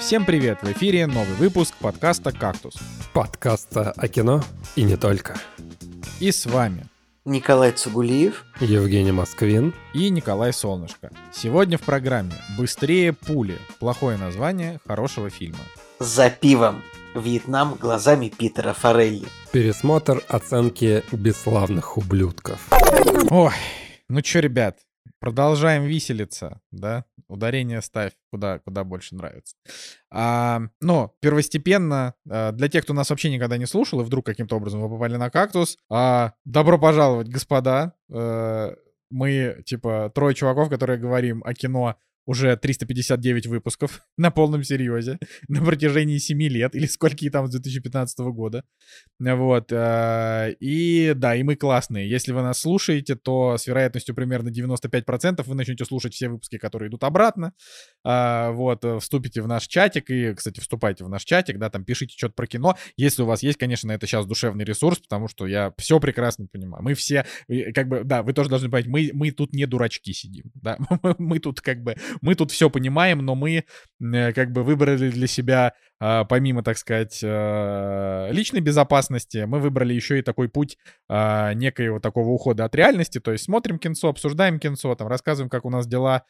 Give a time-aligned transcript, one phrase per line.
[0.00, 0.62] Всем привет!
[0.62, 2.74] В эфире новый выпуск подкаста «Кактус».
[3.12, 4.42] Подкаста о кино
[4.76, 5.36] и не только.
[6.20, 6.86] И с вами
[7.24, 11.10] Николай Цугулиев, Евгений Москвин и Николай Солнышко.
[11.32, 15.58] Сегодня в программе «Быстрее пули»– плохое название хорошего фильма.
[15.98, 16.82] за пивом.
[17.14, 19.26] Вьетнам глазами Питера Форелли.
[19.50, 22.60] Пересмотр оценки бесславных ублюдков.
[23.30, 23.52] Ой,
[24.08, 24.78] ну чё, ребят,
[25.18, 27.04] продолжаем виселиться, да?
[27.28, 29.54] Ударение ставь, куда, куда больше нравится.
[30.10, 34.56] А, но первостепенно, а, для тех, кто нас вообще никогда не слушал, и вдруг каким-то
[34.56, 37.94] образом вы попали на кактус, а, добро пожаловать, господа.
[38.10, 38.74] Э,
[39.10, 41.96] мы, типа, трое чуваков, которые говорим о кино
[42.28, 45.18] уже 359 выпусков на полном серьезе
[45.48, 48.64] на протяжении 7 лет, или сколько там с 2015 года.
[49.18, 49.72] Вот.
[49.72, 52.08] э, И да, и мы классные.
[52.08, 56.90] Если вы нас слушаете, то с вероятностью примерно 95% вы начнете слушать все выпуски, которые
[56.90, 57.54] идут обратно.
[58.04, 61.84] А, Вот, э, вступите в наш чатик и, кстати, вступайте в наш чатик, да, там
[61.84, 62.76] пишите что-то про кино.
[62.98, 66.84] Если у вас есть, конечно, это сейчас душевный ресурс, потому что я все прекрасно понимаю.
[66.84, 67.24] Мы все,
[67.74, 70.76] как бы, да, вы тоже должны понять, мы, мы тут не дурачки сидим, да,
[71.18, 73.64] мы тут как бы мы тут все понимаем, но мы
[74.00, 79.94] э, как бы выбрали для себя, а, помимо, так сказать, э, личной безопасности, мы выбрали
[79.94, 84.58] еще и такой путь а, некоего такого ухода от реальности, то есть смотрим кинцо, обсуждаем
[84.58, 86.24] кинцо, там рассказываем, как у нас дела,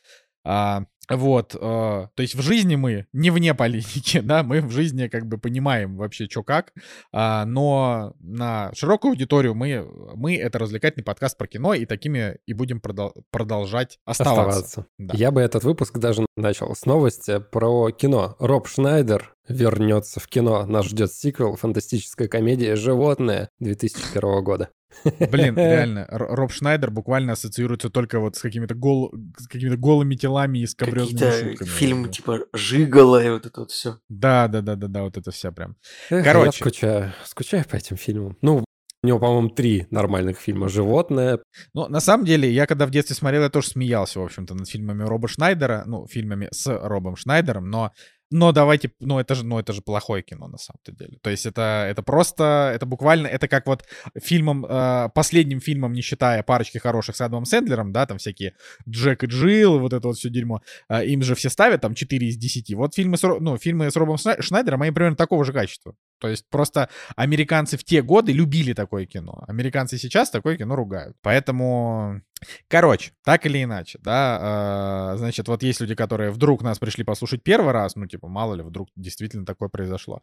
[0.49, 5.09] а, вот, э, то есть в жизни мы не вне политики, да, мы в жизни
[5.09, 6.73] как бы понимаем вообще, что как,
[7.13, 12.55] а, но на широкую аудиторию мы, мы это развлекательный подкаст про кино, и такими и
[12.55, 14.61] будем продол- продолжать оставаться.
[14.61, 14.87] оставаться.
[14.97, 15.15] Да.
[15.15, 18.35] Я бы этот выпуск даже начал с новости про кино.
[18.39, 20.65] Роб Шнайдер вернется в кино.
[20.65, 24.71] Нас ждет сиквел фантастическая комедия «Животные» 2001 года.
[25.05, 29.13] Блин, реально, Роб Шнайдер буквально ассоциируется только вот с какими-то гол...
[29.37, 31.69] с какими-то голыми телами и скабрезными Какие-то шутками.
[31.69, 33.99] фильмы типа Жигала и вот это вот все.
[34.09, 35.77] Да, да, да, да, да, вот это вся прям.
[36.11, 36.47] Эх, Короче.
[36.47, 37.13] Я скучаю.
[37.25, 38.37] Скучаю по этим фильмам.
[38.43, 38.65] Ну,
[39.03, 40.69] у него, по-моему, три нормальных фильма.
[40.69, 41.39] «Животное»,
[41.73, 44.69] Ну, на самом деле, я когда в детстве смотрел, я тоже смеялся, в общем-то, над
[44.69, 47.93] фильмами Роба Шнайдера, ну, фильмами с Робом Шнайдером, но
[48.31, 51.19] но давайте, ну это же, ну это же плохое кино на самом-то деле.
[51.23, 53.85] То есть это, это просто, это буквально, это как вот
[54.17, 58.55] фильмом, э, последним фильмом, не считая парочки хороших с Адамом Сэндлером, да, там всякие
[58.89, 62.29] Джек и Джилл, вот это вот все дерьмо, э, им же все ставят там 4
[62.29, 62.75] из 10.
[62.75, 65.95] Вот фильмы с, ну, фильмы с Робом Шнай- Шнайдером, они примерно такого же качества.
[66.19, 69.45] То есть просто американцы в те годы любили такое кино.
[69.47, 71.17] Американцы сейчас такое кино ругают.
[71.23, 72.23] Поэтому
[72.69, 77.43] Короче, так или иначе, да, э, значит, вот есть люди, которые вдруг нас пришли послушать
[77.43, 80.21] первый раз, ну, типа, мало ли, вдруг действительно такое произошло.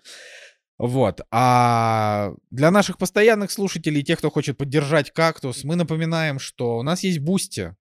[0.78, 1.22] Вот.
[1.32, 7.04] А для наших постоянных слушателей, тех, кто хочет поддержать кактус, мы напоминаем, что у нас
[7.04, 7.76] есть Boosty.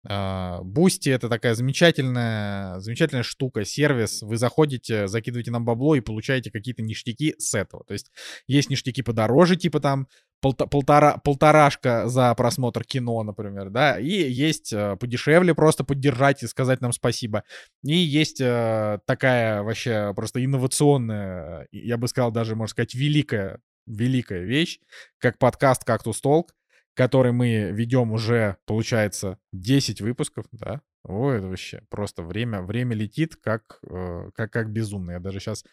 [0.62, 4.22] Boosty это такая замечательная, замечательная штука, сервис.
[4.22, 7.84] Вы заходите, закидываете нам бабло и получаете какие-то ништяки с этого.
[7.84, 8.12] То есть
[8.46, 10.06] есть ништяки подороже, типа там
[10.44, 16.46] полта- полтора, полторашка за просмотр кино, например, да, и есть э, подешевле просто поддержать и
[16.46, 17.44] сказать нам спасибо.
[17.82, 23.60] И есть э, такая вообще просто инновационная, и я бы сказал даже, можно сказать, великая,
[23.86, 24.80] великая вещь,
[25.18, 26.54] как подкаст «Кактус Talk»,
[26.94, 30.82] который мы ведем уже, получается, 10 выпусков, да.
[31.06, 35.12] Ой, это вообще просто время, время летит как, э, как, как безумно.
[35.12, 35.64] Я даже сейчас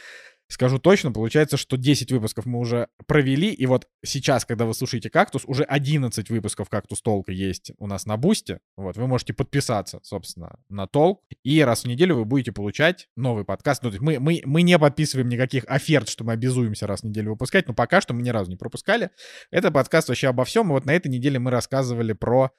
[0.52, 5.10] скажу точно, получается, что 10 выпусков мы уже провели, и вот сейчас, когда вы слушаете
[5.10, 8.60] «Кактус», уже 11 выпусков «Кактус Толка» есть у нас на Бусте.
[8.76, 13.46] Вот, вы можете подписаться, собственно, на Толк, и раз в неделю вы будете получать новый
[13.46, 13.84] подкаст.
[13.84, 17.06] Ну, то есть мы, мы, мы не подписываем никаких оферт, что мы обязуемся раз в
[17.06, 19.12] неделю выпускать, но пока что мы ни разу не пропускали.
[19.52, 22.52] Это подкаст вообще обо всем, и вот на этой неделе мы рассказывали про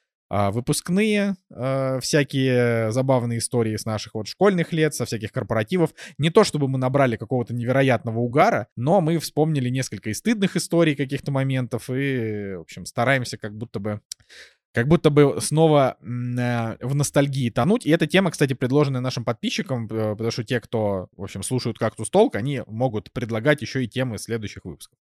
[0.51, 5.93] выпускные, а, всякие забавные истории с наших вот школьных лет, со всяких корпоративов.
[6.17, 10.95] Не то, чтобы мы набрали какого-то невероятного угара, но мы вспомнили несколько и стыдных историй
[10.95, 14.01] каких-то моментов, и, в общем, стараемся как будто бы
[14.73, 17.85] как будто бы снова э, в ностальгии тонуть.
[17.85, 21.77] И эта тема, кстати, предложенная нашим подписчикам, э, потому что те, кто, в общем, слушают
[21.77, 24.97] «Кактус Толк», они могут предлагать еще и темы следующих выпусков.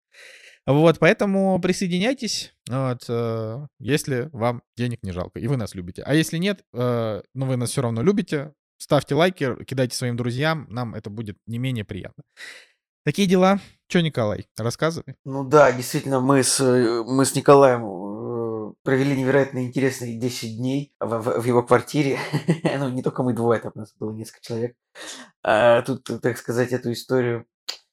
[0.67, 6.03] Вот, поэтому присоединяйтесь, вот, э, если вам денег не жалко, и вы нас любите.
[6.05, 10.67] А если нет, э, но вы нас все равно любите, ставьте лайки, кидайте своим друзьям,
[10.69, 12.23] нам это будет не менее приятно.
[13.03, 13.59] Такие дела.
[13.87, 15.15] Че, Николай, рассказывай.
[15.25, 20.93] Ну да, действительно, мы с, э, мы с Николаем э, провели невероятно интересные 10 дней
[20.99, 22.19] в, в- в его квартире.
[22.77, 24.75] ну, не только мы двое, там у нас было несколько человек.
[25.43, 27.47] А тут, так сказать, эту историю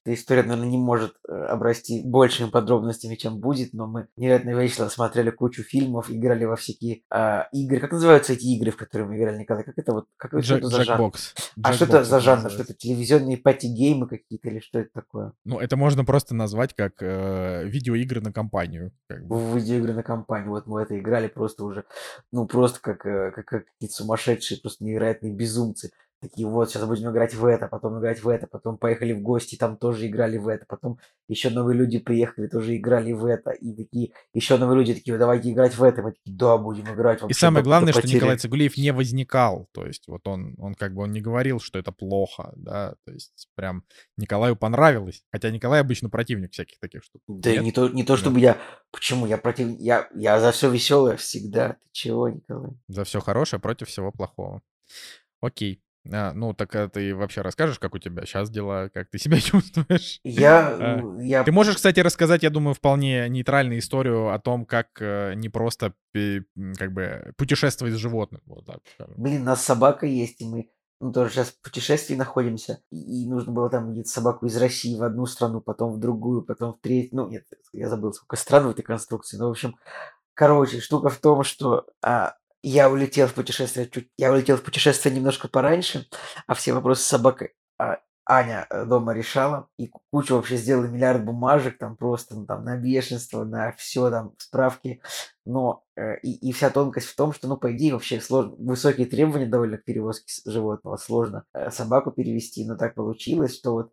[0.07, 4.89] эта история, наверное, не может э, обрасти большими подробностями, чем будет, но мы невероятно весело
[4.89, 7.81] смотрели кучу фильмов, играли во всякие э, игры.
[7.81, 9.65] Как называются эти игры, в которые мы играли, Николай?
[9.65, 10.07] Как это вот?
[10.17, 10.87] Как, Джек, что это за жанр?
[10.87, 11.35] Джекбокс.
[11.61, 12.51] А что это за жанр?
[12.51, 15.33] Что это телевизионные пати-геймы какие-то или что это такое?
[15.45, 18.93] Ну, это можно просто назвать как э, видеоигры на компанию.
[19.09, 19.59] как бы.
[19.59, 20.51] Видеоигры на компанию.
[20.51, 21.85] Вот мы это играли просто уже,
[22.31, 25.91] ну, просто как, э, как, как какие-то сумасшедшие, просто невероятные безумцы.
[26.21, 29.57] Такие, вот, сейчас будем играть в это, потом играть в это, потом поехали в гости,
[29.57, 30.99] там тоже играли в это, потом
[31.29, 35.53] еще новые люди приехали, тоже играли в это, и такие, еще новые люди такие, давайте
[35.53, 37.19] играть в это, мы такие, да, будем играть.
[37.19, 38.17] И вообще самое до- главное, что потери».
[38.17, 39.69] Николай Цигулиев не возникал.
[39.73, 42.95] То есть вот он, он как бы он не говорил, что это плохо, да.
[43.05, 43.85] То есть прям
[44.17, 45.23] Николаю понравилось.
[45.31, 47.23] Хотя Николай обычно противник всяких таких штук.
[47.29, 47.65] Да и Нет?
[47.65, 48.57] не то, не то чтобы я,
[48.91, 52.71] почему, я против, я, я за все веселое всегда, ты чего, Николай?
[52.89, 54.63] За все хорошее против всего плохого.
[55.41, 55.83] Окей.
[56.13, 59.41] А, ну, так а ты вообще расскажешь, как у тебя сейчас дела, как ты себя
[59.41, 60.21] чувствуешь?
[60.25, 64.67] Я, А, м, я Ты можешь, кстати, рассказать, я думаю, вполне нейтральную историю о том,
[64.67, 66.45] как э, не просто м,
[66.77, 68.43] как бы путешествовать с животным.
[68.47, 68.81] Вот так.
[69.17, 70.71] Блин, у нас собака есть, и мы
[71.01, 75.03] ну, тоже сейчас в путешествии находимся, и, нужно было там где-то собаку из России в
[75.03, 77.17] одну страну, потом в другую, потом в третью.
[77.17, 79.37] Ну, нет, я забыл, сколько стран в этой конструкции.
[79.37, 79.77] Ну, в общем,
[80.35, 82.37] короче, штука в том, что а,
[82.69, 84.11] я улетел в путешествие чуть...
[84.17, 86.07] Я улетел в путешествие немножко пораньше,
[86.47, 87.99] а все вопросы с собакой а,
[88.29, 92.65] Аня э, дома решала, и ку- кучу вообще сделала миллиард бумажек, там просто ну, там,
[92.65, 95.01] на бешенство, на все там справки.
[95.45, 99.07] Но э, и, и вся тонкость в том, что, ну, по идее, вообще сложно, высокие
[99.07, 103.93] требования довольно к перевозке животного, сложно э, собаку перевести, но так получилось, что вот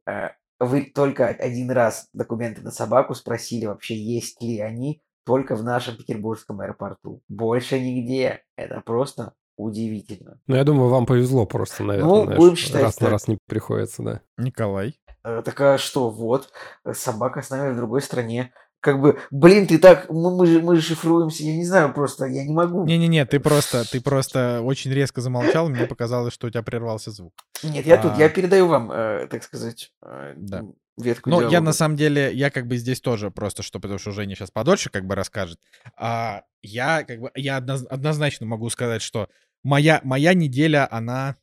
[0.59, 5.95] вы только один раз документы на собаку спросили вообще, есть ли они только в нашем
[5.95, 7.21] петербургском аэропорту.
[7.27, 8.43] Больше нигде.
[8.55, 10.39] Это просто удивительно.
[10.47, 12.09] Ну, я думаю, вам повезло просто, наверное.
[12.09, 13.11] Ну, знаешь, будем считать раз на так.
[13.11, 14.21] раз не приходится, да.
[14.37, 14.95] Николай.
[15.23, 16.49] Э, Так а что, вот,
[16.91, 18.51] собака с нами в другой стране.
[18.79, 22.25] Как бы, блин, ты так, мы, мы же, мы же шифруемся, я не знаю, просто
[22.25, 22.83] я не могу.
[22.83, 27.33] Не-не-не, ты просто, ты просто очень резко замолчал, мне показалось, что у тебя прервался звук.
[27.63, 28.19] Нет, я тут, А.
[28.19, 30.65] я передаю вам, э, так сказать, э, Да.
[30.97, 34.11] Ветку Ну, я на самом деле, я как бы здесь тоже просто, что, потому что
[34.11, 35.59] Женя сейчас подольше как бы расскажет.
[35.97, 39.29] А я как бы, я одноз- однозначно могу сказать, что
[39.63, 41.37] моя, моя неделя, она...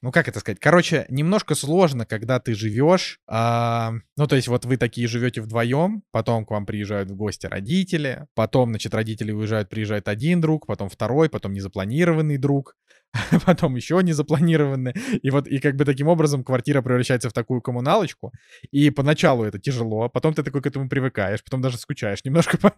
[0.00, 0.58] Ну, как это сказать?
[0.58, 3.20] Короче, немножко сложно, когда ты живешь.
[3.28, 7.46] а, ну, то есть, вот вы такие живете вдвоем, потом к вам приезжают в гости
[7.46, 12.74] родители, потом, значит, родители уезжают, приезжает один друг, потом второй, потом незапланированный друг,
[13.46, 14.94] потом еще незапланированный.
[15.22, 18.32] И вот, и как бы таким образом квартира превращается в такую коммуналочку,
[18.70, 22.72] и поначалу это тяжело, потом ты такой к этому привыкаешь, потом даже скучаешь немножко по,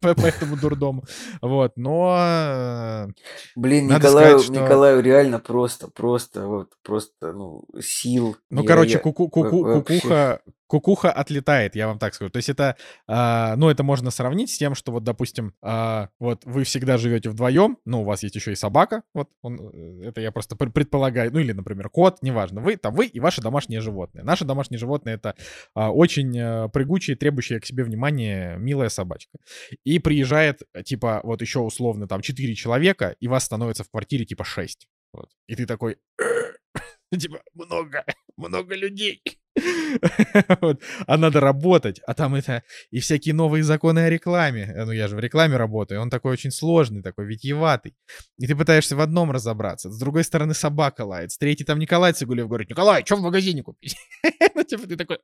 [0.00, 1.04] по- по этому дурдому.
[1.42, 2.16] Вот, но...
[2.18, 3.08] э,
[3.54, 8.36] Блин, надо Николаю, сказать, что- Николаю реально просто, просто, вот, просто, ну, сил.
[8.50, 12.30] Ну, Я- короче, я- куку, куку, кукуха, кукуха отлетает, я вам так скажу.
[12.30, 12.76] То есть это,
[13.06, 17.30] а, ну, это можно сравнить с тем, что вот, допустим, а, вот вы всегда живете
[17.30, 20.70] вдвоем, ну, у вас есть еще и собака, вот, он, э, это я просто пр-
[20.70, 24.24] предполагаю, ну, или, например, кот, неважно, вы, там, вы и ваши домашние животные.
[24.24, 25.34] Наши домашние животные— это
[25.74, 29.38] а, очень а, прыгучие, требующие к себе внимания милая собачка.
[29.84, 34.24] И приезжает, э, типа, вот еще условно, там, 4 человека, и вас становится в квартире,
[34.24, 34.88] типа, 6.
[35.12, 35.30] Вот.
[35.46, 35.98] И ты такой,
[37.16, 38.04] типа, много,
[38.36, 39.22] много людей.
[40.60, 40.80] Вот.
[41.06, 44.72] А надо работать, а там это и всякие новые законы о рекламе.
[44.74, 47.94] Э, Ну, я же в рекламе работаю, он такой очень сложный, такой витиеватый.
[48.38, 49.90] И ты пытаешься в одном разобраться.
[49.90, 53.62] С другой стороны собака лает, с третьей там Николай Цигулев говорит, Николай, что в магазине
[53.62, 53.96] купить?
[54.54, 55.18] Ну, типа ты такой...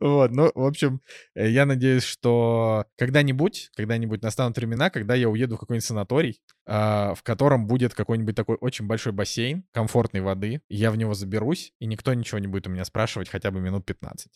[0.00, 1.00] Вот, ну, в общем,
[1.34, 7.14] э, я надеюсь, что когда-нибудь, когда-нибудь настанут времена, когда я уеду в какой-нибудь санаторий, а,
[7.14, 11.86] в котором будет какой-нибудь такой очень большой бассейн, комфортной воды, я в него заберусь, и
[11.86, 14.30] никто ничего не будет у меня спрашивать хотя бы минут 15.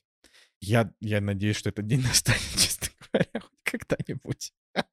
[0.60, 4.52] Я, я надеюсь, что этот день настанет, честно говоря, хоть когда-нибудь.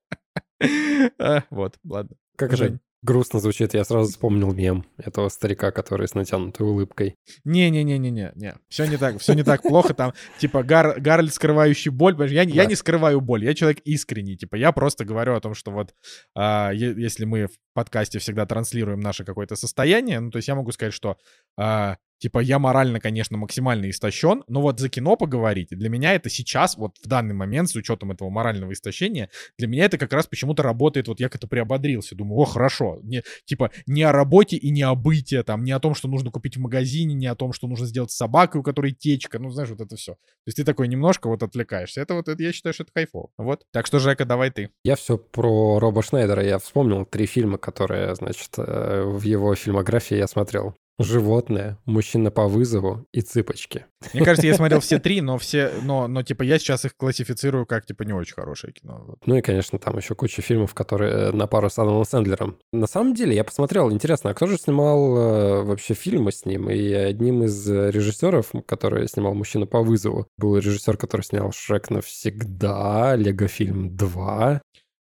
[1.20, 2.16] А, Вот, ладно.
[2.36, 7.16] Как это грустно звучит, я сразу вспомнил мем этого старика, который с натянутой улыбкой.
[7.46, 8.56] Не-не-не-не-не, не.
[8.70, 9.94] Все не так, все не так плохо.
[9.94, 12.16] Там, типа, Гар, Гарольд, скрывающий боль.
[12.34, 12.70] Я, не- я Да.
[12.70, 14.36] не скрываю боль, я человек искренний.
[14.36, 15.94] Типа, я просто говорю о том, что вот
[16.36, 20.72] а, если мы в подкасте всегда транслируем наше какое-то состояние, ну, то есть я могу
[20.72, 21.18] сказать, что
[21.56, 26.30] а, типа, я морально, конечно, максимально истощен, но вот за кино поговорить, для меня это
[26.30, 30.28] сейчас, вот в данный момент, с учетом этого морального истощения, для меня это как раз
[30.28, 34.70] почему-то работает, вот я как-то приободрился, думаю, о, хорошо, не, типа, не о работе и
[34.70, 37.54] не о бытие, там, не о том, что нужно купить в магазине, не о том,
[37.54, 40.14] что нужно сделать с собакой, у которой течка, ну, знаешь, вот это все.
[40.14, 42.02] То есть ты такой немножко вот отвлекаешься.
[42.02, 43.30] Это вот, это, я считаю, что это кайфово.
[43.38, 43.66] Вот.
[43.72, 44.70] Так что, Жека, давай ты.
[44.84, 46.44] Я все про Роба Шнайдера.
[46.44, 50.76] Я вспомнил три фильма, которые, значит, э, в его фильмографии я смотрел.
[51.00, 53.86] Животное, мужчина по вызову и цыпочки.
[54.14, 57.66] Мне кажется, я смотрел все три, но все, но, но типа я сейчас их классифицирую
[57.66, 59.16] как типа не очень хорошее кино.
[59.26, 62.58] Ну и, конечно, там еще куча фильмов, которые э, на пару с Адамом Сэндлером.
[62.72, 66.70] На самом деле, я посмотрел, интересно, а кто же снимал э, вообще фильмы с ним?
[66.70, 73.16] И одним из режиссеров, который снимал «Мужчину по вызову», был режиссер, который снял «Шрек навсегда»,
[73.16, 74.62] «Лего фильм 2»,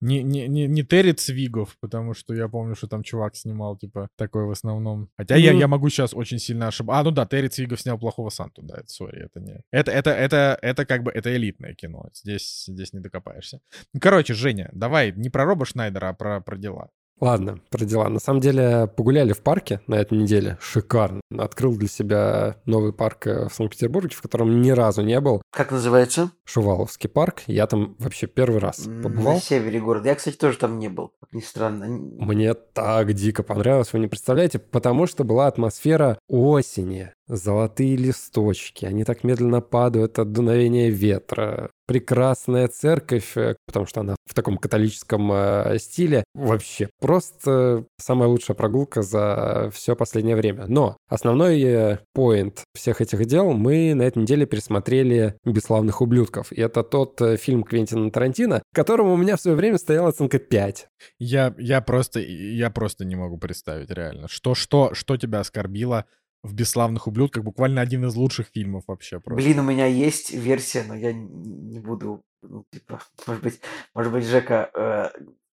[0.06, 4.08] не, не, не, не Терри Цвигов, потому что я помню, что там чувак снимал, типа,
[4.16, 5.10] такой в основном.
[5.18, 5.40] Хотя mm-hmm.
[5.40, 7.00] я, я могу сейчас очень сильно ошибаться.
[7.00, 9.62] А, ну да, Терри Цвигов снял «Плохого Санту», да, это, сори, это не...
[9.72, 13.60] Это, это, это, это как бы, это элитное кино, здесь, здесь не докопаешься.
[14.00, 16.90] Короче, Женя, давай не про Роба Шнайдера, а про, про дела.
[17.22, 18.10] Ладно, про дела.
[18.10, 20.58] На самом деле, погуляли в парке на этой неделе.
[20.60, 21.22] Шикарно.
[21.38, 25.42] Открыл для себя новый парк э, в Санкт-Петербурге, в котором ни разу не был.
[25.52, 26.32] Как называется?
[26.44, 27.44] Шуваловский парк.
[27.48, 29.36] Я там вообще первый раз побывал.
[29.36, 30.10] На севере города.
[30.10, 31.14] Я, кстати, тоже там не был.
[31.22, 31.88] Как ни странно.
[31.88, 39.04] Мне так дико понравилось, вы не представляете, потому что была атмосфера осени золотые листочки, они
[39.04, 41.72] так медленно падают от дуновения ветра.
[41.88, 46.24] Прекрасная церковь, э, потому что она в таком католическом э, стиле.
[46.34, 50.66] Вообще, просто самая лучшая прогулка за все последнее время.
[50.68, 56.52] Но основной э, поинт всех этих дел мы на этой неделе пересмотрели «Бесславных ублюдков».
[56.52, 60.88] И это тот фильм Квентина Тарантино, которому у меня в свое время стояла оценка 5.
[61.20, 64.28] Я, я, просто, я просто не могу представить, реально.
[64.28, 66.06] Что, что, что тебя оскорбило
[66.46, 69.20] в «Бесславных ублюдках» буквально один из лучших фильмов вообще.
[69.20, 69.44] Просто.
[69.44, 73.60] Блин, у меня есть версия, но я не буду, ну, типа, может быть,
[73.94, 75.10] может быть, Жека, э,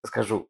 [0.04, 0.49] скажу,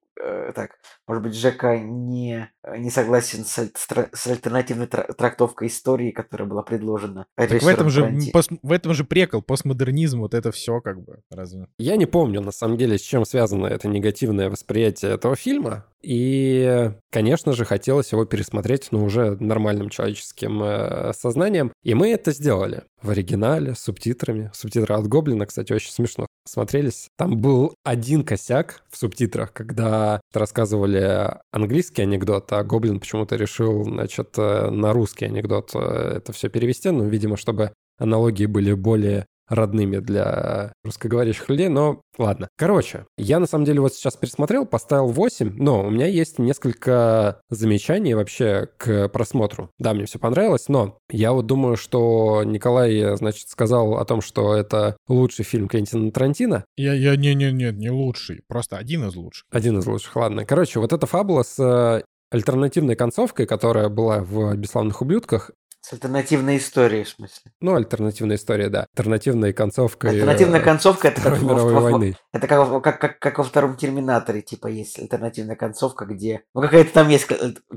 [0.55, 0.73] так,
[1.07, 3.71] может быть, Жека не, не согласен с,
[4.13, 7.27] с альтернативной трактовкой истории, которая была предложена.
[7.37, 11.21] Так в этом, же, пост, в этом же прекол, постмодернизм, вот это все как бы,
[11.31, 11.69] разве?
[11.79, 15.87] Я не помню, на самом деле, с чем связано это негативное восприятие этого фильма.
[16.01, 21.73] И, конечно же, хотелось его пересмотреть, но уже нормальным человеческим э, сознанием.
[21.83, 24.51] И мы это сделали в оригинале, с субтитрами.
[24.55, 27.09] Субтитры от Гоблина, кстати, очень смешно смотрелись.
[27.17, 34.35] Там был один косяк в субтитрах, когда рассказывали английский анекдот, а Гоблин почему-то решил, значит,
[34.39, 39.99] э, на русский анекдот э, это все перевести, ну, видимо, чтобы аналогии были более родными
[39.99, 42.49] для русскоговорящих людей, но ладно.
[42.57, 47.41] Короче, я на самом деле вот сейчас пересмотрел, поставил 8, но у меня есть несколько
[47.51, 49.71] замечаний вообще к просмотру.
[49.79, 54.55] Да, мне все понравилось, но я вот думаю, что Николай, значит, сказал о том, что
[54.55, 56.65] это лучший фильм Квентина Тарантино.
[56.77, 59.45] Я, я, не, не, не, не лучший, просто один из лучших.
[59.51, 60.45] Один из лучших, ладно.
[60.45, 65.51] Короче, вот эта фабула с э, альтернативной концовкой, которая была в «Бесславных ублюдках»,
[65.89, 67.51] с альтернативной историей, в смысле.
[67.61, 68.87] Ну, альтернативная история, да.
[68.95, 72.17] Альтернативной концовкой Альтернативная концовка это как, мировой во, войны.
[72.33, 76.43] Это как, как, как, как во втором Терминаторе, типа, есть альтернативная концовка, где...
[76.55, 77.27] Ну, какая-то там есть,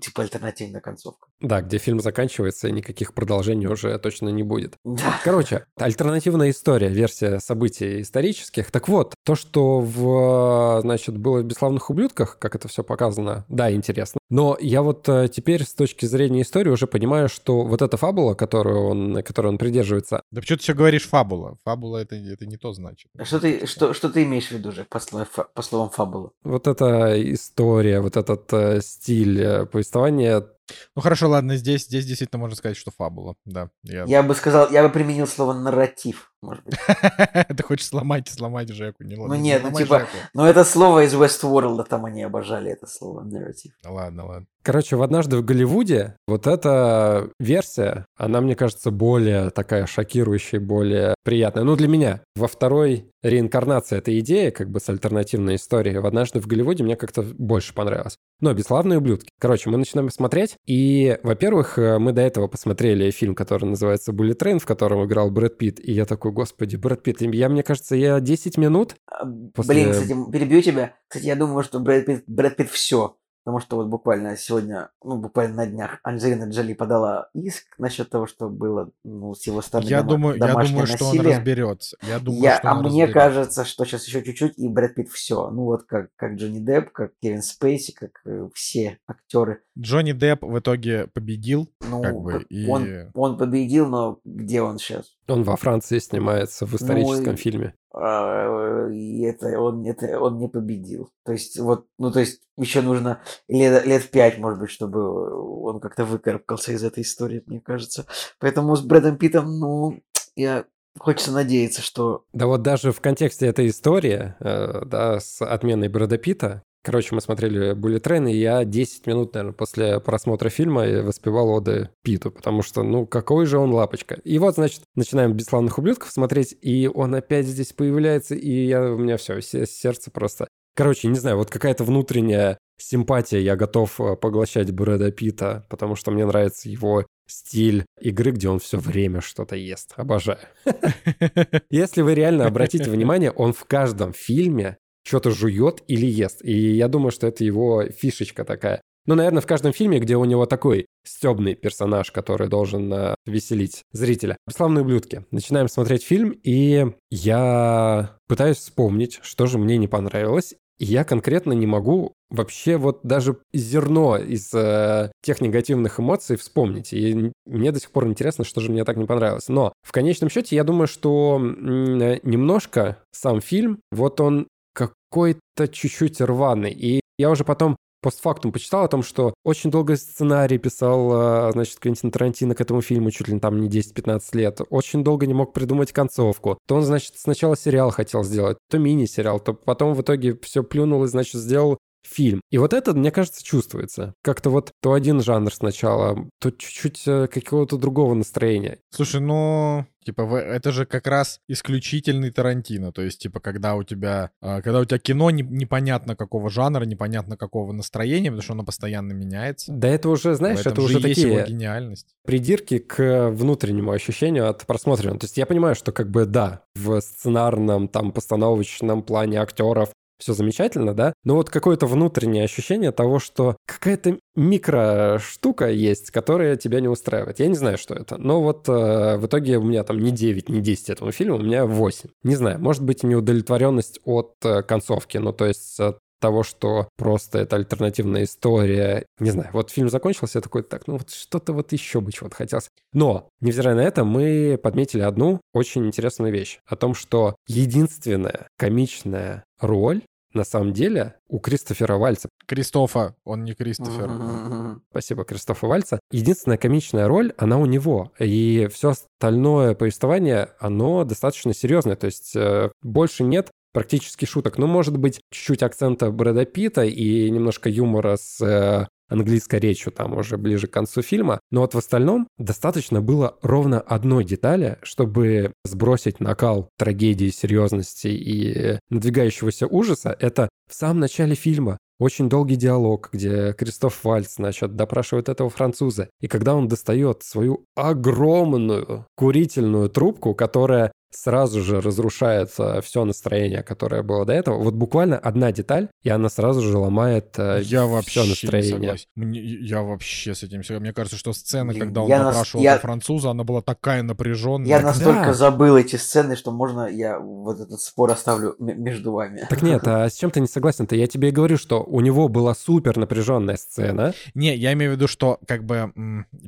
[0.01, 1.29] типа, альтернативная концовка.
[1.39, 4.75] Да, где фильм заканчивается, и никаких продолжений уже точно не будет.
[4.83, 5.19] Да.
[5.23, 8.71] Короче, альтернативная история, версия событий исторических.
[8.71, 13.71] Так вот, то, что в, значит, было в «Бесславных ублюдках», как это все показано, да,
[13.71, 14.19] интересно.
[14.29, 18.33] Но я вот э, теперь с точки зрения истории уже понимаю, что вот эта фабула,
[18.33, 20.23] которую он, которой он придерживается...
[20.31, 21.57] Да почему ты все говоришь фабула?
[21.63, 23.11] Фабула это, это не то значит.
[23.17, 26.31] А что ты, что, что ты имеешь в виду же по, словам, по словам фабула?
[26.43, 30.47] Вот эта история, вот этот э, стиль э, повествования
[30.95, 33.69] ну хорошо, ладно, здесь, здесь действительно можно сказать, что фабула, да.
[33.83, 34.05] Я...
[34.05, 36.75] я бы сказал, я бы применил слово нарратив, может быть.
[37.57, 41.85] Ты хочешь сломать, сломать Жеку, не Ну нет, ну типа, ну это слово из Westworld,
[41.87, 43.73] там они обожали это слово, нарратив.
[43.85, 44.47] Ладно, ладно.
[44.63, 51.15] Короче, в «Однажды в Голливуде» вот эта версия, она, мне кажется, более такая шокирующая, более
[51.23, 51.63] приятная.
[51.63, 52.21] Ну, для меня.
[52.35, 56.95] Во второй реинкарнации этой идеи, как бы с альтернативной историей, в «Однажды в Голливуде» мне
[56.95, 58.17] как-то больше понравилось.
[58.39, 59.29] Но «Бесславные ублюдки».
[59.39, 64.37] Короче, мы начинаем смотреть, и, во-первых, э, мы до этого посмотрели фильм, который называется «Bullet
[64.37, 67.95] Train», в котором играл Брэд Питт, и я такой, господи, Брэд Питт, я, мне кажется,
[67.95, 69.73] я 10 минут а, после...
[69.73, 70.95] Блин, кстати, перебью тебя.
[71.07, 75.17] Кстати, я думаю, что Брэд Питт, Брэд Питт все Потому что вот буквально сегодня, ну,
[75.17, 79.89] буквально на днях Анджелина Джоли подала иск насчет того, что было ну, с его стороны
[79.89, 80.95] я дома, думаю, Я думаю, насилие.
[80.95, 81.97] что он разберется.
[82.07, 83.13] Я думаю, я, что а он мне разберется.
[83.13, 85.49] кажется, что сейчас еще чуть-чуть, и Брэд Питт все.
[85.49, 89.63] Ну, вот как, как Джонни Депп, как Кевин Спейси, как э, все актеры.
[89.77, 91.67] Джонни Депп в итоге победил.
[91.89, 92.67] Ну, как бы, и...
[92.67, 95.15] он, он победил, но где он сейчас?
[95.27, 97.73] Он во Франции снимается в историческом ну, фильме.
[97.93, 101.09] А, и это он, это он не победил.
[101.23, 105.79] То есть, вот, ну, то есть, еще нужно лет, лет пять, может быть, чтобы он
[105.79, 108.05] как-то выкарабкался из этой истории, мне кажется.
[108.39, 110.01] Поэтому с Брэдом Питом, ну,
[110.35, 110.65] я
[110.99, 112.25] Хочется надеяться, что...
[112.33, 117.21] Да вот даже в контексте этой истории, э, да, с отменой Брэда Питта, Короче, мы
[117.21, 122.63] смотрели Bullet Train, и я 10 минут, наверное, после просмотра фильма воспевал оды Питу, потому
[122.63, 124.15] что, ну, какой же он лапочка.
[124.23, 128.97] И вот, значит, начинаем «Бесславных ублюдков» смотреть, и он опять здесь появляется, и я, у
[128.97, 130.47] меня все, сердце просто...
[130.73, 136.11] Короче, не знаю, вот какая-то внутренняя симпатия, я готов э, поглощать Брэда Питта, потому что
[136.11, 139.93] мне нравится его стиль игры, где он все время что-то ест.
[139.95, 140.39] Обожаю.
[141.69, 146.43] Если вы реально обратите внимание, он в каждом фильме что-то жует или ест.
[146.43, 148.81] И я думаю, что это его фишечка такая.
[149.07, 153.81] Ну, наверное, в каждом фильме, где у него такой стебный персонаж, который должен э, веселить
[153.91, 154.37] зрителя.
[154.47, 155.25] Славные ублюдки.
[155.31, 160.53] Начинаем смотреть фильм, и я пытаюсь вспомнить, что же мне не понравилось.
[160.77, 166.93] И я конкретно не могу вообще вот даже зерно из э, тех негативных эмоций вспомнить.
[166.93, 169.47] И мне до сих пор интересно, что же мне так не понравилось.
[169.47, 176.71] Но в конечном счете я думаю, что немножко сам фильм, вот он какой-то чуть-чуть рваный.
[176.71, 181.79] И я уже потом постфактум почитал о том, что очень долго сценарий писал, а, значит,
[181.79, 184.61] Квентин Тарантино к этому фильму, чуть ли там не 10-15 лет.
[184.69, 186.57] Очень долго не мог придумать концовку.
[186.67, 191.03] То он, значит, сначала сериал хотел сделать, то мини-сериал, то потом в итоге все плюнул
[191.03, 192.41] и, значит, сделал фильм.
[192.49, 194.13] И вот это, мне кажется, чувствуется.
[194.21, 198.79] Как-то вот то один жанр сначала, то чуть-чуть э, какого-то другого настроения.
[198.89, 202.91] Слушай, ну, типа, это же как раз исключительный Тарантино.
[202.91, 206.85] То есть, типа, когда у тебя, а, когда у тебя кино не, непонятно какого жанра,
[206.85, 209.71] непонятно какого настроения, потому что оно постоянно меняется.
[209.71, 212.15] Да это уже, знаешь, это уже такие его гениальность.
[212.25, 215.19] придирки к внутреннему ощущению от просмотренного.
[215.19, 219.91] То есть я понимаю, что как бы да, в сценарном, там, постановочном плане актеров
[220.21, 226.55] все замечательно, да, но вот какое-то внутреннее ощущение того, что какая-то микро штука есть, которая
[226.55, 227.39] тебя не устраивает.
[227.39, 228.17] Я не знаю, что это.
[228.17, 231.41] Но вот э, в итоге у меня там не 9, не 10 этому фильму, у
[231.41, 232.09] меня 8.
[232.23, 237.39] Не знаю, может быть неудовлетворенность от э, концовки, ну то есть от того, что просто
[237.39, 239.05] это альтернативная история.
[239.19, 242.35] Не знаю, вот фильм закончился, я такой, так, ну вот что-то вот еще бы чего-то
[242.35, 242.69] хотелось.
[242.93, 246.59] Но, невзирая на это, мы подметили одну очень интересную вещь.
[246.65, 250.01] О том, что единственная комичная роль
[250.33, 252.29] на самом деле у Кристофера Вальца.
[252.45, 254.79] Кристофа, он не Кристофер.
[254.89, 255.99] Спасибо, Кристофа Вальца.
[256.11, 258.11] Единственная комичная роль, она у него.
[258.19, 261.95] И все остальное повествование, оно достаточно серьезное.
[261.95, 264.57] То есть э, больше нет практически шуток.
[264.57, 270.17] Ну, может быть, чуть-чуть акцента Брэда Питта и немножко юмора с э, английской речью там
[270.17, 271.39] уже ближе к концу фильма.
[271.51, 278.79] Но вот в остальном достаточно было ровно одной детали, чтобы сбросить накал трагедии, серьезности и
[278.89, 280.15] надвигающегося ужаса.
[280.19, 286.09] Это в самом начале фильма очень долгий диалог, где Кристоф Вальц, значит, допрашивает этого француза.
[286.19, 294.03] И когда он достает свою огромную курительную трубку, которая сразу же разрушается все настроение, которое
[294.03, 294.57] было до этого.
[294.57, 298.95] Вот буквально одна деталь, и она сразу же ломает э, я все настроение.
[299.15, 302.73] Мне, я вообще с этим Мне кажется, что сцена, когда он я допрашивал нас...
[302.73, 302.79] я...
[302.79, 304.67] француза, она была такая напряженная.
[304.67, 305.33] Я настолько да.
[305.33, 309.45] забыл эти сцены, что можно я вот этот спор оставлю между вами.
[309.49, 310.95] Так нет, а с чем ты не согласен-то?
[310.95, 314.13] Я тебе и говорю, что у него была супер напряженная сцена.
[314.33, 315.91] Не, я имею в виду, что как бы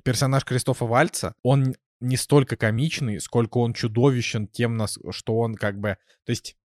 [0.04, 4.80] персонаж Кристофа Вальца, он не столько комичный, сколько он чудовищен тем,
[5.12, 5.98] что он как бы...
[6.26, 6.58] То есть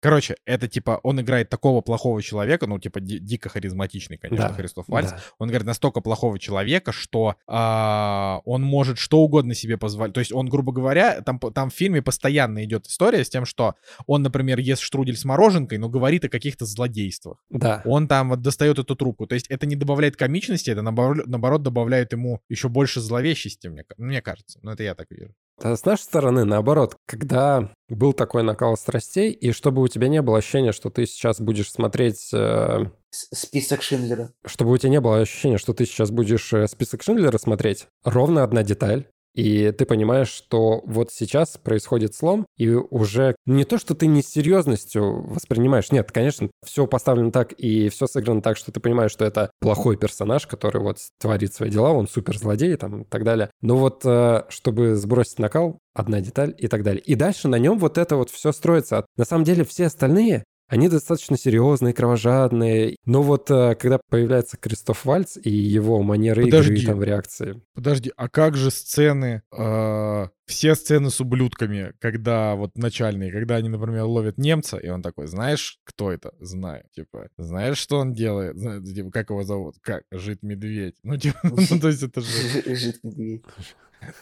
[0.00, 4.54] Короче, это типа, он играет такого плохого человека, ну, типа, ди- дико харизматичный, конечно, да,
[4.54, 5.10] Христоф Вальц.
[5.10, 5.20] Да.
[5.38, 10.14] Он играет настолько плохого человека, что а, он может что угодно себе позволить.
[10.14, 13.74] То есть он, грубо говоря, там, там в фильме постоянно идет история с тем, что
[14.06, 17.44] он, например, ест штрудель с мороженкой, но говорит о каких-то злодействах.
[17.50, 17.82] Да.
[17.84, 19.26] Он там вот достает эту трубку.
[19.26, 24.22] То есть это не добавляет комичности, это наоборот добавляет ему еще больше зловещести, мне, мне
[24.22, 24.58] кажется.
[24.62, 25.34] Ну, это я так вижу.
[25.62, 30.22] А с нашей стороны, наоборот, когда был такой накал страстей, и чтобы у тебя не
[30.22, 32.30] было ощущения, что ты сейчас будешь смотреть...
[32.32, 34.32] Э, список Шиндлера.
[34.46, 38.42] Чтобы у тебя не было ощущения, что ты сейчас будешь э, список Шиндлера смотреть, ровно
[38.42, 43.94] одна деталь, и ты понимаешь, что вот сейчас происходит слом, и уже не то, что
[43.94, 45.92] ты не серьезностью воспринимаешь.
[45.92, 49.96] Нет, конечно, все поставлено так и все сыграно так, что ты понимаешь, что это плохой
[49.96, 53.50] персонаж, который вот творит свои дела, он супер злодей там и так далее.
[53.60, 57.02] Но вот э, чтобы сбросить накал, одна деталь и так далее.
[57.02, 59.04] И дальше на нем вот это вот все строится.
[59.16, 62.96] На самом деле все остальные они достаточно серьезные, кровожадные.
[63.04, 66.74] Но вот э, когда появляется Кристоф Вальц и его манеры Подожди.
[66.74, 67.60] игры там в реакции.
[67.74, 73.68] Подожди, а как же сцены, э, все сцены с ублюдками, когда вот начальные, когда они,
[73.68, 76.34] например, ловят немца, и он такой, знаешь, кто это?
[76.40, 76.84] Знаю.
[76.92, 78.56] Типа, знаешь, что он делает?
[78.84, 79.76] Типа, как его зовут?
[79.80, 80.02] Как?
[80.10, 80.96] Жит медведь.
[81.04, 82.74] Ну, типа, ну, то есть это же...
[82.74, 83.44] Жит медведь.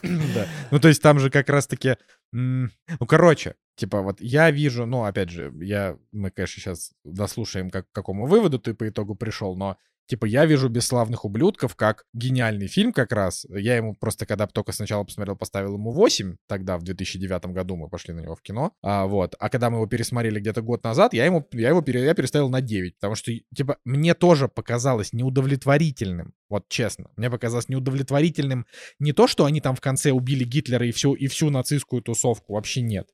[0.03, 0.45] Да.
[0.71, 1.95] Ну, то есть там же как раз-таки...
[2.33, 2.69] Ну,
[3.07, 7.91] короче, типа вот я вижу, ну, опять же, я, мы, конечно, сейчас дослушаем, как, к
[7.93, 9.77] какому выводу ты по итогу пришел, но
[10.09, 13.45] Типа, я вижу «Бесславных ублюдков» как гениальный фильм как раз.
[13.47, 17.89] Я ему просто, когда только сначала посмотрел, поставил ему 8, тогда, в 2009 году мы
[17.89, 18.73] пошли на него в кино.
[18.81, 19.35] А, вот.
[19.39, 22.59] А когда мы его пересмотрели где-то год назад, я, ему, я его я переставил на
[22.59, 28.65] 9, потому что, типа, мне тоже показалось неудовлетворительным, вот честно, мне показалось неудовлетворительным
[28.97, 32.53] не то, что они там в конце убили Гитлера и всю, и всю нацистскую тусовку,
[32.53, 33.07] вообще нет.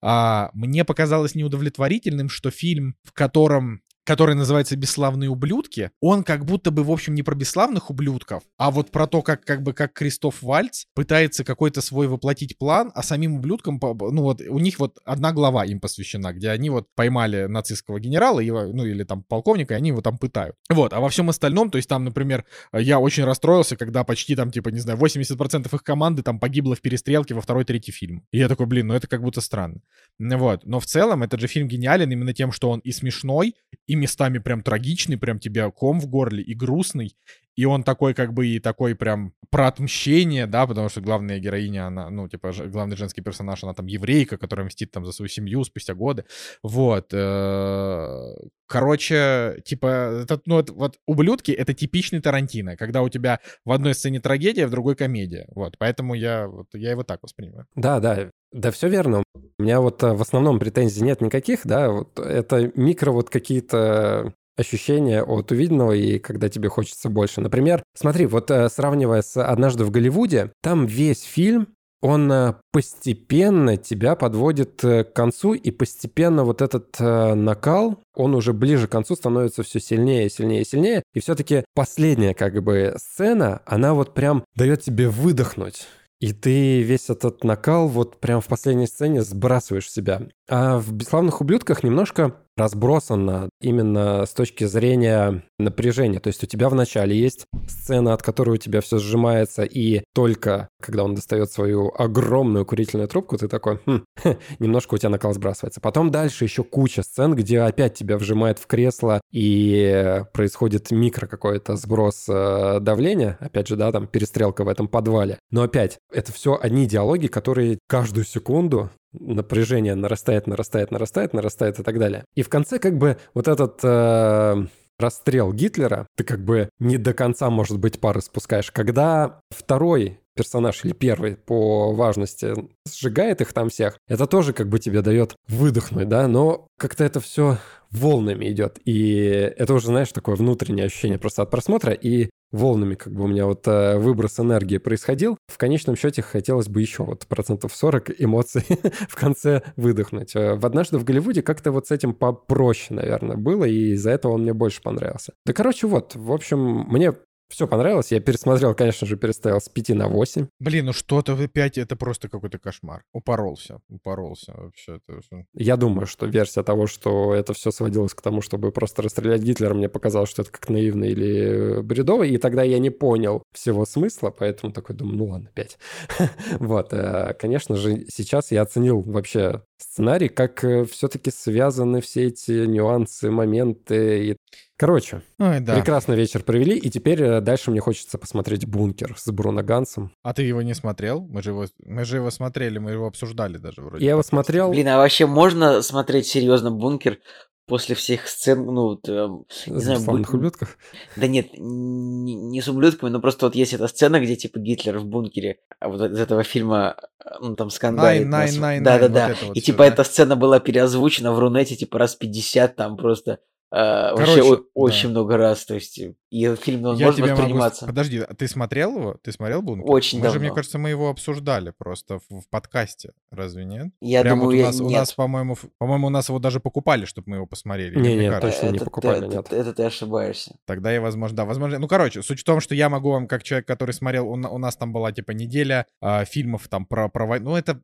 [0.00, 6.70] А, мне показалось неудовлетворительным, что фильм, в котором который называется «Бесславные ублюдки», он как будто
[6.70, 9.92] бы, в общем, не про бесславных ублюдков, а вот про то, как, как бы, как
[9.92, 14.96] Кристоф Вальц пытается какой-то свой воплотить план, а самим ублюдкам, ну вот, у них вот
[15.04, 19.76] одна глава им посвящена, где они вот поймали нацистского генерала, ну или там полковника, и
[19.76, 20.56] они его там пытают.
[20.70, 24.50] Вот, а во всем остальном, то есть там, например, я очень расстроился, когда почти там,
[24.50, 28.24] типа, не знаю, 80% их команды там погибло в перестрелке во второй-третий фильм.
[28.32, 29.82] И я такой, блин, ну это как будто странно.
[30.18, 33.54] Вот, но в целом этот же фильм гениален именно тем, что он и смешной,
[33.86, 37.14] и местами прям трагичный, прям тебе ком в горле и грустный.
[37.58, 41.88] И он такой, как бы, и такой прям про отмщение, да, потому что главная героиня,
[41.88, 45.64] она, ну, типа, главный женский персонаж, она там еврейка, которая мстит там за свою семью
[45.64, 46.24] спустя годы.
[46.62, 47.12] Вот.
[47.12, 48.34] Э,
[48.68, 53.94] короче, типа, это, ну, это, вот «Ублюдки»— это типичный Тарантино, когда у тебя в одной
[53.94, 55.46] сцене трагедия, в другой комедия.
[55.48, 57.66] Вот, поэтому я, вот, я его так воспринимаю.
[57.74, 59.22] Да, да, да, все верно.
[59.58, 64.32] У меня вот э, в основном претензий нет никаких, да, вот это микро вот какие-то
[64.56, 67.40] ощущения от увиденного и когда тебе хочется больше.
[67.40, 71.68] Например, смотри, вот э, сравнивая с «Однажды в Голливуде», там весь фильм
[72.00, 78.86] он э, постепенно тебя подводит к концу, и постепенно вот этот накал, он уже ближе
[78.86, 81.02] к концу становится все сильнее, сильнее, сильнее.
[81.12, 85.88] И все-таки последняя как бы сцена, она вот прям дает тебе выдохнуть.
[86.20, 90.22] И ты весь этот накал вот прям в последней сцене сбрасываешь в себя.
[90.48, 96.20] А в «Бесславных ублюдках» немножко разбросано именно с точки зрения напряжения.
[96.20, 100.68] То есть у тебя вначале есть сцена, от которой у тебя все сжимается, и только
[100.80, 104.04] когда он достает свою огромную курительную трубку, ты такой, хм,
[104.58, 105.80] немножко у тебя накал сбрасывается.
[105.80, 111.76] Потом дальше еще куча сцен, где опять тебя вжимает в кресло, и происходит микро какой-то
[111.76, 113.36] сброс э, давления.
[113.40, 115.38] Опять же, да, там перестрелка в этом подвале.
[115.50, 121.82] Но опять, это все одни диалоги, которые каждую секунду напряжение нарастает, нарастает, нарастает, нарастает и
[121.82, 122.24] так далее.
[122.34, 124.66] И в конце как бы вот этот э,
[124.98, 128.70] расстрел Гитлера, ты как бы не до конца, может быть, пары спускаешь.
[128.70, 132.54] Когда второй персонаж или первый по важности
[132.88, 137.20] сжигает их там всех, это тоже как бы тебе дает выдохнуть, да, но как-то это
[137.20, 137.58] все
[137.90, 138.78] волнами идет.
[138.84, 139.16] И
[139.56, 141.92] это уже, знаешь, такое внутреннее ощущение просто от просмотра.
[141.92, 145.36] И волнами как бы у меня вот э, выброс энергии происходил.
[145.48, 148.64] В конечном счете хотелось бы еще вот процентов 40 эмоций
[149.08, 150.34] в конце выдохнуть.
[150.34, 154.32] Э, в «Однажды в Голливуде» как-то вот с этим попроще, наверное, было, и из-за этого
[154.32, 155.34] он мне больше понравился.
[155.44, 156.58] Да, короче, вот, в общем,
[156.88, 157.14] мне
[157.48, 158.12] все понравилось.
[158.12, 160.46] Я пересмотрел, конечно же, переставил с 5 на 8.
[160.60, 163.02] Блин, ну что-то в 5 это просто какой-то кошмар.
[163.12, 165.00] Упоролся, упоролся вообще.
[165.08, 165.44] Это.
[165.54, 169.74] Я думаю, что версия того, что это все сводилось к тому, чтобы просто расстрелять Гитлера,
[169.74, 174.30] мне показалось, что это как наивно или бредово, и тогда я не понял всего смысла,
[174.30, 175.78] поэтому такой думаю, ну ладно, 5.
[176.60, 182.66] вот, э, конечно же, сейчас я оценил вообще сценарий, как э, все-таки связаны все эти
[182.66, 184.28] нюансы, моменты.
[184.28, 184.36] И...
[184.78, 185.74] Короче, Ой, да.
[185.74, 190.12] прекрасный вечер провели, и теперь э, дальше мне хочется посмотреть «Бункер» с Бруно Гансом.
[190.22, 191.20] А ты его не смотрел?
[191.20, 194.04] Мы же его, мы же его смотрели, мы его обсуждали даже вроде.
[194.04, 194.70] Я его смотрел.
[194.70, 197.18] Блин, а вообще можно смотреть серьезно «Бункер»?
[197.66, 200.26] после всех сцен, ну, там, не знаю, будь...
[200.32, 200.78] ублюдков?
[201.16, 204.98] Да нет, не, не с ублюдками, но просто вот есть эта сцена, где, типа, Гитлер
[204.98, 206.96] в бункере, а вот из этого фильма,
[207.40, 208.26] ну, там, скандалит.
[208.26, 209.36] Nine, nine, nine, Да-да-да.
[209.42, 209.86] Вот и, типа, да.
[209.88, 214.80] эта сцена была переозвучена в Рунете, типа, раз 50, там, просто Uh, Короче, вообще о-
[214.80, 216.00] очень много раз, то есть
[216.30, 217.84] и этот фильм он я может восприниматься.
[217.84, 217.92] Могу...
[217.92, 219.16] Подожди, а ты смотрел его?
[219.22, 219.90] Ты смотрел Бункер?
[219.90, 220.34] Очень мы давно.
[220.34, 223.88] же, мне кажется, мы его обсуждали просто в, в подкасте, разве нет?
[224.00, 224.86] Я Прям думаю, вот у нас, нет.
[224.86, 227.98] у нас, по-моему, по-моему, у нас его даже покупали, чтобы мы его посмотрели.
[227.98, 229.46] Не, нет, точно это, не покупали, это, нет.
[229.46, 230.56] Это, это ты ошибаешься.
[230.66, 231.78] Тогда я, возможно, да, возможно.
[231.78, 234.58] Ну, короче, суть в том, что я могу вам, как человек, который смотрел, у, у
[234.58, 237.50] нас там была типа неделя э, фильмов там про про войну.
[237.50, 237.80] Ну, это,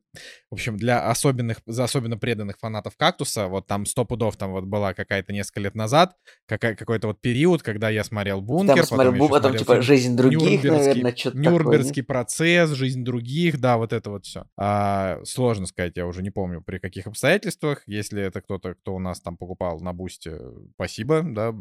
[0.51, 4.65] в общем, для особенных, за особенно преданных фанатов кактуса, вот там сто пудов там вот
[4.65, 8.85] была какая-то несколько лет лет назад, какая, какой-то вот период, когда я смотрел «Бункер», Там
[8.87, 13.77] смотрел, потом, потом, потом типа «Жизнь других», наверное, что-то Нюрнбергский такое, процесс, «Жизнь других», да,
[13.77, 14.47] вот это вот все.
[14.57, 17.83] А, сложно сказать, я уже не помню, при каких обстоятельствах.
[17.87, 20.41] Если это кто-то, кто у нас там покупал на Бусте,
[20.75, 21.55] спасибо, да.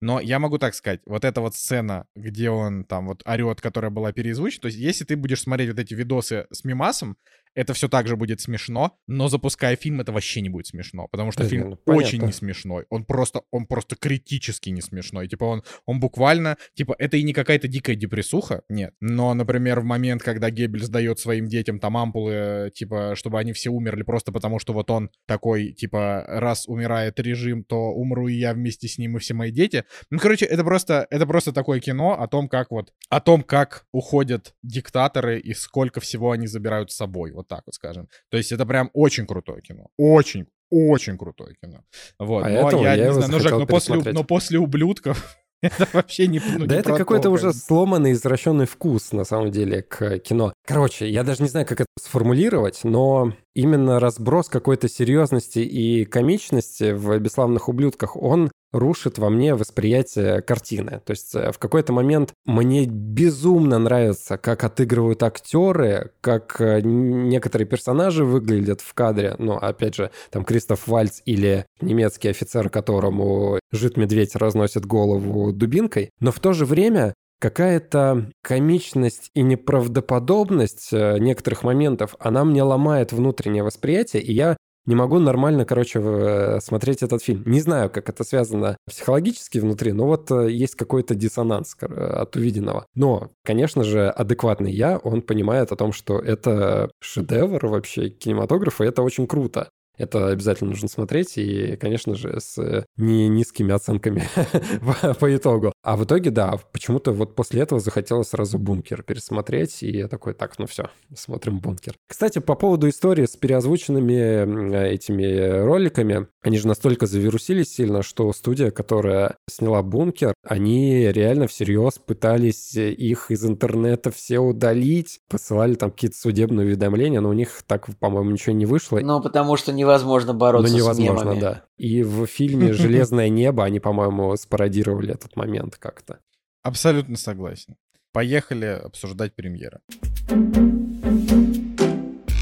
[0.00, 3.90] Но я могу так сказать, вот эта вот сцена, где он там вот орет, которая
[3.90, 7.16] была перезвучена, то есть если ты будешь смотреть вот эти видосы с мимасом,
[7.54, 11.32] это все так же будет смешно, но запуская фильм, это вообще не будет смешно, потому
[11.32, 11.94] что фильм понятно.
[11.94, 12.86] очень не смешной.
[12.90, 15.28] Он просто, он просто критически не смешной.
[15.28, 18.94] Типа он, он буквально, типа это и не какая-то дикая депрессуха, нет.
[19.00, 23.70] Но, например, в момент, когда Геббельс дает своим детям там ампулы, типа, чтобы они все
[23.70, 28.54] умерли просто потому, что вот он такой, типа, раз умирает режим, то умру и я
[28.54, 29.84] вместе с ним и все мои дети.
[30.10, 33.86] Ну, короче, это просто, это просто такое кино о том, как вот, о том, как
[33.92, 38.08] уходят диктаторы и сколько всего они забирают с собой вот так вот скажем.
[38.30, 39.88] То есть это прям очень крутое кино.
[39.96, 41.82] Очень, очень крутое кино.
[42.18, 42.44] Вот.
[42.44, 46.26] А но я, я не знаю, ну, Жек, но после, но после ублюдков это вообще
[46.26, 50.52] не ну, Да не это какой-то уже сломанный, извращенный вкус, на самом деле, к кино.
[50.66, 56.92] Короче, я даже не знаю, как это сформулировать, но именно разброс какой-то серьезности и комичности
[56.92, 61.00] в «Бесславных ублюдках», он рушит во мне восприятие картины.
[61.04, 67.66] То есть э, в какой-то момент мне безумно нравится, как отыгрывают актеры, как э, некоторые
[67.66, 69.34] персонажи выглядят в кадре.
[69.38, 76.10] Ну, опять же, там Кристоф Вальц или немецкий офицер, которому жид-медведь разносит голову дубинкой.
[76.20, 83.12] Но в то же время какая-то комичность и неправдоподобность э, некоторых моментов, она мне ломает
[83.12, 84.56] внутреннее восприятие, и я
[84.88, 87.42] не могу нормально, короче, э, смотреть этот фильм.
[87.44, 92.86] Не знаю, как это связано психологически внутри, но вот э, есть какой-то диссонанс от увиденного.
[92.94, 99.02] Но, конечно же, адекватный я, он понимает о том, что это шедевр вообще кинематографа, это
[99.02, 99.68] очень круто.
[99.98, 104.22] Это обязательно нужно смотреть, и, конечно же, с э, не низкими оценками
[105.20, 105.72] по итогу.
[105.82, 110.34] А в итоге, да, почему-то вот после этого захотелось сразу «Бункер» пересмотреть, и я такой,
[110.34, 111.94] так, ну все, смотрим «Бункер».
[112.08, 118.70] Кстати, по поводу истории с переозвученными этими роликами, они же настолько завирусились сильно, что студия,
[118.70, 126.16] которая сняла «Бункер», они реально всерьез пытались их из интернета все удалить, посылали там какие-то
[126.16, 128.98] судебные уведомления, но у них так, по-моему, ничего не вышло.
[128.98, 131.40] Ну, потому что не невозможно бороться ну, невозможно, с мемами.
[131.40, 131.64] да.
[131.78, 136.18] И в фильме «Железное небо» они, по-моему, спародировали этот момент как-то.
[136.64, 137.76] Абсолютно согласен.
[138.12, 139.78] Поехали обсуждать премьеры.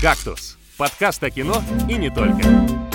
[0.01, 2.86] «Кактус»— подкаст о кино и не только.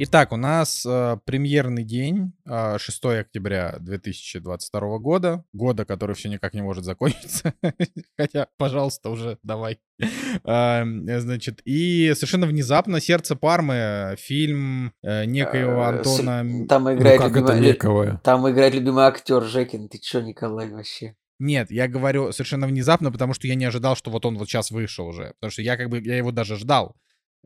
[0.00, 6.54] Итак, у нас э, премьерный день, э, 6 октября 2022 года, года, который все никак
[6.54, 7.52] не может закончиться.
[8.16, 9.80] Хотя, пожалуйста, уже давай.
[10.00, 10.84] э,
[11.18, 16.66] значит, и совершенно внезапно «Сердце Пармы», фильм э, некоего э, Антона...
[16.68, 17.60] Там ну, играет, ну, любимый...
[17.60, 18.20] некого?
[18.22, 19.88] Там играет любимый актер Жекин.
[19.88, 21.16] Ты чё, Николай, вообще?
[21.40, 24.70] Нет, я говорю совершенно внезапно, потому что я не ожидал, что вот он вот сейчас
[24.70, 25.34] вышел уже.
[25.40, 26.94] Потому что я как бы, я его даже ждал.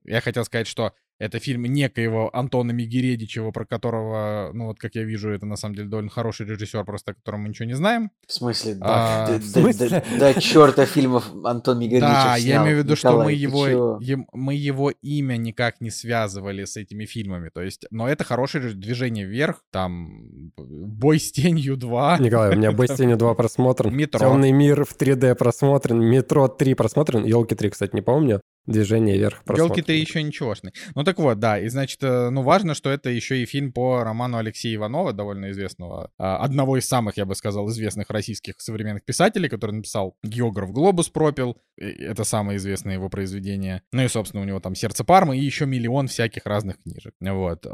[0.05, 5.05] Я хотел сказать, что это фильм некоего Антона Мигередичева, про которого, ну вот как я
[5.05, 8.11] вижу, это на самом деле довольно хороший режиссер, просто о котором мы ничего не знаем.
[8.27, 8.75] В смысле?
[8.75, 9.89] Да, а, да, в смысле?
[9.89, 12.57] да, да, да черта фильмов Антон Мигередичев Да, снял.
[12.57, 16.65] я имею в виду, Николай, что мы его, е, мы его имя никак не связывали
[16.65, 17.51] с этими фильмами.
[17.51, 19.63] То есть, но это хорошее движение вверх.
[19.71, 22.21] Там «Бой с тенью 2».
[22.21, 23.95] Николай, у меня «Бой с тенью 2» просмотрен.
[23.95, 24.19] «Метро».
[24.19, 26.01] «Темный мир» в 3D просмотрен.
[26.01, 27.25] «Метро 3» просмотрен.
[27.25, 29.77] «Елки 3», кстати, не помню движение вверх просмотра.
[29.77, 30.73] «Елки 3» еще ничегошный.
[30.95, 34.05] Ну так вот, да, и значит, э, ну важно, что это еще и фильм по
[34.05, 39.05] роману Алексея Иванова, довольно известного, а, одного из самых, я бы сказал, известных российских современных
[39.05, 43.83] писателей, который написал «Географ Глобус пропил», это самое известное его произведение.
[43.93, 47.15] Ну и, собственно, у него там «Сердце Пармы» и еще миллион всяких разных книжек.
[47.21, 47.67] Вот.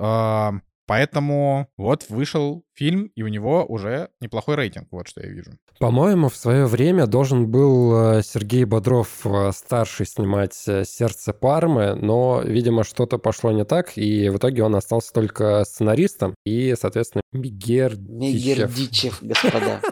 [0.88, 5.53] Поэтому вот вышел фильм, и у него уже неплохой рейтинг, вот что я вижу.
[5.79, 11.94] По-моему, в свое время должен был э, Сергей Бодров э, старший снимать э, «Сердце Пармы»,
[11.94, 17.22] но, видимо, что-то пошло не так, и в итоге он остался только сценаристом, и, соответственно,
[17.33, 18.09] Мигердичев.
[18.09, 19.81] Мигердичев, господа.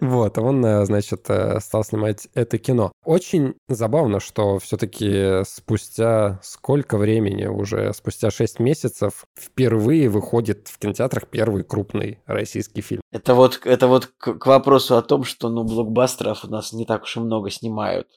[0.00, 2.92] Вот, он, значит, стал снимать это кино.
[3.04, 11.28] Очень забавно, что все-таки спустя сколько времени, уже спустя 6 месяцев, впервые выходит в кинотеатрах
[11.28, 13.02] первый крупный российский фильм.
[13.12, 16.86] Это вот, это вот к, к вопросу о том, что ну, блокбастеров у нас не
[16.86, 18.08] так уж и много снимают.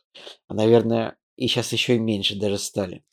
[0.48, 3.04] А, наверное, и сейчас еще и меньше даже стали.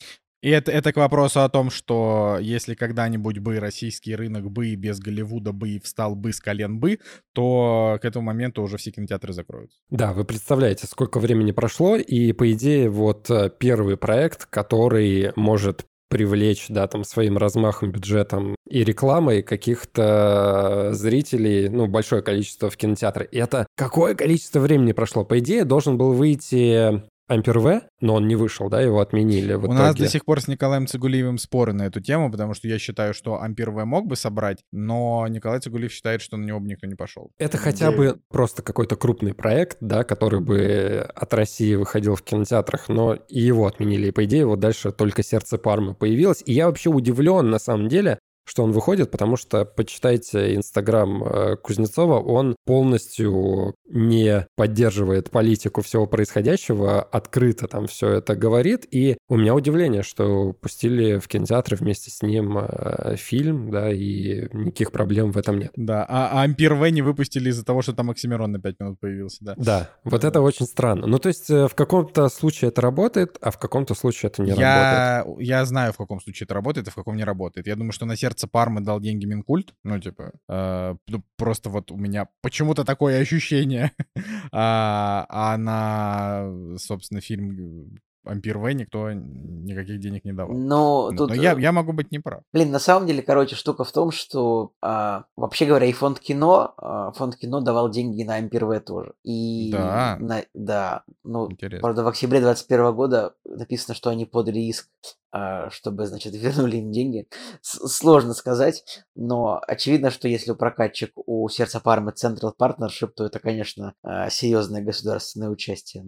[0.41, 4.99] И это, это к вопросу о том, что если когда-нибудь бы российский рынок бы без
[4.99, 6.99] Голливуда бы встал бы с колен бы,
[7.33, 9.79] то к этому моменту уже все кинотеатры закроются.
[9.89, 15.87] Да, вы представляете, сколько времени прошло, и по идее вот э, первый проект, который может
[16.15, 23.27] привлечь, да, там, своим размахом, бюджетом и рекламой каких-то зрителей, ну, большое количество в кинотеатре.
[23.33, 25.25] И это какое количество времени прошло?
[25.25, 29.63] По идее, должен был выйти Ампер В, но он не вышел, да, его отменили в
[29.63, 29.79] У итоге.
[29.79, 33.13] нас до сих пор с Николаем Цигулиевым споры на эту тему, потому что я считаю,
[33.13, 36.85] что Ампер В мог бы собрать, но Николай Цигулиев считает, что на него бы никто
[36.87, 37.31] не пошел.
[37.39, 37.97] Это хотя Да.
[37.97, 43.39] бы просто какой-то крупный проект, да, который бы от России выходил в кинотеатрах, но и
[43.39, 44.07] его отменили.
[44.07, 46.43] И, по идее, вот дальше только «Сердце Пармы» появилось.
[46.45, 51.55] И я вообще удивлен, на самом деле, что он выходит, потому что, почитайте Инстаграм э,
[51.57, 59.37] Кузнецова, он полностью не поддерживает политику всего происходящего, открыто там все это говорит, и у
[59.37, 65.31] меня удивление, что пустили в кинотеатры вместе с ним э, фильм, да, и никаких проблем
[65.31, 65.71] в этом нет.
[65.75, 68.99] Да, а, а Ампер В не выпустили из-за того, что там Оксимирон на 5 минут
[68.99, 69.55] появился, да.
[69.57, 71.07] Да, вот это очень странно.
[71.07, 74.51] Ну, то есть э, в каком-то случае это работает, а в каком-то случае это не
[74.51, 75.39] работает.
[75.39, 77.65] Я, я знаю, в каком случае это работает, а в каком не работает.
[77.65, 79.73] Я думаю, что на сердце Пармы дал деньги Минкульт.
[79.83, 83.91] Ну, типа, э, ну, просто вот у меня почему-то такое ощущение.
[84.51, 90.55] а, а на, собственно, фильм Ампер В никто никаких денег не давал.
[90.57, 91.29] Но Ну, тут...
[91.29, 92.41] Но я, э, я могу быть неправ.
[92.53, 96.73] Блин, на самом деле, короче, штука в том, что а, вообще говоря, и фонд кино,
[96.77, 99.13] а, фонд кино давал деньги на Ампер В тоже.
[99.23, 100.17] И Да.
[100.19, 101.81] на- да, ну, Интересно.
[101.81, 104.89] правда, в октябре 2021 года написано, что они подали иск,
[105.31, 107.27] а, чтобы, значит, вернули им деньги.
[107.61, 108.83] С- Сложно сказать,
[109.15, 114.29] но очевидно, что если у прокатчик у Сердца Пармы Central Partnership, то это, конечно, а,
[114.29, 116.03] серьезное государственное участие.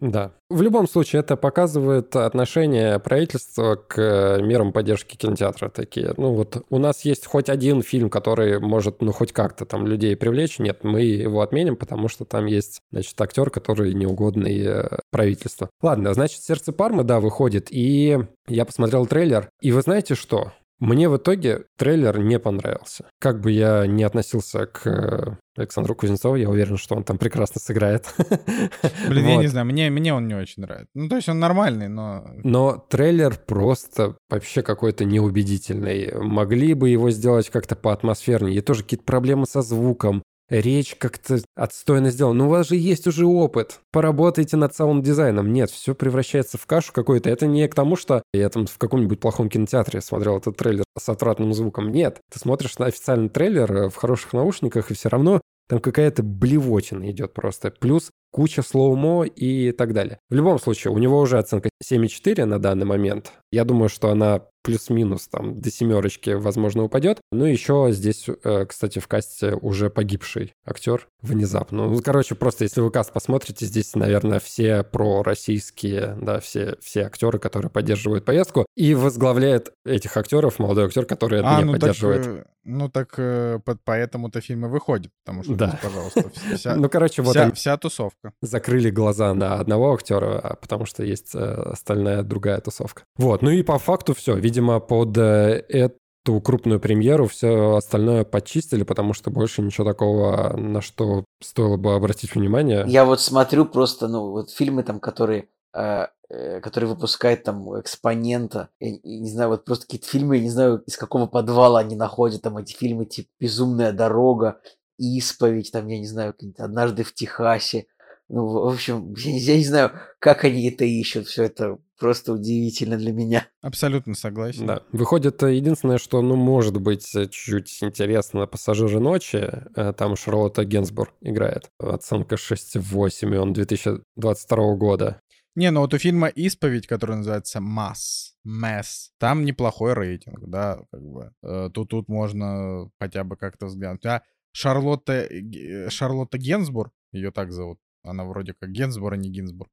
[0.00, 0.32] Да.
[0.48, 6.14] В любом случае, это показывает отношение правительства к э, мерам поддержки кинотеатра такие.
[6.16, 10.16] Ну вот у нас есть хоть один фильм, который может, ну хоть как-то там людей
[10.16, 10.58] привлечь.
[10.58, 15.68] Нет, мы его отменим, потому что там есть, значит, актер, который неугодный э, правительству.
[15.82, 17.68] Ладно, значит, «Сердце Пармы», да, выходит.
[17.70, 19.50] И я посмотрел трейлер.
[19.60, 20.52] И вы знаете что?
[20.80, 23.04] Мне в итоге трейлер не понравился.
[23.20, 27.60] Как бы я не относился к э, Александру Кузнецову, я уверен, что он там прекрасно
[27.60, 28.12] сыграет.
[29.08, 29.42] Блин, я Вот.
[29.42, 30.88] не знаю, мне, мне он не очень нравится.
[30.94, 32.24] Ну, то есть он нормальный, но...
[32.42, 36.12] Но трейлер просто вообще какой-то неубедительный.
[36.14, 38.56] Могли бы его сделать как-то поатмосфернее.
[38.56, 40.22] И тоже какие-то проблемы со звуком.
[40.50, 42.40] Речь как-то отстойно сделана.
[42.40, 43.80] Но у вас же есть уже опыт.
[43.92, 45.52] Поработайте над саунд-дизайном.
[45.52, 47.30] Нет, все превращается в кашу какую-то.
[47.30, 51.08] Это не к тому, что я там в каком-нибудь плохом кинотеатре смотрел этот трейлер с
[51.08, 51.92] отвратным звуком.
[51.92, 56.24] Нет, ты смотришь на официальный трейлер э, в хороших наушниках, и все равно там какая-то
[56.24, 57.70] блевотина идет просто.
[57.70, 60.18] Плюс куча слоумо и так далее.
[60.28, 63.32] В любом случае, у него уже оценка 7,4 на данный момент.
[63.52, 67.18] Я думаю, что она плюс-минус там до семерочки, возможно, упадет.
[67.32, 71.86] Ну еще здесь, э, кстати, в касте уже погибший актер внезапно.
[71.88, 74.82] Ну, короче, просто если вы каст посмотрите, здесь, наверное, все
[75.30, 78.66] пророссийские, да, все, все актеры, которые поддерживают поездку.
[78.76, 82.26] И возглавляет этих актеров молодой актер, который А, не ну так, поддерживает.
[82.26, 85.68] э, ну так э, под- поэтому-то фильм и выходит, потому что, Да.
[85.68, 88.32] здесь, пожалуйста, вся, Ну, короче, вот вся, вся тусовка.
[88.42, 91.38] закрыли глаза на одного актера, а потому что есть э,
[91.72, 93.02] остальная другая тусовка.
[93.16, 94.36] Вот, ну и по факту все.
[94.36, 100.80] Видимо, под э, эту крупную премьеру все остальное почистили, потому что больше ничего такого, на
[100.82, 102.84] что стоило бы обратить внимание.
[102.86, 108.68] Я вот смотрю просто, ну, вот фильмы там, которые, э, э, которые выпускает там экспонента,
[108.80, 111.96] я, я не знаю, вот просто какие-то фильмы, я не знаю, из какого подвала они
[111.96, 114.60] находят, там эти фильмы типа «Безумная дорога»,
[114.98, 117.86] «Исповедь», там, я не знаю, «Однажды в Техасе».
[118.28, 122.32] Ну, в общем, я, не- я не знаю, как они это ищут, все это просто
[122.32, 123.46] удивительно для меня.
[123.60, 124.66] Абсолютно согласен.
[124.66, 124.82] Да.
[124.92, 129.50] Выходит, э, единственное, что, ну, может быть, э, чуть-чуть интересно «Пассажиры ночи»,
[129.98, 131.70] там Шарлотта Генсбур играет.
[131.78, 135.20] Оценка 6,8, и он 2022 года.
[135.56, 141.02] Не, ну вот у фильма «Исповедь», который называется «Масс», «Мэс», там неплохой рейтинг, да, как
[141.02, 141.32] бы.
[141.42, 144.06] Э, Тут, тут можно хотя бы как-то взглянуть.
[144.06, 149.70] А Шарлотта, Г- Шарлотта Генсбур, ее так зовут, она вроде как Генсбур, а не Гинзбург,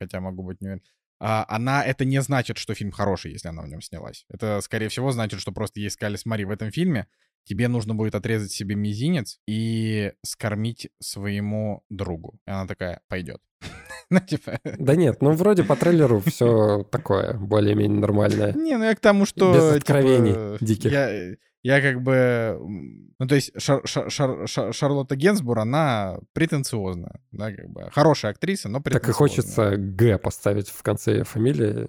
[0.00, 0.82] хотя могу быть не уверен.
[1.20, 4.24] А, она, это не значит, что фильм хороший, если она в нем снялась.
[4.28, 7.06] Это, скорее всего, значит, что просто ей сказали, смотри, в этом фильме
[7.44, 12.38] тебе нужно будет отрезать себе мизинец и скормить своему другу.
[12.46, 13.40] И она такая, пойдет.
[14.10, 14.58] Ну, типа...
[14.64, 18.52] Да нет, ну, вроде по трейлеру все такое, более-менее нормальное.
[18.54, 19.52] Не, ну я к тому, что...
[19.52, 20.90] Без типа, откровений диких.
[20.90, 22.58] Я, я как бы...
[23.18, 27.90] Ну, то есть Шар- Шар- Шар- Шар- Шарлотта Генсбур, она претенциозная, да, как бы.
[27.92, 31.88] Хорошая актриса, но Так и хочется Г поставить в конце фамилии.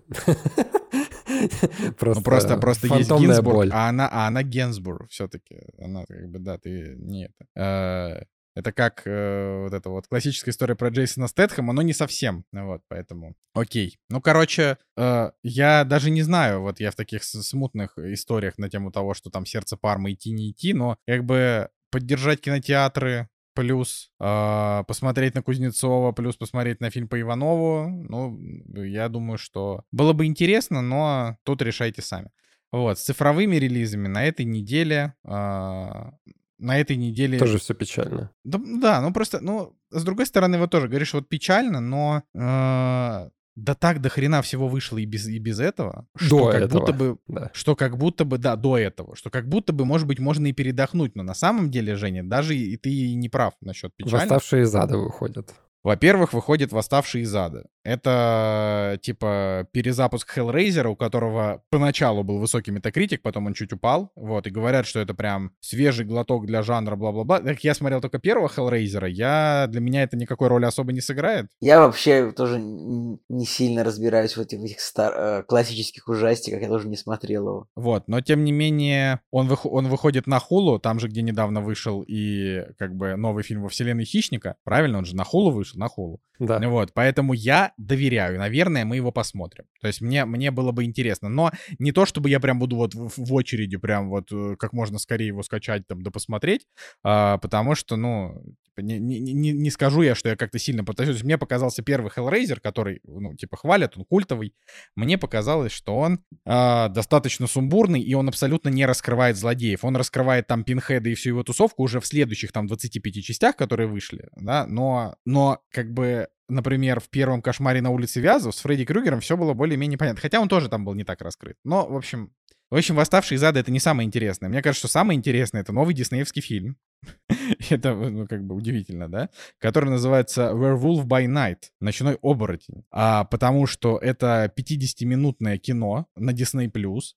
[1.29, 3.69] Ну, просто, просто есть Гинзбург, боль.
[3.71, 5.55] а она, а она Генсбур все-таки.
[5.77, 8.27] Она как бы, да, ты не это.
[8.59, 12.43] Это как э, вот эта вот классическая история про Джейсона Стэтхэма, но не совсем.
[12.51, 13.97] Вот, поэтому окей.
[14.09, 18.91] Ну, короче, э, я даже не знаю, вот я в таких смутных историях на тему
[18.91, 24.83] того, что там сердце Пармы идти не идти, но как бы поддержать кинотеатры, плюс э,
[24.85, 28.37] посмотреть на Кузнецова, плюс посмотреть на фильм по Иванову, ну,
[28.83, 32.29] я думаю, что было бы интересно, но тут решайте сами.
[32.73, 35.13] Вот, с цифровыми релизами на этой неделе...
[35.25, 36.11] Э,
[36.59, 37.39] на этой неделе...
[37.39, 38.31] Тоже все печально.
[38.43, 43.29] Да, да, ну просто, ну, с другой стороны, вот тоже говоришь, вот печально, но э,
[43.59, 46.79] да так до хрена всего вышло и без, и без этого, что До как этого,
[46.79, 47.51] будто бы, да.
[47.53, 50.53] что как будто бы, да, до этого, что как будто бы, может быть, можно и
[50.53, 54.13] передохнуть, но на самом деле, Женя, даже и ты и не прав насчет печали.
[54.13, 55.53] Восставшие из ада выходят.
[55.83, 57.65] Во-первых, выходит «Восставший из ада».
[57.85, 64.45] Это, типа, перезапуск Hellraiser, у которого поначалу был высокий метакритик, потом он чуть упал, вот,
[64.45, 67.39] и говорят, что это прям свежий глоток для жанра, бла-бла-бла.
[67.39, 71.47] Так я смотрел только первого Hellraiser, я, для меня это никакой роли особо не сыграет.
[71.61, 76.67] Я вообще тоже не сильно разбираюсь в этих, в этих стар- э, классических ужастиках, я
[76.67, 77.67] тоже не смотрел его.
[77.75, 81.61] Вот, но тем не менее, он, вых- он выходит на Хулу, там же, где недавно
[81.61, 85.68] вышел и, как бы, новый фильм во вселенной Хищника, правильно, он же на Хулу вышел,
[85.77, 86.21] на Хулу.
[86.39, 86.59] Да.
[86.69, 88.39] Вот, поэтому я доверяю.
[88.39, 89.65] Наверное, мы его посмотрим.
[89.81, 91.29] То есть мне, мне было бы интересно.
[91.29, 94.73] Но не то, чтобы я прям буду вот в, в очереди прям вот э, как
[94.73, 96.65] можно скорее его скачать там да посмотреть,
[97.03, 98.41] а, потому что, ну,
[98.79, 101.23] типа, не, не, не, скажу я, что я как-то сильно пытаюсь.
[101.23, 104.53] Мне показался первый Hellraiser, который, ну, типа, хвалят, он культовый.
[104.95, 109.83] Мне показалось, что он а, достаточно сумбурный, и он абсолютно не раскрывает злодеев.
[109.83, 113.87] Он раскрывает там Пинхеда и всю его тусовку уже в следующих там 25 частях, которые
[113.87, 118.83] вышли, да, но, но как бы например, в первом «Кошмаре на улице Вязов» с Фредди
[118.83, 120.19] Крюгером все было более-менее понятно.
[120.19, 121.57] Хотя он тоже там был не так раскрыт.
[121.63, 122.33] Но, в общем,
[122.69, 124.49] в общем, «Восставший из ада»— это не самое интересное.
[124.49, 126.77] Мне кажется, что самое интересное— это новый диснеевский фильм.
[127.69, 129.29] это, ну, как бы удивительно, да?
[129.57, 132.83] Который называется «Werewolf by Night»— «Ночной оборотень».
[132.91, 136.71] А, потому что это 50-минутное кино на Disney+,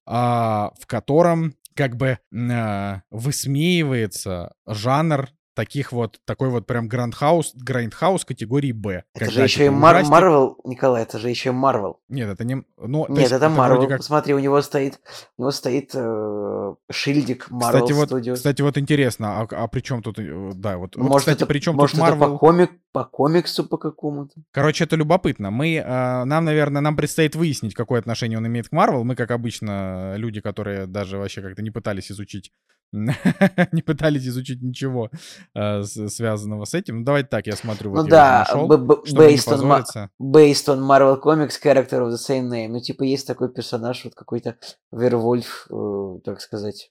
[0.06, 8.24] а, в котором как бы а, высмеивается жанр таких вот, такой вот прям грандхаус, грандхаус
[8.24, 9.04] категории Б.
[9.14, 12.00] Это же еще и Мар- Марвел, Николай, это же еще и Марвел.
[12.08, 12.62] Нет, это не...
[12.78, 13.86] Ну, Нет, есть это Марвел.
[13.88, 15.00] как- Посмотри, у него стоит,
[15.36, 18.34] у него стоит э, шильдик Marvel Кстати, вот, Studios.
[18.34, 21.46] кстати, вот интересно, а, а при чем тут, э, да, вот, вот, может, кстати, это,
[21.46, 22.38] при чем может, тут это по, Marvel?
[22.38, 24.34] комик, по комиксу по какому-то.
[24.50, 25.50] Короче, это любопытно.
[25.50, 29.04] Мы, э, нам, наверное, нам предстоит выяснить, какое отношение он имеет к Marvel.
[29.04, 32.52] Мы, как обычно, люди, которые даже вообще как-то не пытались изучить,
[33.72, 35.10] не пытались изучить ничего
[35.54, 36.98] э, с- связанного с этим.
[36.98, 41.20] Ну, давайте так, я смотрю, вот ну я да, нашел, based, on based on Marvel
[41.22, 42.68] Comics character of the same name.
[42.68, 44.56] Ну, типа, есть такой персонаж, вот какой-то
[44.92, 46.90] Вервольф, э, так сказать.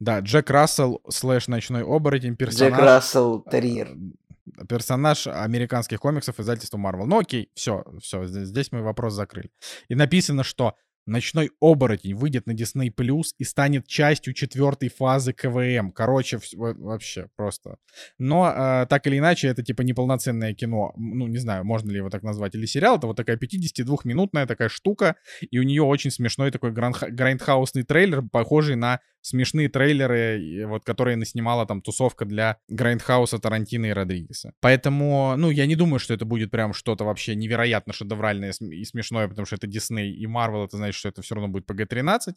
[0.00, 2.72] Да, Джек Рассел слэш ночной оборотень, персонаж.
[2.72, 3.88] Джек Рассел Терьер.
[3.88, 7.04] э, Персонаж американских комиксов издательства Marvel.
[7.06, 9.50] Ну окей, все, все, здесь мы вопрос закрыли.
[9.88, 10.74] И написано, что
[11.08, 15.90] Ночной оборотень выйдет на Disney Plus и станет частью четвертой фазы КВМ.
[15.92, 17.78] Короче, вообще просто.
[18.18, 20.92] Но э, так или иначе, это типа неполноценное кино.
[20.96, 22.54] Ну, не знаю, можно ли его так назвать.
[22.54, 22.98] Или сериал.
[22.98, 25.16] Это вот такая 52-минутная такая штука.
[25.50, 31.16] И у нее очень смешной такой грандха- грайндхаусный трейлер, похожий на смешные трейлеры, вот, которые
[31.16, 34.52] наснимала там тусовка для Грайндхауса, Тарантино и Родригеса.
[34.60, 39.28] Поэтому, ну, я не думаю, что это будет прям что-то вообще невероятно шедевральное и смешное,
[39.28, 42.34] потому что это Дисней и Марвел, это значит, что это все равно будет PG-13.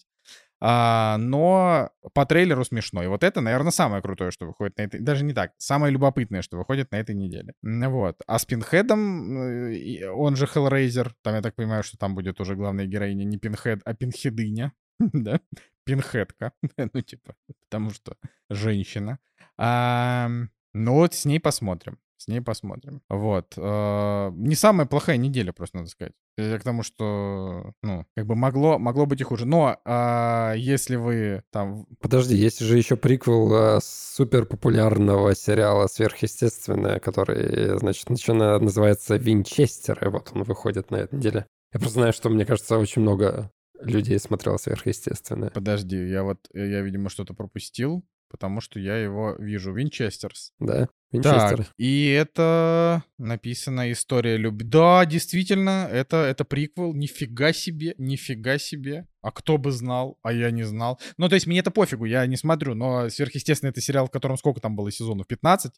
[0.64, 3.04] А, но по трейлеру смешно.
[3.04, 5.00] И вот это, наверное, самое крутое, что выходит на этой...
[5.00, 5.54] Даже не так.
[5.58, 7.54] Самое любопытное, что выходит на этой неделе.
[7.64, 8.18] Вот.
[8.28, 12.56] А с Пинхедом, э, он же Hellraiser, там, я так понимаю, что там будет уже
[12.56, 14.72] главная героиня не Пинхед, а Пинхедыня.
[15.14, 15.40] да?
[15.86, 16.52] Пинхедка.
[16.78, 17.36] ну, типа,
[17.70, 18.16] потому что
[18.50, 19.20] женщина.
[19.58, 20.30] А,
[20.74, 21.98] ну вот с ней посмотрим.
[22.18, 23.02] С ней посмотрим.
[23.10, 23.56] Вот.
[23.58, 26.14] э, Не самая плохая неделя, просто надо сказать.
[26.38, 29.48] Я к тому, что, ну, как бы могло, могло быть и хуже.
[29.48, 31.88] Но а, если вы там...
[32.00, 39.98] Подожди, есть же еще приквел э, супер популярного сериала «Сверхъестественное», который, значит, начина- называется «Винчестер»,
[40.06, 41.48] и вот он выходит на этой неделе.
[41.74, 43.52] Я просто знаю, что, мне кажется, очень много
[43.82, 45.50] людей смотрело «Сверхъестественное».
[45.50, 49.74] Подожди, я вот, э, я, видимо, что-то пропустил, потому что я его вижу.
[49.74, 50.54] Винчестерс.
[50.60, 50.88] Да?
[50.88, 51.68] Так, «Винчестер».
[51.78, 54.66] и это написана история любви.
[54.66, 56.94] Да, действительно, это, это приквел.
[56.94, 59.08] Нифига себе, нифига себе.
[59.22, 61.00] А кто бы знал, а я не знал.
[61.18, 64.38] Ну, то есть мне это пофигу, я не смотрю, но сверхъестественно это сериал, в котором
[64.38, 65.28] сколько там было сезонов?
[65.28, 65.74] 15?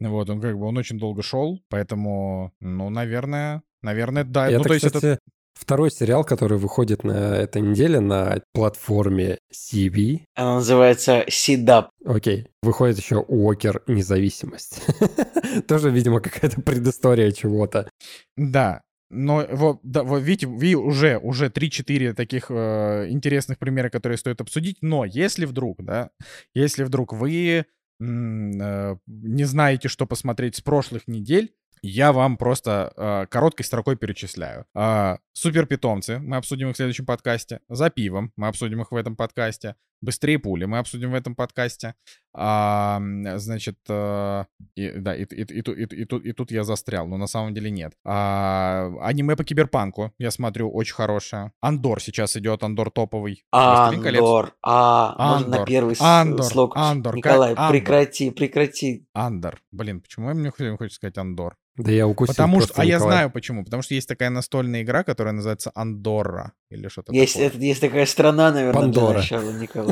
[0.00, 4.46] Вот, он как бы, он очень долго шел, поэтому, ну, наверное, наверное, да.
[4.50, 5.18] Ну, это, то есть кстати, это...
[5.54, 10.22] Второй сериал, который выходит на этой неделе на платформе CB.
[10.34, 11.90] Она называется Сидап.
[12.04, 12.48] Окей.
[12.62, 14.82] Выходит еще Уокер Независимость.
[15.68, 17.88] Тоже, видимо, какая-то предыстория чего-то.
[18.36, 18.82] Да,
[19.12, 24.40] но вот, да, вот видите, ви уже, уже 3-4 таких э, интересных примера, которые стоит
[24.40, 24.78] обсудить.
[24.80, 26.10] Но если вдруг, да,
[26.54, 27.66] если вдруг вы
[28.00, 33.96] м, э, не знаете, что посмотреть с прошлых недель, я вам просто э, короткой строкой
[33.96, 34.66] перечисляю.
[34.74, 37.60] Э, Супер питомцы, мы обсудим их в следующем подкасте.
[37.68, 39.74] За пивом, мы обсудим их в этом подкасте.
[40.02, 41.94] Быстрее пули, мы обсудим в этом подкасте.
[42.34, 43.00] А,
[43.36, 47.16] значит, а, и, да, и, и, и, и, и, тут, и тут я застрял, но
[47.18, 47.92] на самом деле нет.
[48.04, 51.52] А, аниме по киберпанку, я смотрю, очень хорошее.
[51.60, 53.44] Андор сейчас идет, Андор топовый.
[53.52, 55.38] Андор, а, Андор.
[55.38, 56.72] можно на первый Андор, слог?
[56.76, 57.70] Андор, Николай, как?
[57.70, 59.06] прекрати, прекрати.
[59.14, 61.56] Андор, блин, почему мне хочется сказать Андор?
[61.76, 63.16] Да я укусил Потому что, а я Николая.
[63.16, 63.64] знаю почему.
[63.64, 67.48] Потому что есть такая настольная игра, которая называется Андорра или что-то Есть, такое.
[67.48, 69.12] это, есть такая страна, наверное, Пандора.
[69.12, 69.91] для начала, Николай.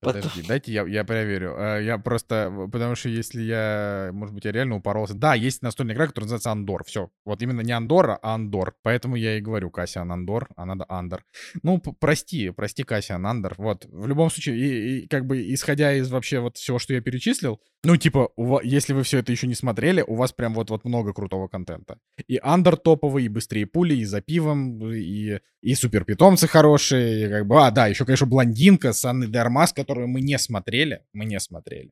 [0.00, 1.54] Потом- дайте я, я проверю.
[1.58, 5.14] Э, Я просто, потому что если я, может быть, я реально упоролся.
[5.14, 6.84] Да, есть настольная игра, которая называется Андор.
[6.84, 7.10] Все.
[7.24, 8.74] Вот именно не Андора, а Андор.
[8.82, 11.24] Поэтому я и говорю Кассиан Андор, а надо Андор.
[11.62, 13.54] Ну, прости, прости, Кассиан Андор.
[13.58, 17.00] Вот, в любом случае, и, и как бы исходя из вообще вот всего, что я
[17.00, 20.52] перечислил, ну, типа, у ва- если вы все это еще не смотрели, у вас прям
[20.54, 21.98] вот-вот много крутого контента.
[22.26, 27.28] И Андор топовый, и быстрее пули, и за пивом, и, и супер питомцы хорошие, и
[27.30, 31.24] как бы, а, да, еще, конечно, блондинка с Анной Дармас, которую мы не смотрели, мы
[31.24, 31.90] не смотрели.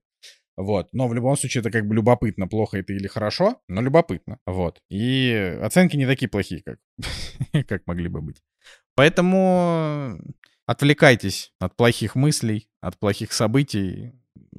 [0.57, 4.39] Вот, но в любом случае это как бы любопытно, плохо это или хорошо, но любопытно,
[4.47, 4.81] вот.
[4.91, 6.79] И оценки не такие плохие, как,
[7.69, 8.43] как могли бы быть.
[8.95, 10.19] Поэтому
[10.65, 14.15] отвлекайтесь от плохих мыслей, от плохих событий,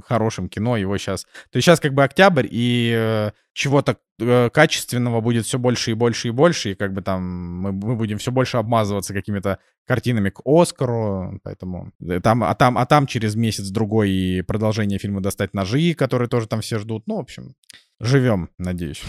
[0.05, 1.23] хорошим кино его сейчас.
[1.51, 5.93] То есть сейчас как бы октябрь, и э, чего-то э, качественного будет все больше и
[5.93, 10.29] больше и больше, и как бы там мы, мы будем все больше обмазываться какими-то картинами
[10.29, 15.53] к Оскару, поэтому э, там, а там, а там через месяц-другой и продолжение фильма «Достать
[15.53, 17.03] ножи», которые тоже там все ждут.
[17.07, 17.55] Ну, в общем,
[17.99, 19.03] живем, надеюсь.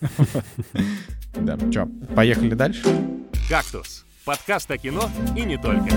[1.38, 2.82] Да, что, поехали дальше?
[3.50, 5.90] «Кактус»— подкаст о кино и не только.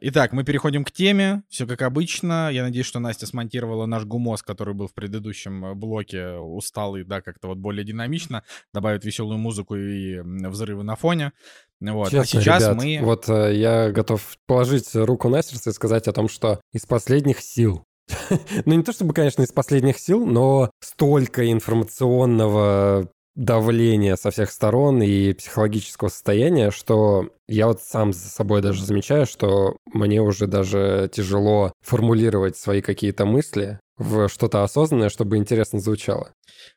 [0.00, 1.42] Итак, мы переходим к теме.
[1.48, 2.50] Все как обычно.
[2.50, 7.20] Я надеюсь, что Настя смонтировала наш гумоз, который был в предыдущем э, блоке, усталый, да,
[7.20, 11.32] как-то вот более динамично, добавит веселую музыку и взрывы на фоне.
[11.80, 12.08] Вот.
[12.08, 12.98] а Честно, сейчас ребят, мы...
[13.02, 17.40] вот э, я готов положить руку на сердце и сказать о том, что из последних
[17.40, 17.84] сил,
[18.64, 25.02] ну не то чтобы, конечно, из последних сил, но столько информационного давления со всех сторон
[25.02, 31.08] и психологического состояния, что я вот сам за собой даже замечаю, что мне уже даже
[31.12, 36.32] тяжело формулировать свои какие-то мысли в что-то осознанное, чтобы интересно звучало.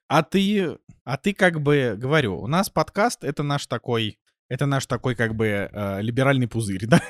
[0.08, 4.20] А ты, а ты как бы, говорю, у нас подкаст— это наш такой...
[4.50, 7.02] Это наш такой как бы э, либеральный пузырь, да,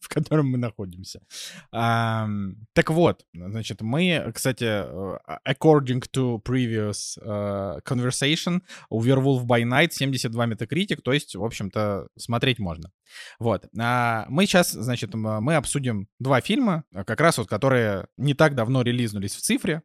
[0.00, 1.20] в котором мы находимся.
[1.72, 5.18] Ам, так вот, значит, мы, кстати, э,
[5.48, 12.08] according to previous э, conversation, у Werewolf by Night 72 Metacritic, то есть, в общем-то,
[12.18, 12.90] смотреть можно.
[13.38, 13.66] Вот.
[13.78, 18.54] А мы сейчас, значит, мы обсудим два фильма, э, как раз вот, которые не так
[18.54, 19.82] давно релизнулись в цифре.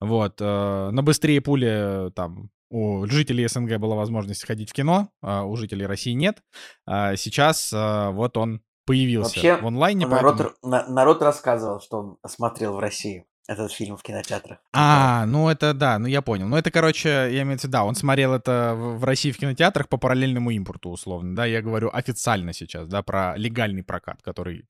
[0.00, 0.40] Вот.
[0.40, 5.44] э, На быстрее пули э, там у жителей СНГ была возможность ходить в кино, а
[5.44, 6.42] у жителей России нет.
[6.86, 10.06] А Сейчас а, вот он появился Вообще, в онлайне.
[10.06, 14.58] народ, поэтому- на- народ рассказывал, что он смотрел в России этот фильм в кинотеатрах.
[14.72, 16.46] А, ну это да, ну я понял.
[16.46, 19.88] Ну это, короче, я имею в виду, да, он смотрел это в России в кинотеатрах
[19.88, 24.66] по параллельному импорту, условно, да, я говорю официально сейчас, да, про легальный прокат, который...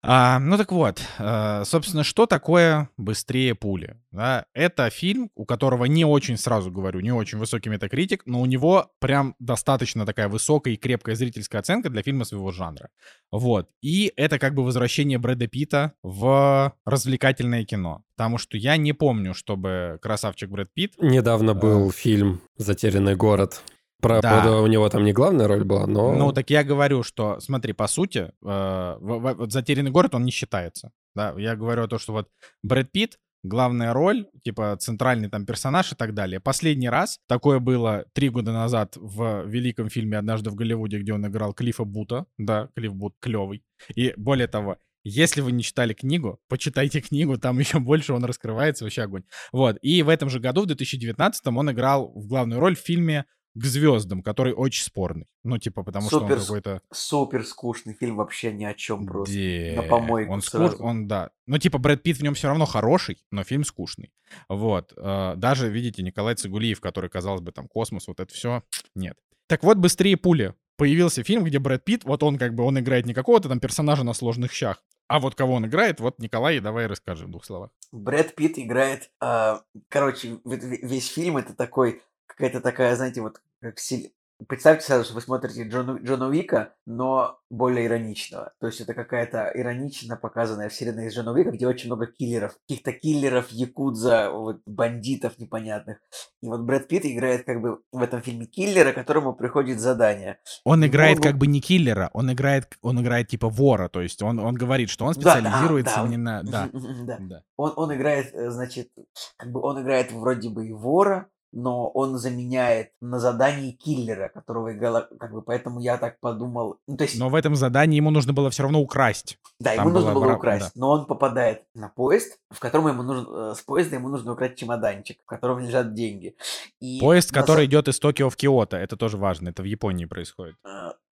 [0.00, 3.96] А, ну так вот, э, собственно, что такое «Быстрее пули»?
[4.12, 4.46] Да?
[4.54, 8.92] Это фильм, у которого не очень, сразу говорю, не очень высокий метакритик, но у него
[9.00, 12.90] прям достаточно такая высокая и крепкая зрительская оценка для фильма своего жанра.
[13.32, 13.68] Вот.
[13.82, 18.04] И это как бы возвращение Брэда Питта в развлекательное кино.
[18.16, 20.92] Потому что я не помню, чтобы красавчик Брэд Питт...
[21.00, 23.62] Недавно был фильм «Затерянный город».
[24.00, 24.60] Правда, Да.
[24.60, 26.12] у него там не главная роль была, но...
[26.14, 30.92] Ну, так я говорю, что, смотри, по сути, э, вот «Затерянный город», он не считается.
[31.14, 32.28] Да, я говорю о том, что вот
[32.62, 36.38] Брэд Питт, главная роль, типа центральный там персонаж и так далее.
[36.40, 41.26] Последний раз такое было три года назад в великом фильме «Однажды в Голливуде», где он
[41.26, 42.26] играл Клиффа Бута.
[42.36, 43.62] Да, Клифф Бут клевый.
[43.94, 48.84] И более того, если вы не читали книгу, почитайте книгу, там еще больше он раскрывается,
[48.84, 49.24] вообще огонь.
[49.52, 53.24] Вот, и в этом же году, в 2019 он играл в главную роль в фильме
[53.60, 55.26] «К звездам», который очень спорный.
[55.44, 56.82] Ну, типа, потому что Супер он какой-то...
[56.92, 59.34] Супер скучный фильм, вообще ни о чем просто.
[59.34, 60.82] Де, на помойку Он, сразу.
[60.82, 61.30] он, да.
[61.46, 64.12] Ну, типа, Брэд Питт в нем все равно хороший, но фильм скучный.
[64.48, 64.92] Вот.
[64.96, 68.62] э, Даже, видите, Николай Цигулиев, который, казалось бы, там, космос, вот это все,
[68.94, 69.16] нет.
[69.46, 70.54] Так вот, быстрее пули.
[70.76, 74.04] Появился фильм, где Брэд Питт, вот он как бы, он играет не какого-то там персонажа
[74.04, 77.70] на сложных щах, а вот кого он играет, вот Николай, давай расскажи в двух словах.
[77.90, 83.40] Брэд Питт играет, а, короче, весь фильм это такой, какая-то такая, знаете, вот
[83.76, 84.10] сил-
[84.46, 88.52] Представьте сразу, что вы смотрите Джона, Джона Уика, но более ироничного.
[88.60, 92.56] То есть это какая-то иронично показанная вселенная из Джона Уика, где очень много киллеров.
[92.68, 95.98] Каких-то киллеров, якудза, вот, бандитов непонятных.
[96.40, 100.38] И вот Брэд Питт играет как бы в этом фильме киллера, которому приходит задание.
[100.62, 104.00] Он играет Ну, как ну- бы не киллера, он играет, он играет типа вора, то
[104.00, 106.42] есть он, он говорит, что он Да, да, специализируется да, не он- на...
[106.44, 107.16] Да, Да.
[107.18, 107.42] да.
[107.56, 108.90] Он, он играет, э, значит,
[109.36, 114.72] как бы он играет вроде бы и вора, но он заменяет на задании киллера, которого
[114.72, 118.10] играла, как бы, поэтому я так подумал, ну, то есть, Но в этом задании ему
[118.10, 119.38] нужно было все равно украсть.
[119.60, 123.02] да, там ему нужно было вра- украсть, но он попадает на поезд, в котором ему
[123.02, 126.36] нужно, э, с поезда ему нужно украсть чемоданчик, в котором лежат деньги.
[126.80, 130.04] И Поезд, на который идет из Токио в Киото, это тоже важно, это в Японии
[130.04, 130.56] происходит.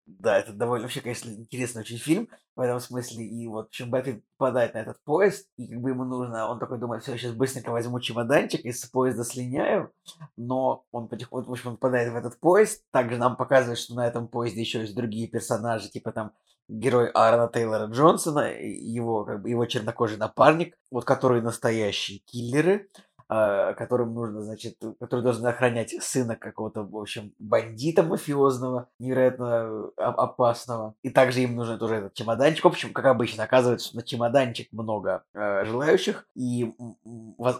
[0.07, 3.24] Да, это довольно вообще, конечно, интересный очень фильм в этом смысле.
[3.24, 7.02] И вот, Питт попадает на этот поезд, и как бы ему нужно, он такой думает,
[7.02, 9.92] все, сейчас быстренько возьму чемоданчик и с поезда слиняю,
[10.36, 12.84] но он потихоньку, в общем, он попадает в этот поезд.
[12.92, 16.32] Также нам показывают, что на этом поезде еще есть другие персонажи, типа там
[16.68, 22.88] герой Аарона Тейлора Джонсона, его, как бы, его чернокожий напарник, вот которые настоящие киллеры,
[23.29, 30.20] которым нужно, значит, который должен охранять сына какого-то, в общем, бандита мафиозного, невероятно э, оп-
[30.20, 30.95] опасного.
[31.03, 32.64] И также им нужен тоже этот чемоданчик.
[32.64, 36.72] В общем, как обычно, оказывается, на чемоданчик много э, желающих, и,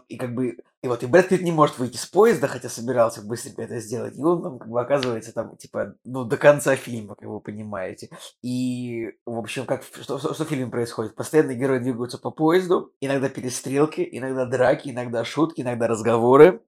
[0.09, 3.21] и как бы и вот, и Брэд Питт не может выйти с поезда, хотя собирался
[3.21, 4.17] быстренько это сделать.
[4.17, 8.09] И он там, как бы, оказывается там, типа, ну, до конца фильма, как вы понимаете.
[8.41, 11.17] И, в общем, как, что, что, что в фильме происходит?
[11.17, 16.63] Постоянно герои двигаются по поезду, иногда перестрелки, иногда драки, иногда шутки, иногда разговоры.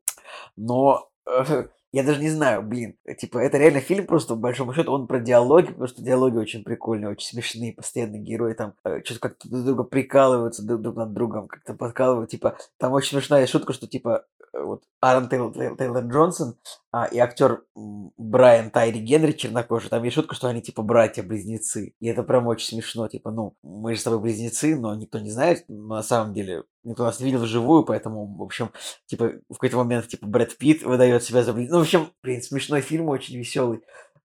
[0.56, 4.93] Но э, я даже не знаю, блин, типа, это реально фильм просто, по большому счету,
[4.93, 8.74] он про диалоги, потому что диалоги очень прикольные, очень смешные, постоянно герои там
[9.05, 13.47] что-то как-то друг друга прикалываются друг, друг над другом, как-то подкалывают, типа, там очень смешная
[13.47, 16.57] шутка, что, типа, э, вот Аарон Тейл- Тейл- Тейлор Джонсон
[16.91, 22.07] а, и актер Брайан Тайри Генри чернокожий, там есть шутка, что они, типа, братья-близнецы, и
[22.07, 25.64] это прям очень смешно, типа, ну, мы же с тобой близнецы, но никто не знает,
[25.68, 28.70] но на самом деле, никто нас не видел вживую, поэтому, в общем,
[29.07, 31.68] типа, в какой-то момент, типа, Брэд Питт выдает себя за блин.
[31.70, 33.82] Ну, в общем, блин, смешной фильм, очень веселый.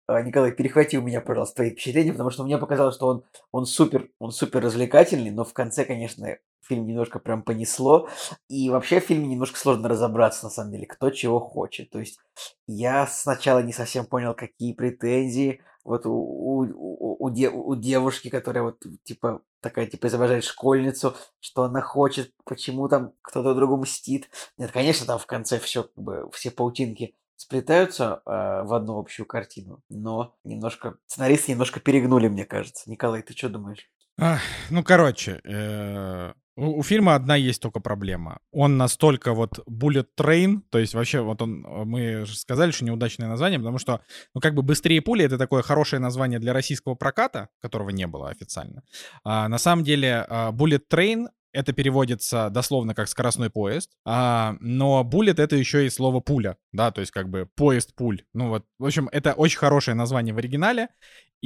[0.08, 3.66] А, Николай, перехвати у меня, пожалуйста, твои впечатления, потому что мне показалось, что он, он
[3.66, 8.10] супер, он супер развлекательный, но в конце, конечно, фильм немножко прям понесло.
[8.48, 11.90] И вообще в фильме немножко сложно разобраться, на самом деле, кто чего хочет.
[11.90, 12.20] То есть
[12.68, 18.30] я сначала не совсем понял, какие претензии вот у, у, у, у де- у девушки,
[18.30, 24.30] которая вот, типа, такая, типа, изображает школьницу, что она хочет, почему там кто-то другу мстит.
[24.58, 29.26] Нет, конечно, там в конце все, как бы, все паутинки сплетаются э, в одну общую
[29.26, 32.90] картину, но немножко, сценаристы немножко перегнули, мне кажется.
[32.90, 33.90] Николай, ты что думаешь?
[34.18, 34.40] Ах,
[34.70, 38.40] ну, короче, э, у, у фильма одна есть только проблема.
[38.52, 42.86] Он настолько вот bullet train, то есть вообще вот он, э, мы же сказали, что
[42.86, 44.02] неудачное название, потому что,
[44.34, 48.30] ну, как бы «Быстрее пули»— это такое хорошее название для российского проката, которого не было
[48.30, 48.84] официально.
[49.24, 55.08] А, на самом деле а, bullet train это переводится дословно как скоростной поезд, а, но
[55.10, 58.24] bullet это еще и слово пуля, да, то есть как бы поезд-пуль.
[58.34, 60.90] Ну вот, в общем, это очень хорошее название в оригинале,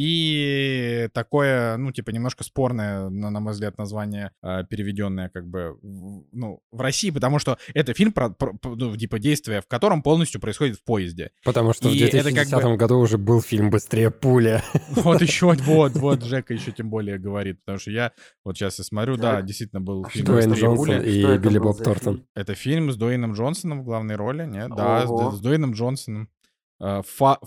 [0.08, 5.76] и такое, ну, типа, немножко спорное, на, на мой взгляд, название, э, переведенное, как бы,
[5.82, 9.66] в- ну, в России, потому что это фильм, про, про- про- ну, типа, действие, в
[9.68, 11.32] котором полностью происходит в поезде.
[11.44, 14.64] Потому что в И это как 2010 бы- году уже был фильм «Быстрее пуля».
[14.92, 18.12] Вот еще, вот, вот, Жека еще тем более говорит, потому что я
[18.46, 21.10] вот сейчас я смотрю, да, действительно был А фильм «Быстрее пули».
[21.10, 22.24] и Билли Боб Тортон.
[22.36, 24.70] Это фильм с Дуэйном Джонсоном в главной роли, нет?
[24.70, 26.30] Да, с, Дуэйном Джонсоном.
[26.80, 27.40] Э, Fa-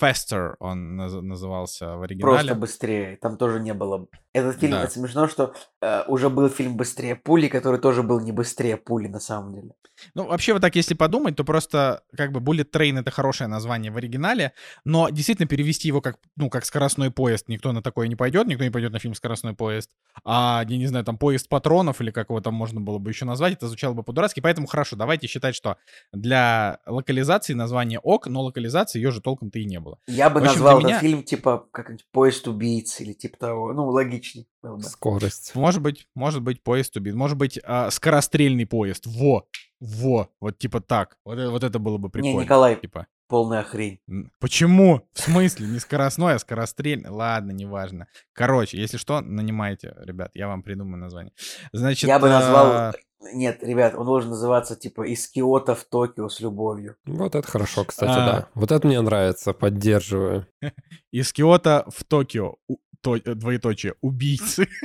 [0.00, 2.36] Faster он наз- назывался в оригинале.
[2.38, 3.16] Просто быстрее.
[3.16, 4.08] Там тоже не было.
[4.34, 4.82] Этот фильм, Да.
[4.82, 9.06] это смешно, что э, уже был фильм «Быстрее пули», который тоже был не быстрее пули
[9.06, 9.70] на самом деле.
[10.14, 13.92] Ну, вообще, вот так, если подумать, то просто, как бы, Bullet Train— это хорошее название
[13.92, 14.52] в оригинале,
[14.84, 18.64] но действительно перевести его как, ну, как скоростной поезд, никто на такое не пойдет, никто
[18.64, 19.90] не пойдет на фильм «Скоростной поезд»,
[20.24, 23.24] а, я не знаю, там, поезд патронов или как его там можно было бы еще
[23.24, 25.76] назвать, это звучало бы по-дурацки, поэтому хорошо, давайте считать, что
[26.12, 29.98] для локализации название ок, но локализации ее же толком-то и не было.
[30.08, 33.72] Я бы общем, назвал этот меня- фильм типа как-нибудь «Поезд убийц» или типа того.
[33.72, 33.86] Ну,
[34.24, 34.82] логичней был бы.
[34.82, 35.54] Скорость.
[35.54, 39.46] Может быть, может быть, поезд убит, может быть, а, скорострельный поезд, во,
[39.80, 42.40] во, вот типа так, вот, это- вот это было бы прикольно.
[42.40, 42.76] Николай.
[42.76, 44.00] Типа, Полная хрень.
[44.38, 45.08] Почему?
[45.14, 45.66] В смысле?
[45.66, 47.08] Не скоростной, а скорострельный.
[47.08, 48.06] Ладно, неважно.
[48.34, 51.32] Короче, если что, нанимайте, ребят, я вам придумаю название.
[51.72, 56.28] Значит, Я бы а, назвал Нет, ребят, он должен называться типа «Из Киота в Токио
[56.28, 56.96] с любовью».
[57.06, 58.26] Вот это хорошо, кстати, А.
[58.26, 58.48] да.
[58.54, 60.46] Вот это мне нравится, поддерживаю.
[61.10, 62.56] Из Киота в Токио.
[63.02, 63.94] то- э, двоеточие.
[64.00, 64.68] Убийцы.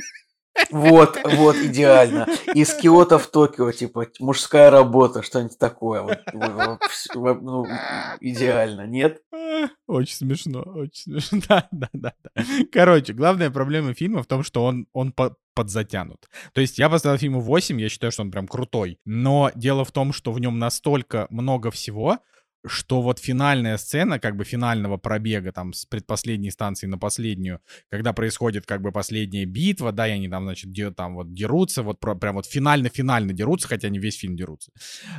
[0.70, 2.26] Вот, вот, идеально.
[2.54, 6.02] Из Киота в Токио, типа, мужская работа, что-нибудь такое.
[6.02, 6.18] Вот,
[7.14, 7.66] ну,
[8.20, 9.22] идеально, нет?
[9.86, 11.40] Очень смешно, очень смешно.
[11.48, 12.42] Да, да, да, да.
[12.72, 16.30] Короче, главная проблема фильма в том, что он, он по- подзатянут.
[16.54, 18.98] То есть я поставил фильму 8, я считаю, что он прям крутой.
[19.04, 22.18] Но дело в том, что в нем настолько много всего,
[22.66, 28.12] что вот финальная сцена, как бы финального пробега там с предпоследней станции на последнюю, когда
[28.12, 32.00] происходит как бы последняя битва, да, и они там, значит, де- там вот дерутся, вот
[32.00, 34.72] про- прям вот финально-финально дерутся, хотя они весь фильм дерутся.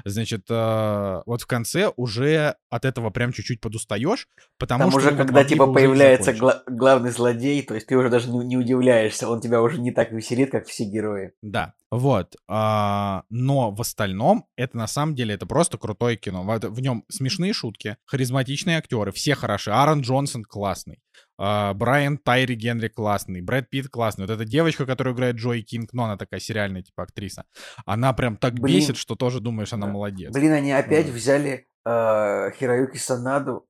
[0.06, 4.28] Значит, э, вот в конце уже от этого прям чуть-чуть подустаешь,
[4.58, 5.00] потому Там что...
[5.00, 9.28] уже, когда, типа, появляется гла- главный злодей, то есть ты уже даже не, не удивляешься,
[9.28, 11.34] он тебя уже не так веселит, как все герои.
[11.42, 12.36] Да, вот.
[12.48, 16.44] а, но в остальном это на самом деле это просто крутое кино.
[16.44, 19.72] В, в нем смешные шутки, харизматичные актеры, все хороши.
[19.72, 21.00] Аарон Джонсон классный.
[21.38, 24.26] а, Брайан Тайри Генри классный, Брэд Питт классный.
[24.26, 27.44] Вот эта девочка, которая играет Джой Кинг, ну она такая сериальная типа актриса,
[27.86, 28.78] она прям так Блин.
[28.78, 29.94] бесит, что тоже думаешь, она Да.
[29.94, 30.34] молодец.
[30.34, 31.16] Блин, они опять Вот.
[31.16, 33.66] взяли э, Хироюки Санаду.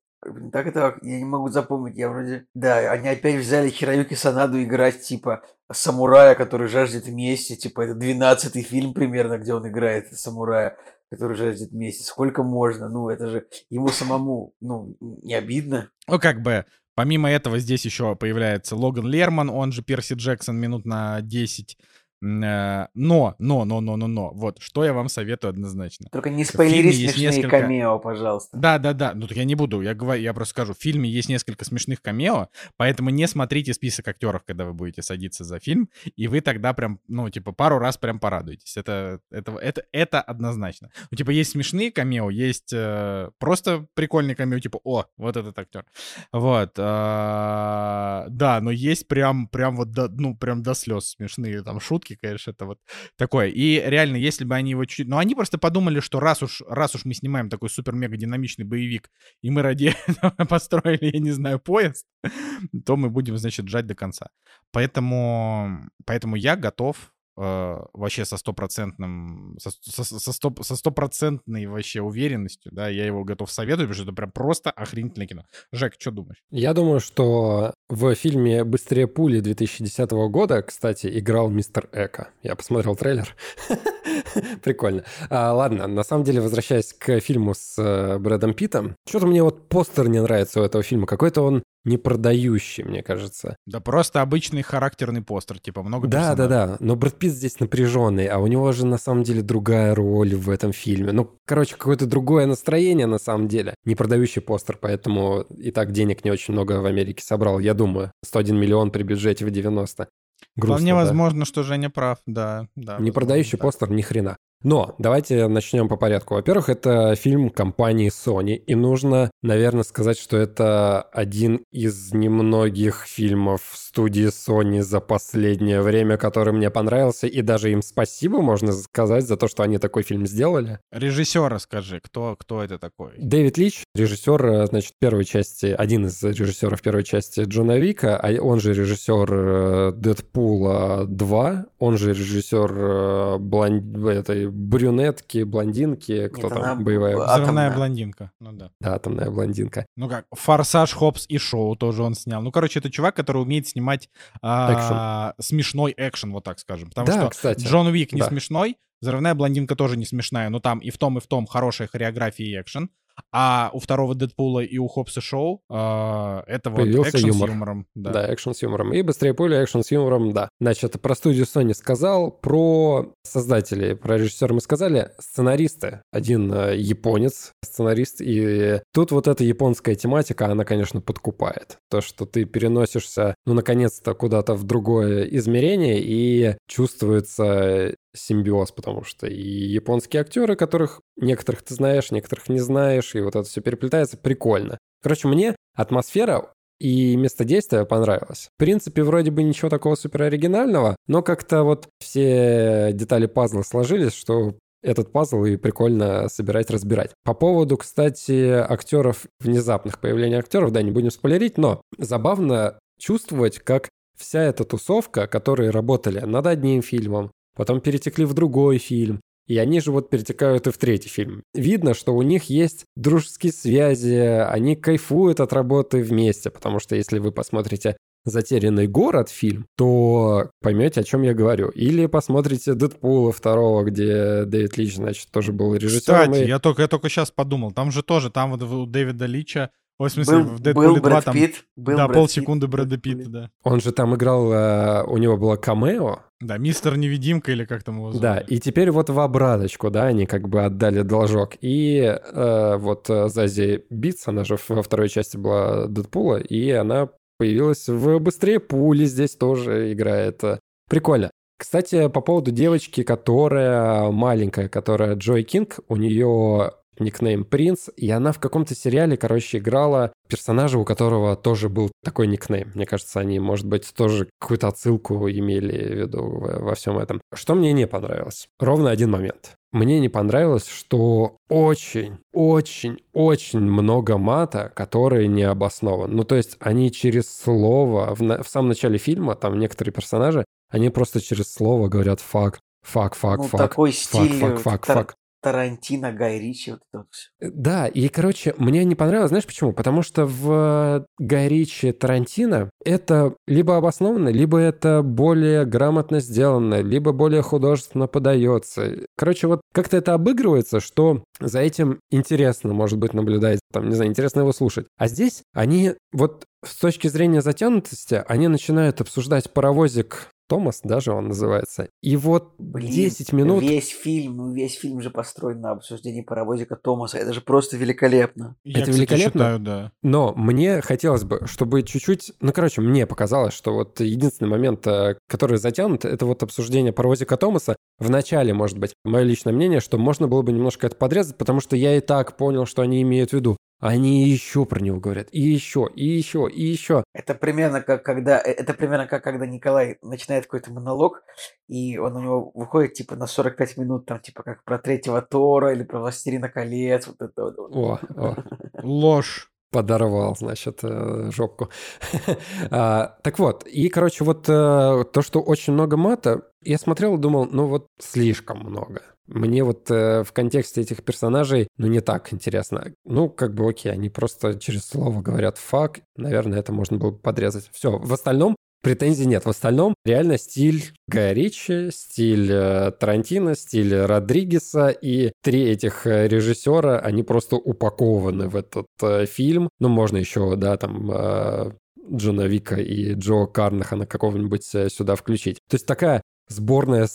[0.52, 1.98] Так это я не могу запомнить.
[1.98, 2.46] Я вроде.
[2.54, 7.56] Да, они опять взяли Хироюки Санаду играть, типа, самурая, который жаждет мести.
[7.56, 10.78] Типа, это 12-й фильм примерно, где он играет самурая,
[11.10, 12.04] который жаждет мести.
[12.04, 12.88] Сколько можно?
[12.88, 15.90] Ну, это же ему самому, ну, не обидно.
[16.08, 20.86] Ну, как бы, помимо этого, здесь еще появляется Логан Лерман, он же Перси Джексон, минут
[20.86, 21.78] на 10.
[22.24, 24.32] Э, Но, но, но, но, но, но.
[24.32, 26.08] Вот, что я вам советую однозначно.
[26.12, 28.58] Только не спойлери смешные несколько- камео, пожалуйста.
[28.58, 29.14] Да, да, да.
[29.16, 29.82] Ну так я не буду.
[29.82, 30.74] Я говорю, я просто скажу.
[30.74, 35.44] В фильме есть несколько смешных камео, поэтому не смотрите список актеров, когда вы будете садиться
[35.44, 38.78] за фильм, и вы тогда прям, ну, типа, пару раз прям порадуетесь.
[38.78, 40.90] Это, это, это, это однозначно.
[41.10, 45.86] Ну, типа, есть смешные камео, есть э, просто прикольные камео, типа, о, вот этот актер.
[46.32, 46.72] Вот.
[46.78, 52.11] а, да, но есть прям, прям вот, до, ну, прям до слез смешные там шутки,
[52.16, 52.80] конечно, это вот
[53.18, 53.48] такое.
[53.48, 55.08] И реально, если бы они его чуть...
[55.08, 59.10] Ну, они просто подумали, что раз уж, раз уж мы снимаем такой супер-мега-динамичный боевик,
[59.42, 62.06] и мы ради этого построили, я не знаю, поезд,
[62.86, 64.30] то мы будем, значит, жать до конца.
[64.72, 67.12] Поэтому, поэтому я готов
[67.42, 73.24] э, вообще со стопроцентным, со, со, со, сто- со стопроцентной вообще уверенностью, да, я его
[73.24, 75.44] готов советовать, потому что это прям просто охренительное кино.
[75.72, 76.44] Жек, что думаешь?
[76.50, 82.30] Я думаю, что в фильме «Быстрее пули» 2010 года, кстати, играл мистер Эко.
[82.44, 83.36] Я посмотрел трейлер.
[84.64, 85.04] Прикольно.
[85.30, 89.68] А, ладно, на самом деле, возвращаясь к фильму с э, Брэдом Питтом, что-то мне вот
[89.70, 91.08] постер не нравится у этого фильма.
[91.08, 93.56] Какой-то он не продающий, мне кажется.
[93.66, 96.50] Да просто обычный характерный постер, типа много Да, да, персонажей.
[96.50, 96.78] да.
[96.80, 100.50] Но Брэд Питт здесь напряженный, а у него же на самом деле другая роль в
[100.50, 101.12] этом фильме.
[101.12, 103.74] Ну, короче, какое-то другое настроение на самом деле.
[103.86, 108.12] Не продающий постер, поэтому и так денег не очень много в Америке собрал, я думаю.
[108.24, 110.08] 101 миллион при бюджете в 90.
[110.56, 110.96] Грустно, Вполне да?
[110.98, 112.68] возможно, что Женя прав, да.
[112.76, 113.62] да Не продающий так.
[113.62, 114.38] постер ни хрена.
[114.64, 116.36] Но давайте начнем по порядку.
[116.36, 123.62] Во-первых, это фильм компании Sony, и нужно, наверное, сказать, что это один из немногих фильмов
[123.76, 129.36] студии Sony за последнее время, который мне понравился, и даже им спасибо можно сказать за
[129.36, 130.80] то, что они такой фильм сделали.
[130.92, 133.14] Режиссера скажи, кто, кто это такой?
[133.18, 138.32] Дэвид Лич, режиссер, э, значит, первой части, один из режиссеров первой части Джона Вика, а
[138.42, 146.44] он же режиссер э, Дэдпула 2, он же режиссер э, блон- этой брюнетки, блондинки, кто
[146.44, 148.32] Нет, там, она боевая, Взрывная блондинка.
[148.40, 148.72] Ну да.
[148.80, 149.86] да, атомная блондинка.
[149.96, 152.42] Ну как, Форсаж, Хопс и Шоу тоже он снял.
[152.42, 154.10] Ну, короче, это чувак, который умеет снимать
[154.42, 156.90] а, смешной экшен, вот так скажем.
[156.90, 157.66] Потому да, что кстати.
[157.66, 158.28] Джон Уик не да.
[158.28, 161.88] смешной, Взрывная блондинка тоже не смешная, но там и в том, и в том хорошая
[161.88, 162.92] хореография и экшен.
[163.32, 167.50] А у второго Дэдпула и у Хопса Шоу а, это вот Появился экшен юмор.
[167.50, 167.88] с юмором.
[167.96, 168.12] Да.
[168.12, 168.94] Да, экшен с юмором.
[168.94, 170.50] И быстрее пуля, экшен с юмором, да.
[170.60, 176.02] Значит, про студию Sony сказал, про создателей, про режиссера мы сказали, сценаристы.
[176.12, 181.78] Один э, японец, сценарист, и тут вот эта японская тематика, она, конечно, подкупает.
[181.90, 189.28] То, что ты переносишься, ну, наконец-то, куда-то в другое измерение, и чувствуется симбиоз, потому что
[189.28, 194.18] и японские актеры, которых некоторых ты знаешь, некоторых не знаешь, и вот это все переплетается,
[194.18, 194.78] прикольно.
[195.02, 198.50] Короче, мне атмосфера и место действия понравилось.
[198.56, 204.14] В принципе, вроде бы ничего такого супер оригинального, но как-то вот все детали пазла сложились,
[204.14, 207.12] что этот пазл и прикольно собирать, разбирать.
[207.24, 213.90] По поводу, кстати, актеров, внезапных появлений актеров, да, не будем спойлерить, но забавно чувствовать, как
[214.18, 219.82] вся эта тусовка, которые работали над одним фильмом, потом перетекли в другой фильм, И они
[219.82, 221.44] же вот перетекают и в третий фильм.
[221.54, 224.16] Видно, что у них есть дружеские связи,
[224.48, 231.02] они кайфуют от работы вместе, потому что если вы посмотрите «Затерянный город» фильм, то поймете,
[231.02, 231.70] о чем я говорю.
[231.70, 236.32] Или посмотрите «Дэдпула» второго, где Дэвид Лич, значит, тоже был режиссером.
[236.32, 239.26] Кстати, и- я только, я только сейчас подумал, там же тоже, там вот у Дэвида
[239.26, 242.68] Лича, ой, в смысле, Был, в Дэдпуле 2 Брэд там, Питт, был да, Брэд полсекунды
[242.68, 242.98] Питт Брэда.
[243.00, 243.50] Питта, да.
[243.64, 247.98] Он же там играл, э, у него было камео, Да, мистер Невидимка или как там
[247.98, 248.22] его зовут.
[248.22, 251.54] Да, и теперь вот в обраточку, да, они как бы отдали должок.
[251.62, 257.10] И э, вот э, Зази Битс, она же во второй части была Дэдпула, и она
[257.38, 260.44] появилась в «Быстрее пули», здесь тоже играет.
[260.90, 261.32] Прикольно.
[261.58, 266.72] Кстати, по поводу девочки, которая маленькая, которая Джой Кинг, у нее
[267.02, 272.28] никнейм Принц, и она в каком-то сериале, короче, играла персонажа, у которого тоже был такой
[272.28, 272.72] никнейм.
[272.76, 277.22] Мне кажется, они, может быть, тоже какую-то отсылку имели в виду во, всем этом.
[277.34, 278.48] Что мне не понравилось?
[278.60, 279.54] Ровно один момент.
[279.74, 286.12] Мне не понравилось, что очень, очень, очень много мата, который не обоснован.
[286.14, 290.44] Ну, то есть они через слово, в, на- в самом начале фильма, там некоторые персонажи,
[290.70, 294.86] они просто через слово говорят «fuck», «fuck», «fuck», Ну, «fuck», такой «fuck», стиль «fuck», «fuck»,
[294.86, 295.16] Тар- «fuck».
[295.42, 297.30] Тарантино, Гай Ричи, вот это вот всё.
[297.40, 299.74] Да, и, короче, мне не понравилось, знаешь почему?
[299.74, 307.12] Потому что в Гай Ричи Тарантино это либо обоснованно, либо это более грамотно сделано, либо
[307.12, 308.98] более художественно подается.
[309.18, 314.12] Короче, вот как-то это обыгрывается, что за этим интересно, может быть, наблюдать, там, не знаю,
[314.12, 314.88] интересно его слушать.
[314.98, 321.30] А здесь они вот с точки зрения затянутости, они начинают обсуждать паровозик Томас, даже он
[321.30, 321.88] называется.
[322.02, 323.64] И вот Блин, 10 минут...
[323.64, 327.20] Весь фильм, ну весь фильм же построен на обсуждении паровозика Томаса.
[327.20, 328.58] Это же просто великолепно.
[328.66, 329.40] Я, Это кстати, великолепно.
[329.40, 329.92] считаю, да.
[330.04, 332.34] Но мне хотелось бы, чтобы чуть-чуть...
[332.42, 337.38] Ну, короче, мне показалось, что вот единственный момент, э, который затянут, это вот обсуждение паровозика
[337.38, 337.78] Томаса.
[337.98, 341.62] В начале, может быть, мое личное мнение, что можно было бы немножко это подрезать, потому
[341.62, 343.56] что я и так понял, что они имеют в виду.
[343.82, 347.04] Они еще про него говорят, и еще, и еще, и еще.
[347.14, 351.24] Это примерно как когда э, это примерно как когда Николай начинает какой-то монолог,
[351.68, 355.74] и он у него выходит типа на 45 минут, там типа как про третьего Тора
[355.74, 357.56] или про Властелина колец, вот это вот.
[357.58, 358.36] О, о,
[358.84, 359.50] Ложь.
[359.72, 361.70] подорвал, значит, э, жопку.
[362.70, 367.20] А, Так вот, и, короче, вот э, то, что очень много мата, я смотрел и
[367.20, 369.02] думал, ну вот слишком много.
[369.28, 372.94] Мне вот э, в контексте этих персонажей, ну, не так интересно.
[373.06, 377.18] Ну, как бы окей, они просто через слово говорят «фак», наверное, это можно было бы
[377.18, 377.70] подрезать.
[377.72, 379.46] Все, в остальном претензий нет.
[379.46, 386.28] В остальном реально стиль Гая Ричи, стиль э, Тарантино, стиль Родригеса и три этих э,
[386.28, 389.70] режиссера, они просто упакованы в этот э, фильм.
[389.80, 391.72] Ну, можно еще, да, там э,
[392.12, 395.60] Джона Вика и Джо Карнахана какого-нибудь э, сюда включить.
[395.70, 397.08] То есть такая сборная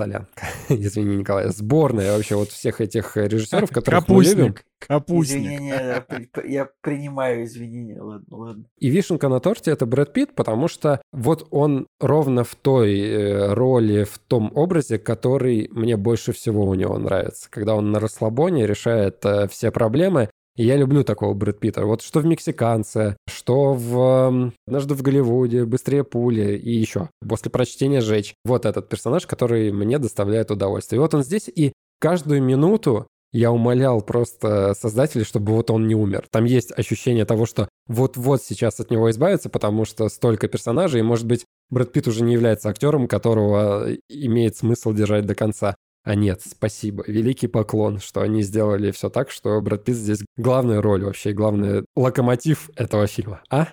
[0.00, 0.46] солянка.
[0.68, 1.50] Извини, Николай.
[1.50, 4.54] Сборная вообще вот всех этих режиссеров, которых мы любим.
[4.54, 4.64] Капустник.
[4.78, 5.36] Капустник.
[5.38, 8.64] Извинения, я, я принимаю извинения, ладно, ладно.
[8.78, 13.52] И вишенка на торте— это Брэд Питт, потому что вот он ровно в той э,
[13.52, 17.48] роли, в том образе, который мне больше всего у него нравится.
[17.50, 20.30] Когда он на расслабоне решает э, все проблемы,
[20.62, 21.84] я люблю такого Брэд Питта.
[21.84, 27.08] Вот что в «Мексиканце», что в эм, «Однажды в Голливуде», «Быстрее пули» и еще.
[27.26, 28.34] После прочтения «Жечь».
[28.44, 30.98] Вот этот персонаж, который мне доставляет удовольствие.
[30.98, 35.94] И вот он здесь, и каждую минуту я умолял просто создателей, чтобы вот он не
[35.94, 36.26] умер.
[36.30, 41.04] Там есть ощущение того, что вот-вот сейчас от него избавиться, потому что столько персонажей, и,
[41.04, 45.76] может быть, Брэд Питт уже не является актером, которого имеет смысл держать до конца.
[46.02, 47.04] А нет, спасибо.
[47.06, 51.84] Великий поклон, что они сделали все так, что Брэд Питт здесь главная роль вообще, главный
[51.94, 53.42] локомотив этого фильма.
[53.50, 53.68] А?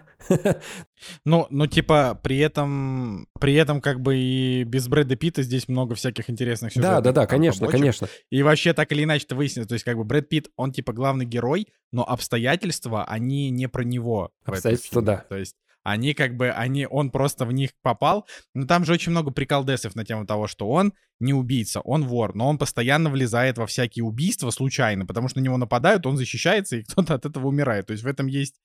[1.26, 5.96] Ну, ну, типа, при этом, при этом, как бы и без Брэда Питта здесь много
[5.96, 7.80] всяких интересных Да, сюжетных да, да, там конечно, побочек.
[7.80, 8.08] конечно.
[8.32, 9.70] И вообще так или иначе это выяснится.
[9.70, 13.84] То есть, как бы Брэд Питт, он типа главный герой, но обстоятельства, они не про
[13.84, 14.32] него.
[14.44, 15.26] Обстоятельства, да.
[15.30, 15.56] То есть
[15.88, 18.28] они как бы, они, он просто в них попал.
[18.54, 22.36] Но там же очень много приколдесов на тему того, что он не убийца, он вор,
[22.36, 26.76] но он постоянно влезает во всякие убийства случайно, потому что на него нападают, он защищается,
[26.76, 27.86] и кто-то от этого умирает.
[27.88, 28.56] То есть в этом есть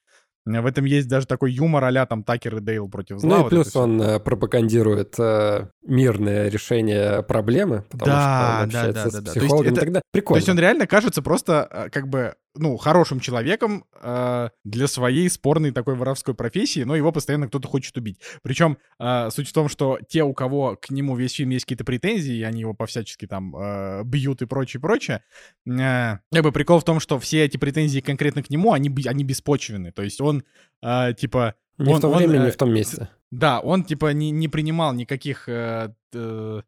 [0.44, 3.28] в этом есть даже такой юмор а там Такер и Дейл против зла.
[3.30, 8.68] Ну и вот плюс он э, пропагандирует э, мирное решение проблемы, потому Да, что он
[8.70, 9.24] да, общается да, с да, да.
[9.24, 10.02] То есть психологом и это- так далее.
[10.02, 10.38] То Прикольно.
[10.38, 15.70] есть он реально кажется просто э, как бы, ну, хорошим человеком э, для своей спорной
[15.70, 18.20] такой воровской профессии, но его постоянно кто-то хочет убить.
[18.42, 21.84] Причем э, суть в том, что те, у кого к нему весь фильм есть какие-то
[21.84, 25.22] претензии, и они его по-всячески там э, бьют и прочее, прочее,
[25.66, 29.24] э, как бы прикол в том, что все эти претензии конкретно к нему, они, они
[29.24, 29.92] беспочвенны.
[29.92, 30.44] То есть он,
[30.82, 31.55] э, типа...
[31.78, 33.09] Не он- в то он, время, э, не в том месте.
[33.30, 36.62] Да, он типа не, не принимал никаких, э, э,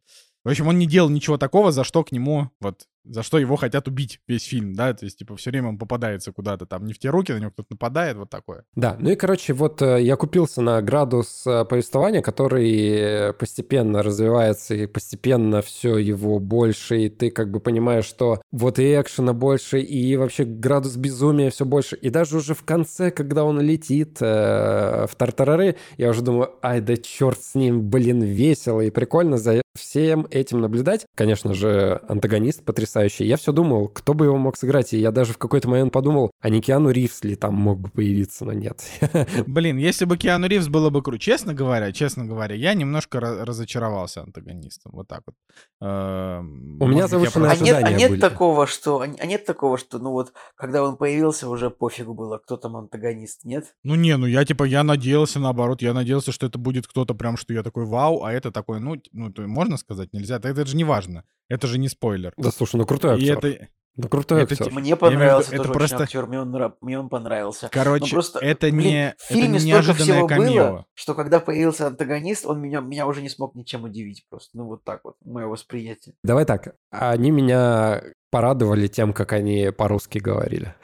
[0.44, 3.56] В общем, он не делал ничего такого, за что к нему, вот, за что его
[3.56, 6.92] хотят убить весь фильм, да, то есть, типа, все время он попадается куда-то, там, не
[6.92, 8.64] в те руки, на него кто-то нападает, вот такое.
[8.74, 14.74] Да, ну и, короче, вот э, я купился на градус э, повествования, который постепенно развивается,
[14.74, 19.80] и постепенно все его больше, и ты как бы понимаешь, что вот и экшена больше,
[19.80, 25.06] и вообще градус безумия все больше, и даже уже в конце, когда он летит э,
[25.06, 29.62] в Тартарары, я уже думаю, ай, да черт с ним, блин, весело и прикольно за
[29.76, 31.06] всем этим наблюдать.
[31.14, 32.93] Конечно же, антагонист потрясающий.
[32.94, 36.30] Я все думал, кто бы его мог сыграть, и я даже в какой-то момент подумал,
[36.40, 38.82] а не Киану Ривз ли там мог бы появиться, но нет.
[39.46, 44.22] Блин, если бы Киану Ривз было бы круто, честно говоря, честно говоря, я немножко разочаровался
[44.22, 45.34] антагонистом, вот так вот.
[45.80, 50.10] Эм, У меня завышенное а нет, а нет такого, что, а нет такого, что, ну
[50.10, 53.74] вот, когда он появился, уже пофигу было, кто там антагонист, нет?
[53.82, 57.36] Ну не, ну я типа, я надеялся наоборот, я надеялся, что это будет кто-то прям,
[57.36, 60.76] что я такой вау, а это такой, ну, ну, можно сказать, нельзя, это, это же
[60.76, 61.24] не важно.
[61.50, 62.32] Это же не спойлер.
[62.38, 63.26] Да слушай, ну крутой актер.
[63.26, 63.68] И это...
[63.96, 64.72] Ну, крутой это, актер.
[64.72, 66.02] Мне понравился это тоже просто...
[66.02, 67.68] актер, мне он, мне он понравился.
[67.70, 70.68] Короче, просто, это блин, не в фильме это столько всего камео.
[70.68, 74.56] было, что когда появился антагонист, он меня, меня уже не смог ничем удивить просто.
[74.58, 76.16] Ну, вот так вот, мое восприятие.
[76.24, 80.74] Давай так, они меня порадовали тем, как они по-русски говорили.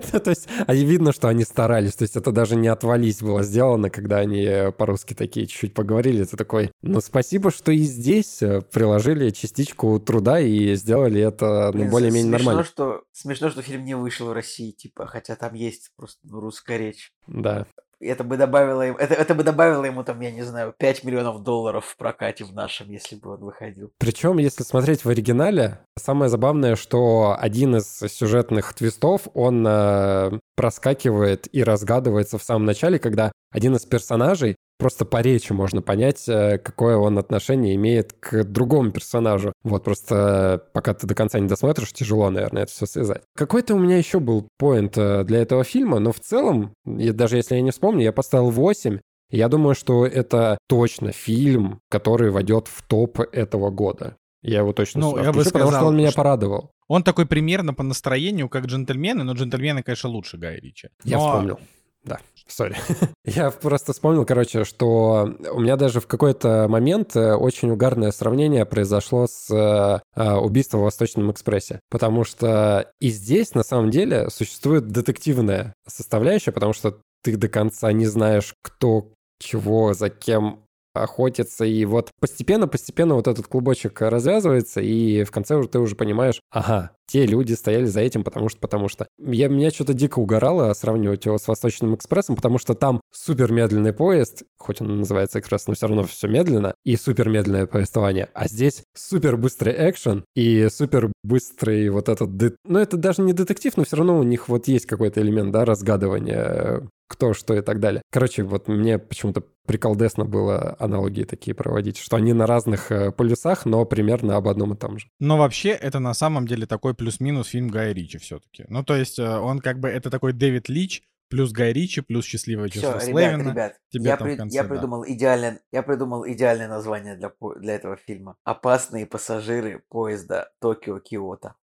[0.24, 1.94] То есть они видно, что они старались.
[1.94, 6.22] То есть это даже не отвались было сделано, когда они по-русски такие чуть-чуть поговорили.
[6.22, 11.88] Это такой, ну спасибо, что и здесь э, приложили частичку труда и сделали это ну,
[11.88, 12.64] более-менее нормально.
[12.64, 16.78] Что, смешно, что фильм не вышел в России, типа, хотя там есть просто ну, русская
[16.78, 17.12] речь.
[17.26, 17.66] Да
[18.06, 21.42] это бы добавило ему, это, это бы добавило ему там, я не знаю, 5 миллионов
[21.42, 23.92] долларов в прокате в нашем, если бы он выходил.
[23.98, 31.48] Причем, если смотреть в оригинале, самое забавное, что один из сюжетных твистов, он э, проскакивает
[31.52, 36.58] и разгадывается в самом начале, когда один из персонажей просто по речи можно понять, э,
[36.58, 39.52] какое он отношение имеет к другому персонажу.
[39.62, 43.22] Вот просто э, пока ты до конца не досмотришь, тяжело, наверное, это все связать.
[43.36, 47.54] Какой-то у меня еще был поинт э, для этого фильма, но в целом, даже если
[47.54, 48.98] я не вспомню, я поставил 8.
[49.30, 54.16] Я думаю, что это точно фильм, который войдет в топ этого года.
[54.42, 56.16] Я его точно ну, я бы сказал, потому что он меня что...
[56.16, 56.72] порадовал.
[56.88, 60.88] Он такой примерно по настроению, как джентльмены, но джентльмены, конечно, лучше Гая Ричи.
[61.04, 61.10] Но...
[61.10, 61.60] Я вспомнил.
[62.04, 62.76] Да, сори.
[63.24, 68.66] Я просто вспомнил, короче, что у меня даже в какой-то момент э, очень угарное сравнение
[68.66, 71.80] произошло с э, убийством в Восточном экспрессе.
[71.90, 77.92] Потому что и здесь, на самом деле, существует детективная составляющая, потому что ты до конца
[77.92, 85.24] не знаешь, кто чего, за кем охотится, и вот постепенно-постепенно вот этот клубочек развязывается, и
[85.24, 88.88] в конце уже ты уже понимаешь, ага, те люди стояли за этим, потому что, потому
[88.88, 89.06] что.
[89.18, 93.92] Я, меня что-то дико угорало сравнивать его с Восточным экспрессом, потому что там супер медленный
[93.92, 98.28] поезд, хоть он называется экспресс, но все равно все медленно, и супер медленное повествование.
[98.34, 102.36] А здесь супер быстрый экшен и супер быстрый вот этот...
[102.36, 102.52] Де...
[102.64, 105.64] Ну, это даже не детектив, но все равно у них вот есть какой-то элемент, да,
[105.64, 108.00] разгадывания кто, что и так далее.
[108.10, 113.66] Короче, вот мне почему-то приколдесно было аналогии такие проводить, что они на разных э, полюсах,
[113.66, 115.06] но примерно об одном и том же.
[115.20, 118.64] Но вообще это на самом деле такой плюс-минус фильм Гая Ричи все-таки.
[118.68, 122.24] Ну, то есть э, он как бы, это такой Дэвид Лич, плюс Гай Ричи, плюс
[122.24, 125.12] счастливое чувство Все, ребят, ребят, Тебе я, при, конце, я, придумал да.
[125.12, 128.36] идеальное, я придумал идеальное название для, для этого фильма.
[128.44, 131.54] «Опасные пассажиры поезда Токио-Киото».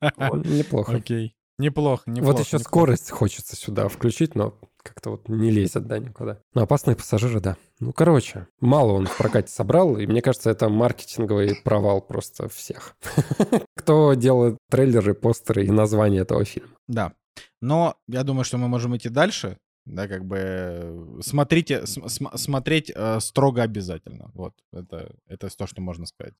[0.00, 0.96] Неплохо.
[0.96, 1.36] Окей.
[1.58, 2.36] Неплохо, неплохо.
[2.36, 6.40] Вот еще скорость хочется сюда включить, но как-то вот не лезет, да, никуда.
[6.54, 7.56] Но опасные пассажиры, да.
[7.80, 12.96] Ну, короче, мало он в прокате собрал, и мне кажется, это маркетинговый провал просто всех.
[13.76, 16.70] Кто делает трейлеры, постеры и название этого фильма.
[16.86, 17.12] Да.
[17.60, 19.58] Но я думаю, что мы можем идти дальше.
[19.84, 24.30] Да, как бы смотрите, см- смотреть э, строго обязательно.
[24.34, 26.34] Вот, это, это то, что можно сказать.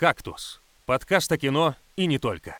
[0.00, 2.56] «Кактус»— подкаст о кино и не только.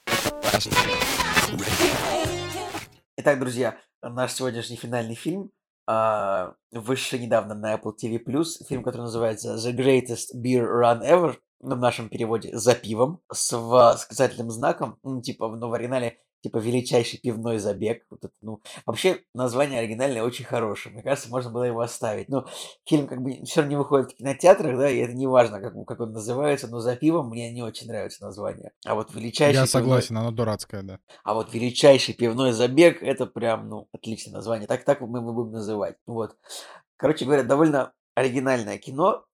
[3.16, 5.50] Итак, друзья, наш сегодняшний финальный фильм
[5.86, 8.20] а, вышедший недавно на Apple TV+,
[8.68, 14.50] фильм, который называется The Greatest Beer Run Ever, в нашем переводе «За пивом», с восклицательным
[14.50, 18.04] знаком, ну, типа, ну, в оригинале типа величайший пивной забег.
[18.10, 20.92] Вот это, ну, вообще название оригинальное очень хорошее.
[20.92, 22.28] Мне кажется, можно было его оставить.
[22.28, 22.46] Но
[22.84, 25.72] фильм как бы все равно не выходит в кинотеатрах, да, и это не важно, как,
[25.86, 28.72] как он называется, но за пивом мне не очень нравится название.
[28.84, 29.58] А вот величайший...
[29.58, 30.22] Я согласен, пивной...
[30.24, 30.98] оно дурацкое, да.
[31.22, 34.66] А вот величайший пивной забег, это прям, ну, отличное название.
[34.66, 35.96] Так, так мы его будем называть.
[36.06, 36.36] Вот.
[36.98, 39.24] Короче говоря, довольно оригинальное кино.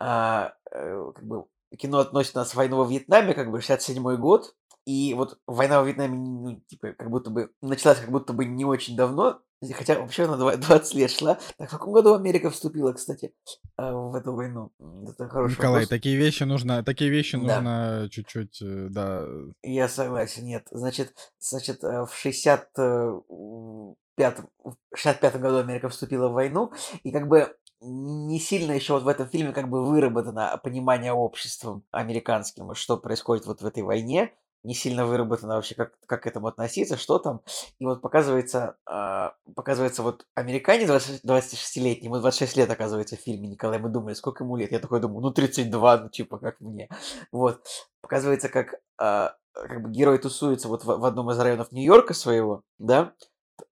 [0.00, 1.44] А, э, как бы
[1.76, 4.54] кино относит нас к войну во Вьетнаме, как бы 67 год,
[4.86, 8.64] и вот война во Вьетнаме, ну, типа, как будто бы началась как будто бы не
[8.64, 9.40] очень давно,
[9.72, 11.38] Хотя вообще она 20 лет шла.
[11.56, 13.32] Так, в каком году Америка вступила, кстати,
[13.78, 14.72] э, в эту войну?
[15.08, 15.88] Это хороший Николай, вопрос.
[15.88, 17.60] такие вещи нужно, такие вещи Да.
[17.60, 19.26] нужно чуть-чуть, э, да.
[19.62, 20.66] Я согласен, нет.
[20.70, 26.72] Значит, значит, э, в 65 в 65 году Америка вступила в войну,
[27.02, 31.84] и как бы не сильно еще вот в этом фильме как бы выработано понимание обществом
[31.90, 34.32] американским, что происходит вот в этой войне,
[34.64, 37.42] не сильно выработано вообще, как, как к этому относиться, что там.
[37.78, 43.48] И вот показывается, а, показывается вот американец 20 26-летний, ему 26 лет, оказывается, в фильме,
[43.48, 44.72] Николай, мы думали, сколько ему лет?
[44.72, 46.88] Я такой думаю, ну 32, ну типа, как мне.
[47.30, 47.64] Вот.
[48.00, 52.62] Показывается, как, а, как бы герой тусуется вот в, в одном из районов Нью-Йорка своего,
[52.78, 53.14] да,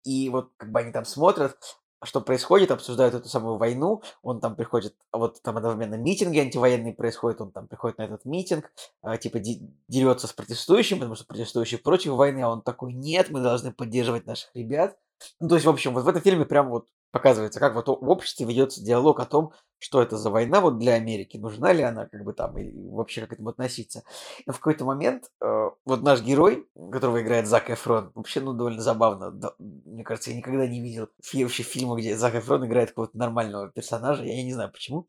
[0.05, 1.57] и вот как бы они там смотрят,
[2.05, 7.41] что происходит, обсуждают эту самую войну, он там приходит, вот там одновременно митинги антивоенные происходят,
[7.41, 8.73] он там приходит на этот митинг,
[9.03, 13.31] а, типа де- дерется с протестующими, потому что протестующие против войны, а он такой, нет,
[13.31, 14.97] мы должны поддерживать наших ребят.
[15.41, 18.09] Ну, то есть, в общем, вот в этом фильме прям вот показывается, как вот в
[18.09, 22.07] обществе ведется диалог о том, что это за война вот для Америки, нужна ли она,
[22.07, 24.05] как бы там, и вообще как к этому относиться.
[24.47, 28.81] И в какой-то момент э, вот наш герой, которого играет Зак Эфрон, вообще, ну, довольно
[28.81, 29.31] забавно.
[29.31, 33.71] Да, мне кажется, я никогда не видел вообще фильма, где Зак Эфрон играет какого-то нормального
[33.71, 35.09] персонажа, я не знаю почему.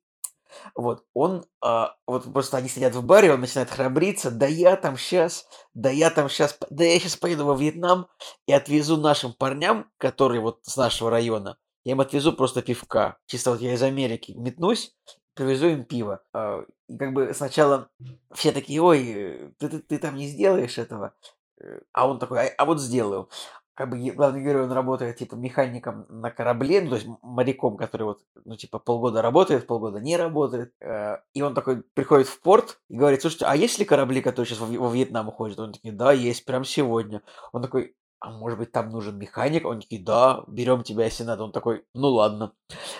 [0.75, 4.97] Вот, он, а, вот просто они сидят в баре, он начинает храбриться, да я там
[4.97, 8.07] сейчас, да я там сейчас, да я сейчас поеду во Вьетнам
[8.47, 13.17] и отвезу нашим парням, которые вот с нашего района, я им отвезу просто пивка.
[13.25, 14.95] Чисто вот я из Америки метнусь,
[15.33, 16.21] привезу им пиво.
[16.33, 17.89] А, И как бы сначала
[18.33, 21.13] все такие, ой, э, ты, ты, ты там не сделаешь этого.
[21.61, 23.29] Э, А он такой, а, а вот сделаю.
[23.75, 28.03] Как бы главный герой, он работает типа механиком на корабле, ну, то есть моряком, который
[28.03, 30.73] вот, ну, типа полгода работает, полгода не работает.
[30.79, 34.47] Э, И он такой приходит в порт и говорит, слушайте, а есть ли корабли, которые
[34.47, 35.59] сейчас во, во Вьетнам уходят?
[35.59, 37.23] Он такой, да, есть, прям сегодня.
[37.51, 39.65] Он такой, а может быть там нужен механик?
[39.65, 41.43] Он такие, да, берем тебя, если надо.
[41.43, 42.53] Он такой, ну ладно.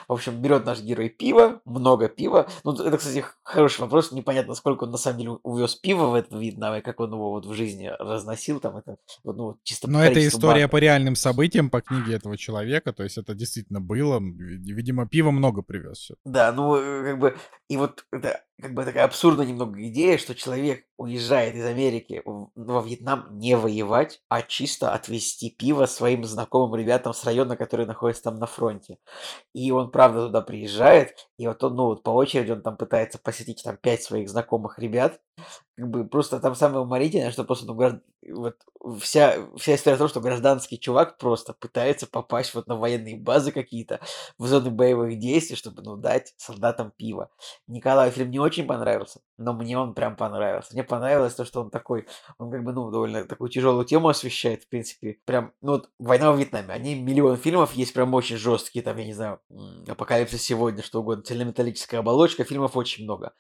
[0.07, 2.47] В общем, берет наш герой пиво, много пива.
[2.65, 4.11] Ну, это, кстати, хороший вопрос.
[4.11, 7.31] Непонятно, сколько он на самом деле увез пива в этот Вьетнам, и как он его
[7.31, 8.77] вот в жизни разносил там.
[8.77, 10.71] Это, ну, чисто Но это история банок.
[10.71, 14.19] по реальным событиям, по книге этого человека, то есть это действительно было.
[14.19, 16.11] Ви- Видимо, пива много привез.
[16.25, 17.37] Да, ну, э, как бы,
[17.69, 22.81] и вот это, как бы такая абсурдная немного идея, что человек уезжает из Америки во
[22.81, 28.39] Вьетнам не воевать, а чисто отвезти пиво своим знакомым ребятам с района, которые находятся там
[28.39, 28.99] на фронте.
[29.53, 33.19] И он, правда, туда приезжает, и вот он, ну, вот по очереди он там пытается
[33.19, 35.19] посетить там пять своих знакомых ребят.
[35.75, 38.55] Как бы просто там самое уморительное, что просто, ну, вот
[39.01, 43.51] вся, вся история в том, что гражданский чувак просто пытается попасть вот на военные базы
[43.51, 43.99] какие-то,
[44.37, 47.31] в зоны боевых действий, чтобы, ну, дать солдатам пиво.
[47.65, 50.73] Николаю фильм не очень понравился, но мне он прям понравился.
[50.73, 52.07] Мне понравилось то, что он такой,
[52.37, 55.17] он как бы, ну, довольно такую тяжелую тему освещает, в принципе.
[55.25, 59.05] Прям, ну, вот «Война во Вьетнаме», они миллион фильмов есть прям очень жесткие, там, я
[59.05, 59.39] не знаю,
[59.87, 63.33] «Апокалипсис сегодня», что угодно, «Цельнометаллическая оболочка», фильмов очень много.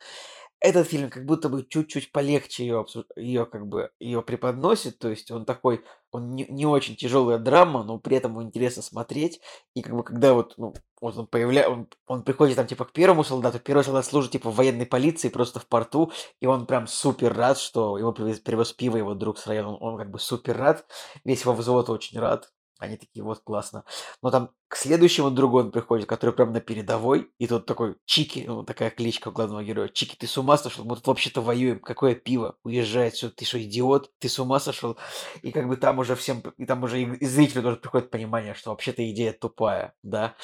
[0.63, 2.85] Этот фильм как будто бы чуть-чуть полегче ее,
[3.17, 7.83] ее как бы ее преподносит, то есть он такой, он не, не очень тяжелая драма,
[7.83, 9.41] но при этом интересно смотреть.
[9.73, 12.93] И как бы когда вот, ну, вот он появляется, он, он приходит там типа к
[12.93, 16.87] первому солдату, первый солдат служит типа в военной полиции просто в порту, и он прям
[16.87, 20.17] супер рад, что его привез, привез пиво его друг с района, он, он как бы
[20.17, 20.85] супер рад,
[21.25, 22.53] весь его взвод очень рад.
[22.79, 23.85] Они такие, вот, классно.
[24.21, 28.43] Но там к следующему другу он приходит, который прям на передовой, и тут такой Чики,
[28.47, 29.87] ну, такая кличка главного героя.
[29.87, 30.83] Чики, ты с ума сошел?
[30.83, 31.79] Мы тут вообще-то воюем.
[31.79, 32.55] Какое пиво?
[32.63, 33.29] Уезжает все.
[33.29, 34.11] Ты что, идиот?
[34.19, 34.97] Ты с ума сошел?
[35.43, 38.71] И как бы там уже всем, и там уже и зрителю тоже приходит понимание, что
[38.71, 40.35] вообще-то идея тупая, да.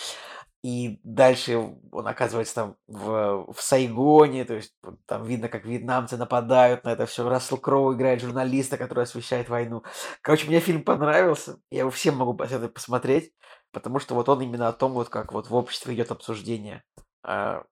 [0.62, 1.58] И дальше
[1.92, 7.06] он оказывается там в, в Сайгоне, то есть там видно, как вьетнамцы нападают на это
[7.06, 7.28] все.
[7.28, 9.84] Рассел Кроу играет журналиста, который освещает войну.
[10.22, 11.60] Короче, мне фильм понравился.
[11.72, 13.32] Я его всем могу посмотреть,
[13.72, 16.84] потому что вот он именно о том, вот как вот в обществе идет обсуждение
[17.26, 17.64] м,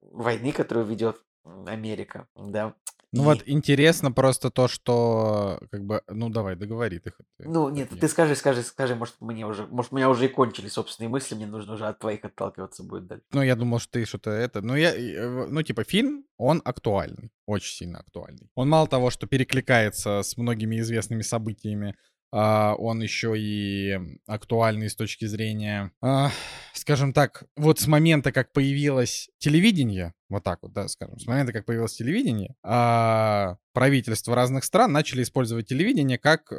[0.00, 1.22] войны, которую ведет
[1.66, 2.74] Америка, да.
[3.12, 7.10] Ну И- вот интересно просто то, что как бы, ну давай, договори ты.
[7.38, 8.00] ты- Ну, нет, мне.
[8.00, 11.34] ты скажи, скажи, скажи, может, мне уже, может, у меня уже и кончились собственные мысли,
[11.34, 13.24] мне нужно уже от твоих отталкиваться будет дальше.
[13.32, 14.60] Ну, я думал, что ты что-то это...
[14.60, 14.94] Ну, я...
[14.94, 17.30] э, Ну, типа, фильм, он актуальный.
[17.46, 18.50] Очень сильно актуальный.
[18.54, 21.94] Он мало того, что перекликается с многими известными событиями,
[22.30, 26.30] а, он еще и актуальный с точки зрения, а,
[26.72, 31.52] скажем так, вот с момента, как появилось телевидение, вот так вот, да, скажем, с момента,
[31.52, 36.56] как появилось телевидение, а, правительства разных стран начали использовать телевидение как э,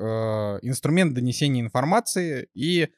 [0.61, 2.89] инструмент донесения информации, и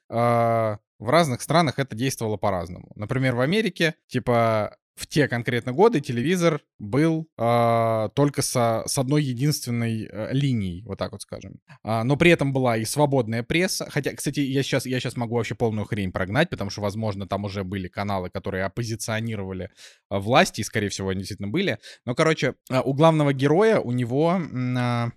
[1.02, 2.92] в разных странах это действовало по-разному.
[2.96, 9.24] Например, в Америке, типа, в те конкретно годы телевизор был э, только со, с одной
[9.24, 11.60] единственной э, линией, вот так вот скажем.
[11.84, 13.88] А, но при этом была и свободная пресса.
[13.90, 17.46] Хотя, кстати, я сейчас, я сейчас могу вообще полную хрень прогнать, потому что, возможно, там
[17.46, 19.70] уже были каналы, которые оппозиционировали
[20.10, 21.80] э, власти, и, скорее всего, они действительно были.
[22.06, 24.42] Но, короче, э, у главного героя, у него...
[24.78, 25.12] Э,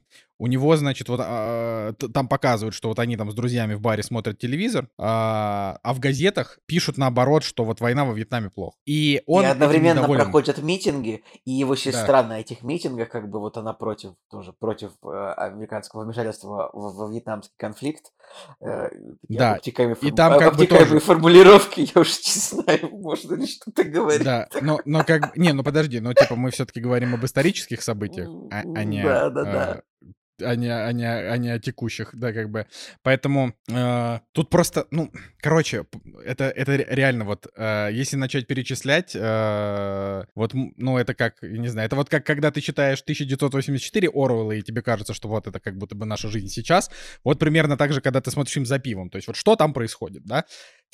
[0.45, 4.03] у него, значит, вот а, там показывают, что вот они там с друзьями в баре
[4.03, 8.77] смотрят телевизор, а, а в газетах пишут наоборот, что вот война во Вьетнаме плохо.
[8.85, 10.25] И он и одновременно недоволен.
[10.25, 12.29] проходят митинги, и его сестра да.
[12.29, 17.55] на этих митингах, как бы вот она против, тоже против э, американского вмешательства во, вьетнамский
[17.57, 18.13] конфликт.
[18.61, 18.91] Э,
[19.27, 21.01] да, обтекаемые, и там как бы тоже...
[21.01, 24.25] формулировки, я уж не знаю, можно ли что-то говорить.
[24.25, 25.39] Да, но, но как...
[25.39, 29.03] Не, ну подожди, ну типа мы все-таки говорим об исторических событиях, а, а не...
[29.03, 29.83] Да, да, да
[30.43, 32.67] а не, а, не, а не о текущих, да, как бы.
[33.03, 35.87] Поэтому э, тут просто, ну, короче,
[36.25, 41.87] это, это реально вот, э, если начать перечислять, э, вот, ну, это как, не знаю,
[41.87, 45.77] это вот как, когда ты читаешь 1984 Оруэлла, и тебе кажется, что вот это как
[45.77, 46.91] будто бы наша жизнь сейчас,
[47.23, 49.73] вот примерно так же, когда ты смотришь фильм за пивом, то есть вот что там
[49.73, 50.45] происходит, да?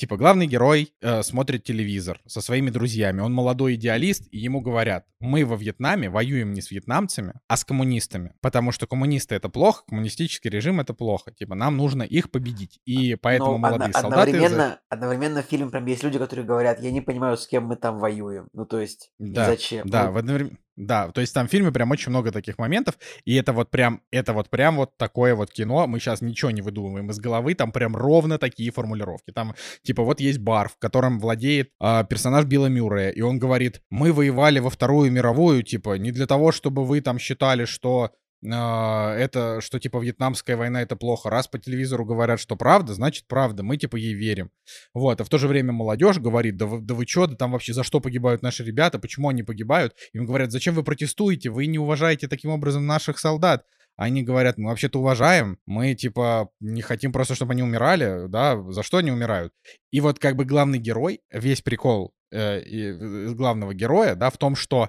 [0.01, 3.21] Типа, главный герой э, смотрит телевизор со своими друзьями.
[3.21, 7.67] Он молодой идеалист, и ему говорят, мы во Вьетнаме воюем не с вьетнамцами, а с
[7.67, 8.33] коммунистами.
[8.41, 11.33] Потому что коммунисты это плохо, коммунистический режим это плохо.
[11.33, 12.81] Типа, нам нужно их победить.
[12.85, 14.31] И поэтому Но молодые одно, солдаты...
[14.31, 17.77] Одновременно, одновременно в фильме прям есть люди, которые говорят, я не понимаю, с кем мы
[17.77, 18.49] там воюем.
[18.53, 19.89] Ну, то есть, да, зачем?
[19.89, 20.59] Да, ну, в одновременно...
[20.81, 22.97] Да, то есть там в фильме прям очень много таких моментов,
[23.27, 26.63] и это вот прям, это вот прям вот такое вот кино, мы сейчас ничего не
[26.63, 29.31] выдумываем из головы, там прям ровно такие формулировки.
[29.31, 33.83] Там, типа, вот есть бар, в котором владеет э, персонаж Билла Мюррея, и он говорит,
[33.91, 38.11] мы воевали во Вторую мировую, типа, не для того, чтобы вы там считали, что а,
[38.43, 41.29] это, что типа вьетнамская война это плохо.
[41.29, 44.51] Раз по телевизору говорят, что правда, значит правда, мы типа ей верим.
[44.95, 47.53] Вот, а в то же время молодежь говорит, да вы, да вы чё, да там
[47.53, 49.95] вообще за что погибают наши ребята, почему они погибают?
[50.15, 53.67] Им говорят, зачем вы протестуете, вы не уважаете таким образом наших солдат.
[53.97, 58.83] Они говорят, мы вообще-то уважаем, мы типа не хотим просто, чтобы они умирали, да, за
[58.83, 59.53] что они умирают?
[59.91, 64.57] И вот как бы главный герой, весь прикол э, э, главного героя, да, в том,
[64.57, 64.89] что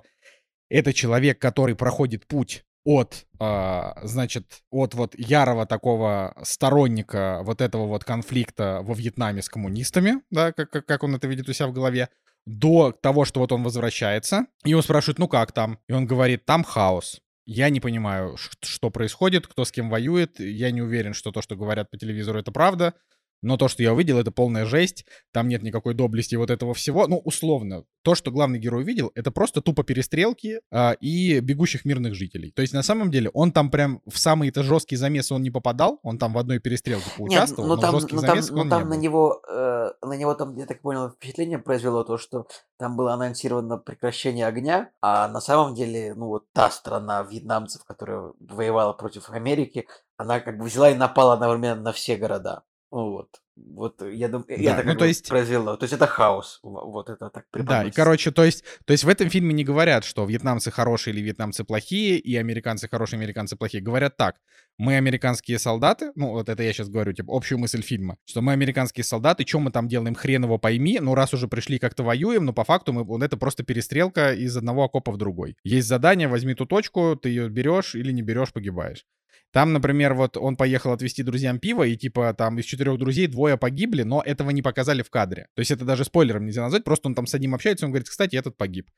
[0.69, 7.85] это человек, который проходит путь от, э, значит, от вот ярого такого сторонника вот этого
[7.85, 11.73] вот конфликта во Вьетнаме с коммунистами, да, как, как он это видит у себя в
[11.73, 12.09] голове,
[12.45, 15.79] до того, что вот он возвращается, и его спрашивают, ну как там?
[15.87, 17.21] И он говорит, там хаос.
[17.45, 20.39] Я не понимаю, что происходит, кто с кем воюет.
[20.39, 22.93] Я не уверен, что то, что говорят по телевизору, это правда.
[23.41, 25.05] Но то, что я увидел, это полная жесть.
[25.31, 27.07] Там нет никакой доблести вот этого всего.
[27.07, 32.15] Ну, условно, то, что главный герой увидел, это просто тупо перестрелки а, и бегущих мирных
[32.15, 32.51] жителей.
[32.51, 35.99] То есть, на самом деле, он там прям в самые-то жесткие замесы он не попадал.
[36.03, 38.61] Он там в одной перестрелке поучаствовал, нет, ну, но там, жестких ну, замесов там, ну,
[38.61, 39.01] он там не на был.
[39.01, 42.47] него, э, на него там, я так понял, впечатление произвело то, что
[42.77, 48.33] там было анонсировано прекращение огня, а на самом деле, ну, вот та страна вьетнамцев, которая
[48.39, 49.87] воевала против Америки,
[50.17, 52.63] она как бы взяла и напала одновременно на все города.
[52.91, 53.41] Вот.
[53.55, 55.77] Вот я думаю, Да, я так ну, то есть- произвело.
[55.77, 56.59] То есть это хаос.
[56.63, 59.63] Во- Вот это так Да, и, короче, то есть, то есть в этом фильме не
[59.63, 63.81] говорят, что вьетнамцы хорошие или вьетнамцы плохие, и американцы хорошие, американцы плохие.
[63.81, 64.35] Говорят так,
[64.77, 68.51] мы американские солдаты, ну вот это я сейчас говорю, типа, общую мысль фильма, что мы
[68.53, 72.45] американские солдаты, что мы там делаем, хрен его пойми, ну раз уже пришли, как-то воюем,
[72.45, 75.55] но по факту мы, вот это просто перестрелка из одного окопа в другой.
[75.63, 79.05] Есть задание, возьми ту точку, ты ее берешь или не берешь, погибаешь.
[79.51, 83.57] Там, например, вот он поехал отвезти друзьям пиво, и типа там из четырех друзей двое
[83.57, 85.47] погибли, но этого не показали в кадре.
[85.55, 88.09] То есть это даже спойлером нельзя назвать, просто он там с одним общается, он говорит,
[88.09, 88.89] кстати, этот погиб.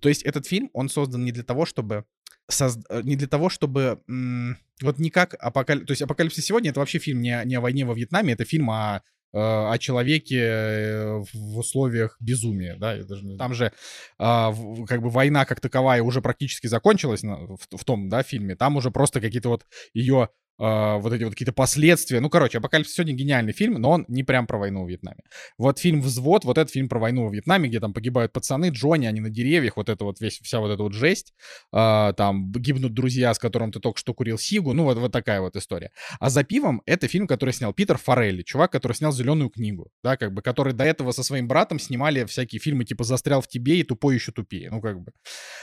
[0.00, 2.04] То есть этот фильм, он создан не для того, чтобы
[2.50, 5.86] созд- э, не для того, чтобы м, вот не как апокалипсис...
[5.86, 8.70] То есть «Апокалипсис сегодня»— это вообще фильм не, не о войне во Вьетнаме, это фильм
[8.70, 9.02] о,
[9.38, 13.72] о человеке э, в условиях безумия, да, я даже там же
[14.18, 14.54] а,
[14.86, 18.90] как бы война как таковая уже практически закончилась на- в том, да, фильме, там уже
[18.90, 20.28] просто какие-то вот ее
[20.64, 22.20] а, вот эти вот какие-то последствия.
[22.20, 25.24] Ну, короче, «Апокалипсис сегодня» гениальный фильм, но он не прям про войну в Вьетнаме.
[25.58, 29.06] Вот фильм «Взвод», вот этот фильм про войну во Вьетнаме, где там погибают пацаны, Джонни,
[29.06, 31.34] они на деревьях, вот это вот весь, вся вот эта вот жесть.
[31.72, 35.40] А, там гибнут друзья, с которым ты только что курил сигу, ну, вот, вот такая
[35.40, 35.90] вот история.
[36.20, 40.16] А «За пивом»— это фильм, который снял Питер Форелли, чувак, который снял «Зеленую книгу», да,
[40.16, 43.80] как бы, который до этого со своим братом снимали всякие фильмы типа «Застрял в тебе»
[43.80, 45.10] и «Тупой еще тупее», ну, как бы.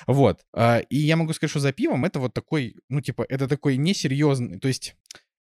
[0.08, 0.42] Вот.
[0.54, 3.78] А, И я могу сказать, что «За пивом»— это вот такой, ну, типа, это такой
[3.78, 4.89] несерьезный, то есть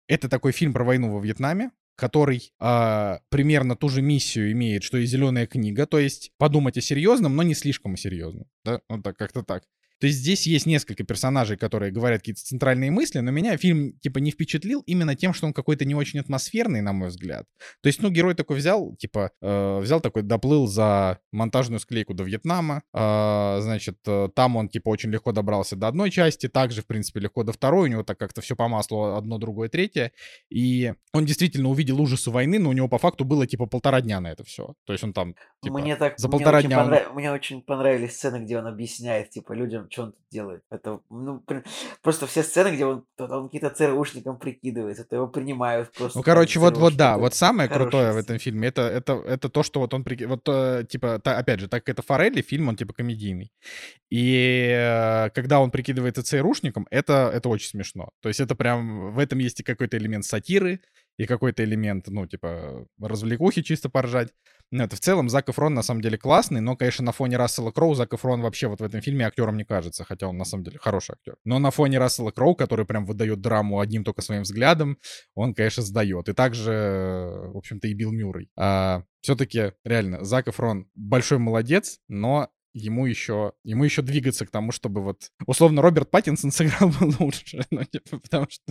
[0.08, 4.98] это такой фильм про войну во Вьетнаме, который а, примерно ту же миссию имеет, что
[4.98, 8.48] и зеленая книга, то есть подумать о серьезном, но не слишком серьезном.
[8.64, 8.82] Да?
[8.88, 9.66] Вот так, как-то так.
[10.00, 14.20] То есть здесь есть несколько персонажей, которые говорят какие-то центральные мысли, но меня фильм, типа,
[14.20, 17.46] не впечатлил именно тем, что он какой-то не очень атмосферный, на мой взгляд.
[17.82, 22.24] То есть, ну, герой такой взял, типа, э, взял такой, доплыл за монтажную склейку до
[22.24, 26.88] Вьетнама, э, значит, э, там он, типа, очень легко добрался до одной части, также, в
[26.88, 30.12] принципе, легко до второй, у него так как-то все по маслу, одно, другое, третье,
[30.50, 34.20] и он действительно увидел ужасы войны, но у него по факту было, типа, полтора дня
[34.22, 34.76] на это все.
[34.86, 37.32] То есть он там, типа, Мне так, за мне полтора очень, дня он- понрав- мне
[37.32, 40.62] очень понравились сцены, где он объясняет, типа, людям, что он тут делает.
[40.70, 41.64] Это, ну, при-
[42.02, 46.20] просто все сцены, где он, он какие-то ЦРУшникам прикидывается, то его принимают просто.
[46.20, 47.22] Ну, короче, вот, вот да, ЦРУшником.
[47.22, 50.28] вот самое Хорошая крутое в этом фильме, это, это, это то, что вот он, прики-
[50.28, 53.52] вот, э, типа, та- опять же, так как это Форелли, фильм, он, типа, комедийный.
[54.10, 58.10] И э, когда он прикидывается ЦРУшником, это, это очень смешно.
[58.22, 60.80] То есть это прям, в этом есть и какой-то элемент сатиры,
[61.20, 64.30] и какой-то элемент, ну, типа, развлекухи чисто поржать.
[64.72, 67.72] Ну, это в целом Зак Эфрон на самом деле классный, но, конечно, на фоне Рассела
[67.72, 70.64] Кроу Зак Эфрон вообще вот в этом фильме актером не кажется, хотя он на самом
[70.64, 71.36] деле хороший актер.
[71.44, 74.98] Но на фоне Рассела Кроу, который прям выдает драму одним только своим взглядом,
[75.36, 76.30] он, конечно, сдает.
[76.30, 76.72] И также,
[77.52, 78.50] в общем-то, и Билл Мюррей.
[79.20, 85.02] все-таки, реально, Зак Эфрон большой молодец, но ему еще, ему еще двигаться к тому, чтобы
[85.02, 85.32] вот...
[85.46, 88.64] Условно, Роберт Паттинсон сыграл бы лучше, ну, типа, потому что...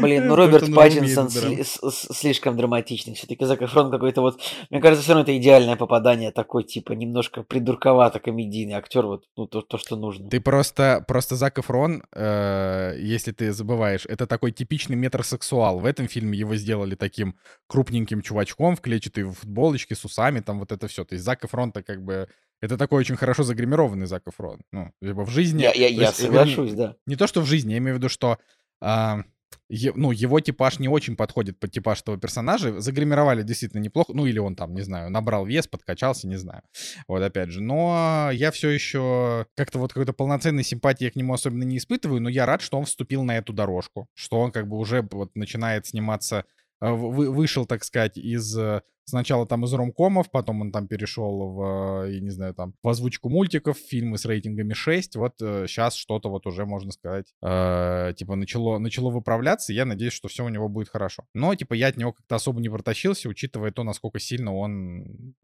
[0.00, 3.14] Блин, ну Роберт Паттинсон сли- слишком драматичный.
[3.14, 4.40] Все-таки Зак Эфрон какой-то вот...
[4.70, 6.30] Мне кажется, все равно это идеальное попадание.
[6.30, 9.06] Такой, типа, немножко придурковато комедийный актер.
[9.06, 10.28] Вот, ну, то, то, что нужно.
[10.28, 15.80] Ты просто, просто Зак Эфрон, э, если ты забываешь, это такой типичный метросексуал.
[15.80, 17.36] В этом фильме его сделали таким
[17.66, 21.04] крупненьким чувачком в клетчатой футболочке с усами, там вот это все.
[21.04, 22.28] То есть Зак Эфрон-то как бы...
[22.62, 24.60] Это такой очень хорошо загримированный Зак Эфрон.
[24.70, 25.62] Ну, либо в жизни...
[25.62, 26.96] Я, я, я есть, вернее, соглашусь, да.
[27.06, 28.38] Не то, что в жизни, я имею в виду, что
[28.80, 29.24] а,
[29.68, 32.80] е- ну, его типаж не очень подходит под типаж этого персонажа.
[32.80, 34.12] Загримировали действительно неплохо.
[34.14, 36.62] Ну, или он там, не знаю, набрал вес, подкачался, не знаю.
[37.08, 37.60] Вот, опять же.
[37.60, 42.20] Но я все еще как-то вот какой-то полноценной симпатии я к нему особенно не испытываю,
[42.22, 44.06] но я рад, что он вступил на эту дорожку.
[44.14, 49.46] Что он как бы уже вот начинает сниматься э, вышел, так сказать, из э, сначала
[49.46, 53.28] там из ромкомов, потом он там перешел в, э, я не знаю, там, в озвучку
[53.28, 55.16] мультиков, фильмы с рейтингами 6.
[55.16, 60.28] Вот сейчас что-то вот уже, можно сказать, э, типа начало, начало выправляться, я надеюсь, что
[60.28, 61.24] все у него будет хорошо.
[61.34, 65.34] Но, типа, я от него как-то особо не протащился, учитывая то, насколько сильно он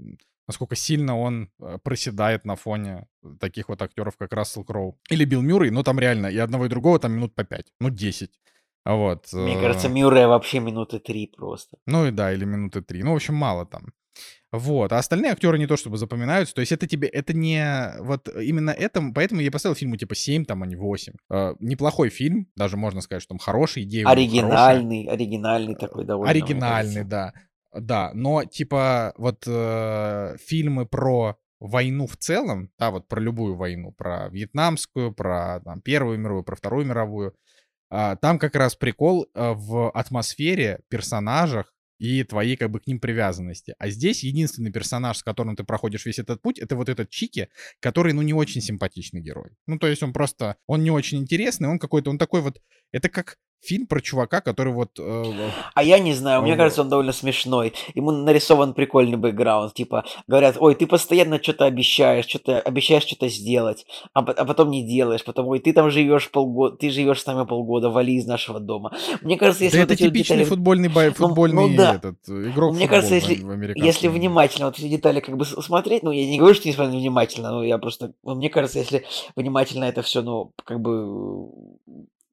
[0.48, 3.06] насколько сильно он э, проседает на фоне
[3.38, 4.98] таких вот актеров, как Рассел Кроу.
[5.10, 7.90] Или Билл Мюррей, но там реально и одного, и другого там минут по 5, ну
[7.90, 8.30] 10.
[8.84, 9.26] Вот.
[9.32, 11.78] Мне э, кажется, Мюррея вообще минуты три просто.
[11.86, 13.02] ну и да, или минуты три.
[13.02, 13.92] Ну, в общем, мало там.
[14.50, 14.92] Вот.
[14.92, 16.54] А остальные актеры не то чтобы запоминаются.
[16.54, 17.92] То есть это тебе, это не...
[18.00, 21.12] Вот именно этом, поэтому я поставил фильму типа 7, там, а не 8.
[21.30, 24.04] Э, неплохой фильм, даже можно сказать, что там хорошие идеи.
[24.04, 24.24] у него хорошие.
[24.24, 26.30] Оригинальный, оригинальный такой довольно.
[26.30, 27.34] Оригинальный, да.
[27.74, 33.92] Да, но типа вот э, фильмы про войну в целом, да, вот про любую войну,
[33.92, 37.34] про вьетнамскую, про там, Первую мировую, про Вторую мировую,
[37.90, 43.74] там как раз прикол э, в атмосфере, персонажах и твоей как бы к ним привязанности.
[43.78, 47.48] А здесь единственный персонаж, с которым ты проходишь весь этот путь, это вот этот Чики,
[47.80, 49.50] который, ну, не очень симпатичный герой.
[49.66, 52.60] Ну, то есть он просто, он не очень интересный, он какой-то, он такой вот,
[52.92, 54.98] это как фильм про чувака, который вот...
[54.98, 55.24] э,
[55.74, 57.72] А я не знаю, мне кажется, он довольно смешной.
[57.94, 59.74] Ему нарисован прикольный бэкграунд.
[59.74, 64.86] Типа, говорят, ой, ты постоянно что-то обещаешь, что-то обещаешь что-то сделать, а, а потом не
[64.86, 65.24] делаешь.
[65.24, 68.92] Потом, ой, ты там живешь полгода, ты живешь с нами полгода, вали из нашего дома.
[69.22, 71.94] Мне кажется, если да вот это типичный детали- футбольный, бой, ну футбольный да.
[71.94, 73.34] этот, игрок Мне кажется, если-
[73.86, 76.98] Если внимательно вот эти детали как бы смотреть, ну, я не говорю, что не смотрю
[76.98, 79.04] внимательно, но я просто, ну, мне кажется, если
[79.36, 81.06] внимательно это все, ну, как бы,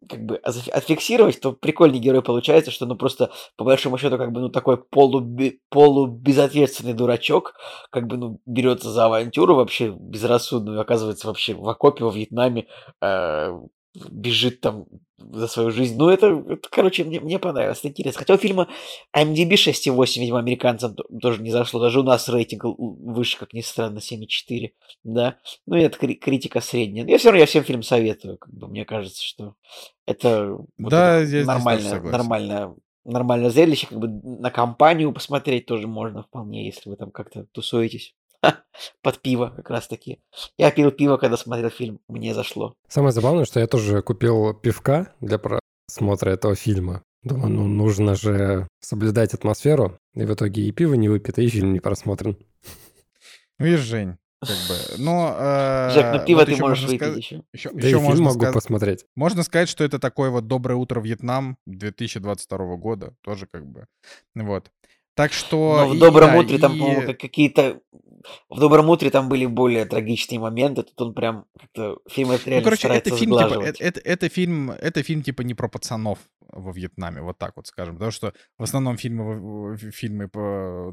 [0.08, 4.42] как бы отфиксировать, то прикольный герой получается, что, ну, просто, по большому счету, как бы,
[4.42, 7.56] ну, такой полуби- полубезответственный дурачок,
[7.92, 12.68] как бы, ну, берется за авантюру вообще безрассудную, оказывается вообще в окопе во Вьетнаме,
[13.02, 13.60] э,
[14.10, 14.86] бежит там
[15.18, 15.98] за свою жизнь.
[15.98, 18.20] Ну, это, это, короче, мне, мне понравилось, это интересно.
[18.20, 18.68] Хотя у фильма
[19.16, 21.80] IMDb 6,8, видимо, американцам то- тоже не зашло.
[21.80, 24.74] Даже у нас рейтинг выше, как ни странно, 7,4.
[25.04, 25.38] Да.
[25.66, 27.06] Ну, и это кри- критика средняя.
[27.06, 28.38] Но я все равно я всем фильм советую.
[28.38, 29.56] Как бы, мне кажется, что
[30.06, 31.46] это, вот Да, это я
[32.12, 33.88] нормальное, нормальное зрелище.
[33.88, 38.16] Как бы на компанию посмотреть тоже можно вполне, если вы там как-то тусуетесь.
[39.02, 40.20] Под пиво как раз таки.
[40.58, 42.00] Я пил пиво, когда смотрел фильм.
[42.08, 42.76] Мне зашло.
[42.88, 47.04] Самое забавное, что я тоже купил пивка для просмотра этого фильма.
[47.24, 49.98] Думаю, ну нужно же соблюдать атмосферу.
[50.14, 52.38] И в итоге и пиво не выпито, и фильм не просмотрен.
[53.60, 55.36] Видишь, Жень, как бы, но...
[55.40, 57.44] э, Жек, ну пиво вот ты еще можешь можно выпить сказать- еще.
[57.54, 59.06] Еще, Да еще и фильм можно могу сказать, посмотреть.
[59.16, 63.88] можно сказать, что это такое вот «Доброе утро, Вьетнам» 2022 года, тоже как бы,
[64.36, 64.70] вот.
[65.16, 65.86] Так что...
[65.86, 67.80] Но в «Добром да, утре» там, и- по-моему, как- какие-то...
[68.50, 70.84] В «Добром утре» там были более трагичные моменты.
[70.84, 72.00] Тут он прям как-то...
[72.10, 75.42] Фильм это Ну, реально короче, это фильм, типа, это, это, это фильм, это фильм типа
[75.42, 76.20] не про пацанов
[76.56, 80.30] во Вьетнаме, вот так вот скажем, потому что в основном фильмы, фильмы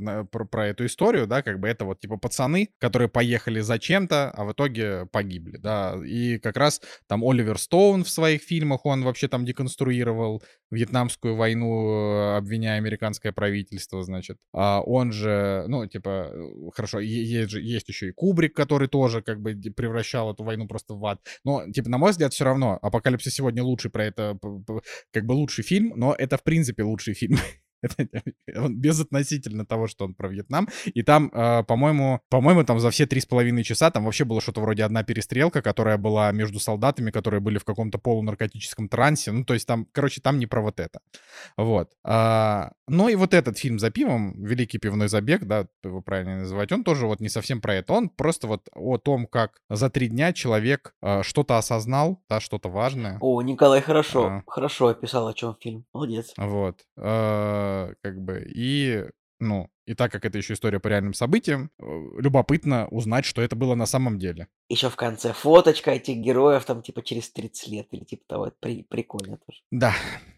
[0.01, 4.31] на- про, про эту историю, да, как бы это вот типа пацаны, которые поехали зачем-то,
[4.31, 9.05] а в итоге погибли, да, и как раз там Оливер Стоун в своих фильмах, он
[9.05, 16.31] вообще там деконструировал вьетнамскую войну, э, обвиняя американское правительство, значит, а он же, ну, типа,
[16.33, 20.67] э, хорошо, есть же, есть еще и Кубрик, который тоже как бы превращал эту войну
[20.67, 24.39] просто в ад, но, типа, на мой взгляд, все равно «Апокалипсис сегодня» лучший про это,
[25.13, 27.39] как бы лучший фильм, но это, в принципе, лучший фильм.
[28.57, 30.69] Он безотносительно того, что он про Вьетнам.
[30.87, 34.41] И там, э, по-моему, по-моему, там за все три с половиной часа там вообще было
[34.41, 39.33] что-то вроде одна перестрелка, которая была между солдатами, которые были в каком-то полунаркотическом трансе.
[39.33, 41.01] Ну, то есть там, короче, там не про вот это.
[41.57, 41.91] Вот.
[42.05, 46.73] А, ну и вот этот фильм за пивом, «Великий пивной забег», да, его правильно называть,
[46.73, 47.93] он тоже вот не совсем про это.
[47.93, 52.69] Он просто вот о том, как за три дня человек э, что-то осознал, да, что-то
[52.69, 53.19] важное.
[53.21, 54.43] О, Николай хорошо, А.
[54.47, 55.85] хорошо описал, о чем фильм.
[55.93, 56.33] Молодец.
[56.37, 56.81] Вот.
[56.97, 57.72] Э,
[58.03, 58.45] Как бы.
[58.55, 59.05] И,
[59.41, 61.85] ну, и так как это еще история по реальным событиям, э,
[62.19, 64.49] любопытно узнать, что это было на самом деле.
[64.69, 68.47] Еще в конце фоточка этих героев, там, типа, через 30 лет или типа того.
[68.47, 69.61] Это при- прикольно тоже.
[69.71, 69.95] Да,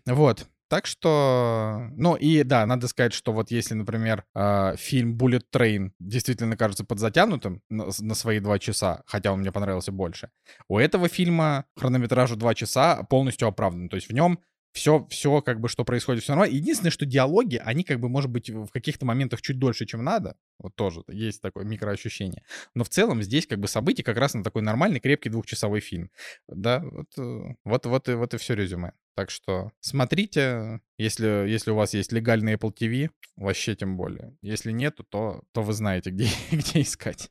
[0.06, 0.46] вот.
[0.68, 5.90] Так что, ну и да, надо сказать, что вот если, например, э, фильм Bullet Train
[6.00, 10.30] действительно кажется подзатянутым на, на свои два часа, хотя он мне понравился больше,
[10.68, 13.88] у этого фильма хронометражу два часа полностью оправдан.
[13.90, 14.40] То есть в нем
[14.74, 16.54] все, все как бы, что происходит, все нормально.
[16.56, 20.36] Единственное, что диалоги, они как бы, может быть, в каких-то моментах чуть дольше, чем надо.
[20.58, 22.42] Вот тоже есть такое микроощущение.
[22.74, 26.10] Но в целом здесь как бы события как раз на такой нормальный, крепкий двухчасовой фильм.
[26.48, 28.92] Да, вот, э, вот, вот, и, вот и все резюме.
[29.14, 34.36] Так что смотрите, если, если у вас есть легальный Apple TV, вообще тем более.
[34.42, 37.30] Если нету, то, то вы знаете, где, где искать.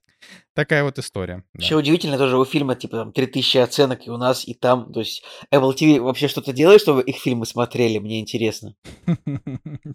[0.54, 1.44] Такая вот история.
[1.54, 1.64] да.
[1.64, 4.94] Еще удивительно тоже у фильма, типа, там, 3000 оценок и у нас, и там.
[4.94, 7.98] То есть Apple TV вообще что-то делает, чтобы их фильмы смотрели?
[7.98, 8.76] Мне интересно.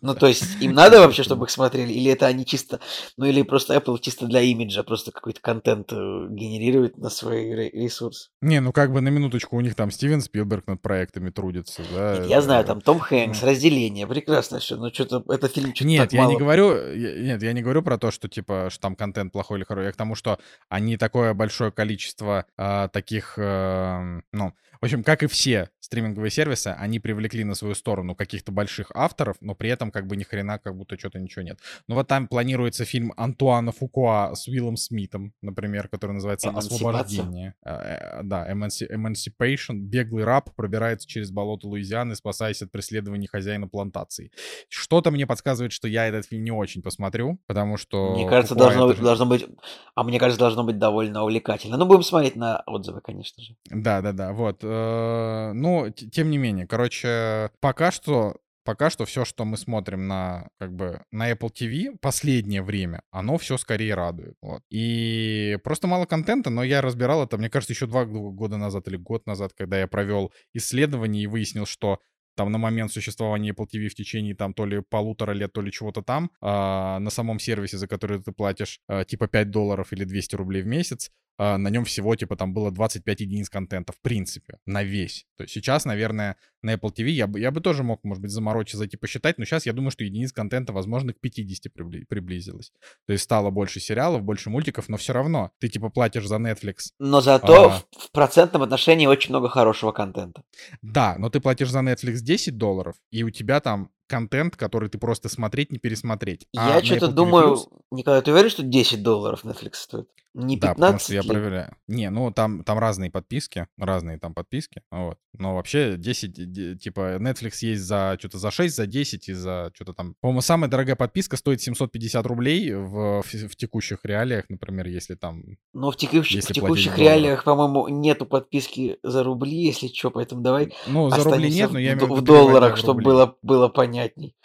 [0.01, 1.93] Ну, то есть им надо вообще, чтобы их смотрели?
[1.93, 2.81] Или это они чисто...
[3.16, 7.70] Ну, или просто Apple чисто для имиджа, просто какой-то контент э, генерирует на свой ре-
[7.70, 8.31] ресурс.
[8.43, 12.14] Не, ну как бы на минуточку у них там Стивен Спилберг над проектами трудится, да.
[12.18, 14.76] Нет, я знаю, э, там Том Хэнкс, разделение, прекрасно все.
[14.76, 16.38] Но что-то, это фильм что-то Нет, я не мало.
[16.38, 19.64] говорю, я- нет, я не говорю про то, что типа что там контент плохой или
[19.64, 19.86] хороший.
[19.86, 20.38] Я к тому, что
[20.68, 26.68] они такое большое количество а, таких, эм, ну, в общем, как и все стриминговые сервисы,
[26.68, 30.59] они привлекли на свою сторону каких-то больших авторов, но при этом как бы ни хрена
[30.59, 31.59] как будто что-то ничего нет.
[31.86, 36.50] Ну вот там планируется фильм Антуана Фукуа с Уиллом Смитом, например, который называется.
[36.50, 37.55] «Освобождение».
[37.64, 39.76] Э, э, Да, Emanci- Emancipation.
[39.76, 44.30] Беглый раб пробирается через болото Луизианы, спасаясь от преследований хозяина плантации.
[44.68, 48.12] Что-то мне подсказывает, что я этот фильм не очень посмотрю, потому что...
[48.14, 49.46] Мне кажется, Фукуа должно быть, же- должно быть,
[49.94, 51.76] а мне кажется, должно быть довольно увлекательно.
[51.78, 53.56] Ну, будем смотреть на отзывы, конечно же.
[53.70, 54.62] Да, да, да, вот.
[54.69, 58.36] Э, Ну, тем не менее, короче, пока что
[58.69, 63.39] пока что все, что мы смотрим на как бы на Apple TV последнее время, оно
[63.39, 64.35] все скорее радует.
[64.43, 64.61] Вот.
[64.69, 68.97] И просто мало контента, но я разбирал это, мне кажется, еще два года назад или
[68.99, 71.99] год назад, когда я провел исследование и выяснил, что
[72.36, 75.73] там на момент существования Apple TV в течение там то ли полутора лет, то ли
[75.73, 80.05] чего-то там, а, на самом сервисе, за который ты платишь а, типа 5 долларов или
[80.05, 84.59] 200 рублей в месяц, на нем всего, типа, там было 25 единиц контента, в принципе,
[84.66, 85.27] на весь.
[85.36, 88.32] То есть сейчас, наверное, на Apple TV я бы, я бы тоже мог, может быть,
[88.32, 92.73] заморочиться, зайти посчитать, но сейчас я думаю, что единиц контента, возможно, к 50 прибли- приблизилось.
[93.06, 96.93] То есть стало больше сериалов, больше мультиков, но все равно ты, типа, платишь за Netflix.
[96.98, 97.70] Но зато А.
[97.70, 100.43] в, процентном отношении очень много хорошего контента.
[100.82, 104.98] Да, но ты платишь за Netflix 10 долларов, и у тебя там контент, который ты
[104.98, 106.47] просто смотреть, не пересмотреть.
[106.56, 107.59] А Я на что-то думаю,
[107.93, 110.09] Николай, ты уверен, что 10 долларов Netflix стоит?
[110.34, 111.28] Не 15 Да, потому что я ли?
[111.28, 111.76] проверяю.
[111.88, 115.18] Не, ну там, там разные подписки, разные там подписки, вот.
[115.32, 119.70] Но вообще 10, де- типа Netflix есть за что-то за 6, за 10 и за
[119.74, 120.14] что-то там.
[120.20, 125.42] По-моему, самая дорогая подписка стоит 750 рублей в, в, в текущих реалиях, например, если там...
[125.72, 130.42] Но в текущих, Если в текущих реалиях, по-моему, нету подписки за рубли, если что, поэтому
[130.42, 134.36] давай Ну, за рубли нет, но я имею в в долларах, чтобы было, было понятней.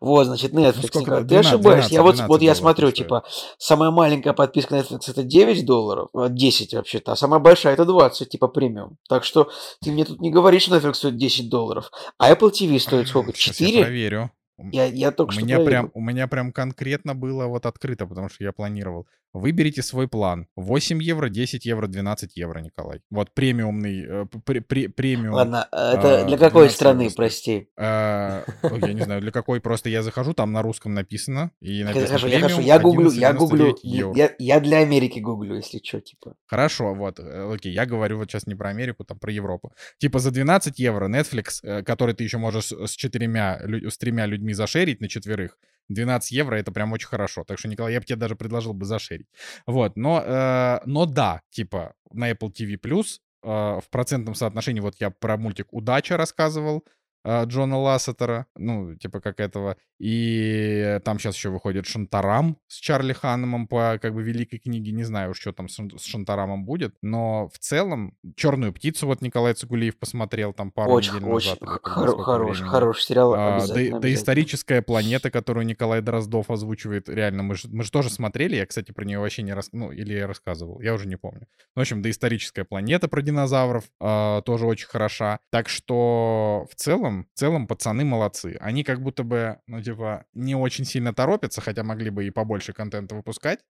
[0.00, 1.28] Вот, значит, Netflix, сколько Николай, там?
[1.28, 1.94] ты 12, ошибаешься.
[1.94, 2.96] Я вот, 12 вот я смотрю, стоит.
[3.04, 3.24] типа,
[3.58, 8.28] самая маленькая подписка Netflix это 9 долларов, а, 10 вообще-то, а самая большая это 20,
[8.28, 8.98] типа премиум.
[9.08, 9.50] Так что
[9.80, 11.90] ты мне тут не говоришь, что Netflix стоит 10 долларов.
[12.18, 13.32] А Apple TV стоит сколько?
[13.32, 13.84] Сейчас я 4?
[13.84, 14.30] проверю.
[14.72, 15.82] Я, я только У что меня проверил.
[15.82, 19.06] прям, у меня прям конкретно было вот открыто, потому что я планировал.
[19.32, 20.48] Выберите свой план.
[20.56, 23.00] 8 евро, 10 евро, 12 евро, Николай.
[23.10, 25.34] Вот премиумный, э, пр- пр- премиум.
[25.34, 27.68] Ладно, а это а, для какой 12 страны, евро прости?
[27.76, 29.60] Э, я не знаю, для какой.
[29.60, 31.52] Просто я захожу, там на русском написано.
[31.60, 33.76] И написано хорошо, премиум я гуглю, я 11,99 гуглю,
[34.16, 36.34] я, я для Америки гуглю, если что, типа.
[36.46, 39.72] Хорошо, вот, э, окей, я говорю вот сейчас не про Америку, там про Европу.
[39.98, 44.49] Типа за 12 евро Netflix, э, который ты еще можешь с четырьмя, с тремя людьми
[44.52, 45.58] зашерить на четверых,
[45.88, 47.44] 12 евро это прям очень хорошо.
[47.44, 49.26] Так что, Николай, я бы тебе даже предложил бы зашерить.
[49.66, 53.00] Вот, но, э, но да, типа на Apple TV э,
[53.42, 56.84] в процентном соотношении, вот я про мультик «Удача» рассказывал,
[57.26, 59.76] Джона Лассетера, ну, типа как этого.
[59.98, 64.92] И там сейчас еще выходит Шантарам с Чарли Ханнемом по как бы великой книге.
[64.92, 66.94] Не знаю уж, что там с Шан- с Шантарамом будет.
[67.02, 71.62] Но в целом «Черную птицу» вот Николай Цигулиев посмотрел там пару Очень, недель очень назад.
[71.62, 74.00] или х- когда, хоро- сколько хороший, хороший сериал, А, обязательно.
[74.00, 78.92] доисторическая планета, которую Николай Дроздов озвучивает, реально, мы же мы ж тоже смотрели, я, кстати,
[78.92, 79.68] про нее вообще не рас...
[79.72, 81.46] ну, или я рассказывал, я уже не помню.
[81.76, 85.40] В общем, доисторическая планета про динозавров а, тоже очень хороша.
[85.50, 88.56] Так что в целом, в целом пацаны молодцы.
[88.60, 92.72] Они как будто бы, ну, типа, не очень сильно торопятся, хотя могли бы и побольше
[92.72, 93.60] контента выпускать.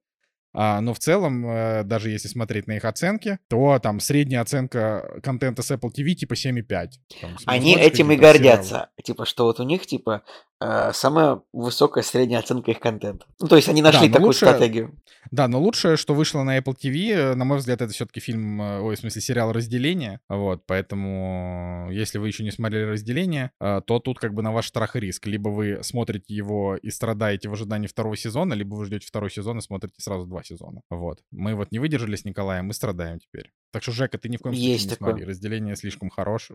[0.52, 5.20] А, но в целом, э, даже если смотреть на их оценки, то там средняя оценка
[5.22, 6.90] контента с Apple TV типа 7,5.
[7.20, 8.32] Там, Они этим и сериалы.
[8.32, 8.90] гордятся.
[9.04, 10.24] Типа, что вот у них, типа,
[10.60, 13.26] самая высокая средняя оценка их контента.
[13.40, 14.94] Ну, то есть они нашли но такую лучше- стратегию.
[15.30, 18.60] Да, но лучшее, что вышло на Apple TV, э, на мой взгляд, это все-таки фильм,
[18.60, 20.20] э, ой, в смысле, сериал «Разделение».
[20.28, 24.68] Вот, поэтому, если вы еще не смотрели «Разделение», э, то тут как бы на ваш
[24.68, 25.26] страх и риск.
[25.26, 29.58] Либо вы смотрите его и страдаете в ожидании второго сезона, либо вы ждете второй сезон
[29.58, 30.80] и смотрите сразу два сезона.
[30.90, 31.20] Вот.
[31.30, 33.52] Мы вот не выдержали с Николаем, мы страдаем теперь.
[33.72, 35.10] Так что, Жека, ты ни в коем случае Есть не такое.
[35.10, 35.26] смотри.
[35.26, 36.54] «Разделение» слишком хорош, э,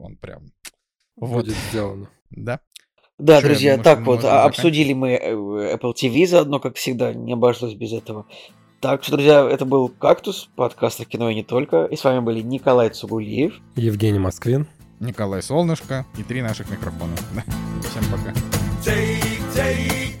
[0.00, 0.46] он прям...
[1.16, 2.08] Вот, Будет сделано.
[2.30, 2.60] да.
[3.18, 4.46] Да, Чё, я друзья, думаю, так вот, а- заканчивать.
[4.58, 8.26] обсудили мы э, Apple TV заодно, как всегда, не обошлось без этого.
[8.80, 11.84] Так что, друзья, это был «Кактус», подкаст о кино и не только.
[11.86, 13.54] И с вами были Николай Цугулиев.
[13.76, 14.66] Евгений Москвин.
[15.00, 17.14] Николай Солнышко и три наших микрофона.
[17.82, 18.32] Всем пока.
[18.84, 19.20] Take,
[19.54, 20.20] take,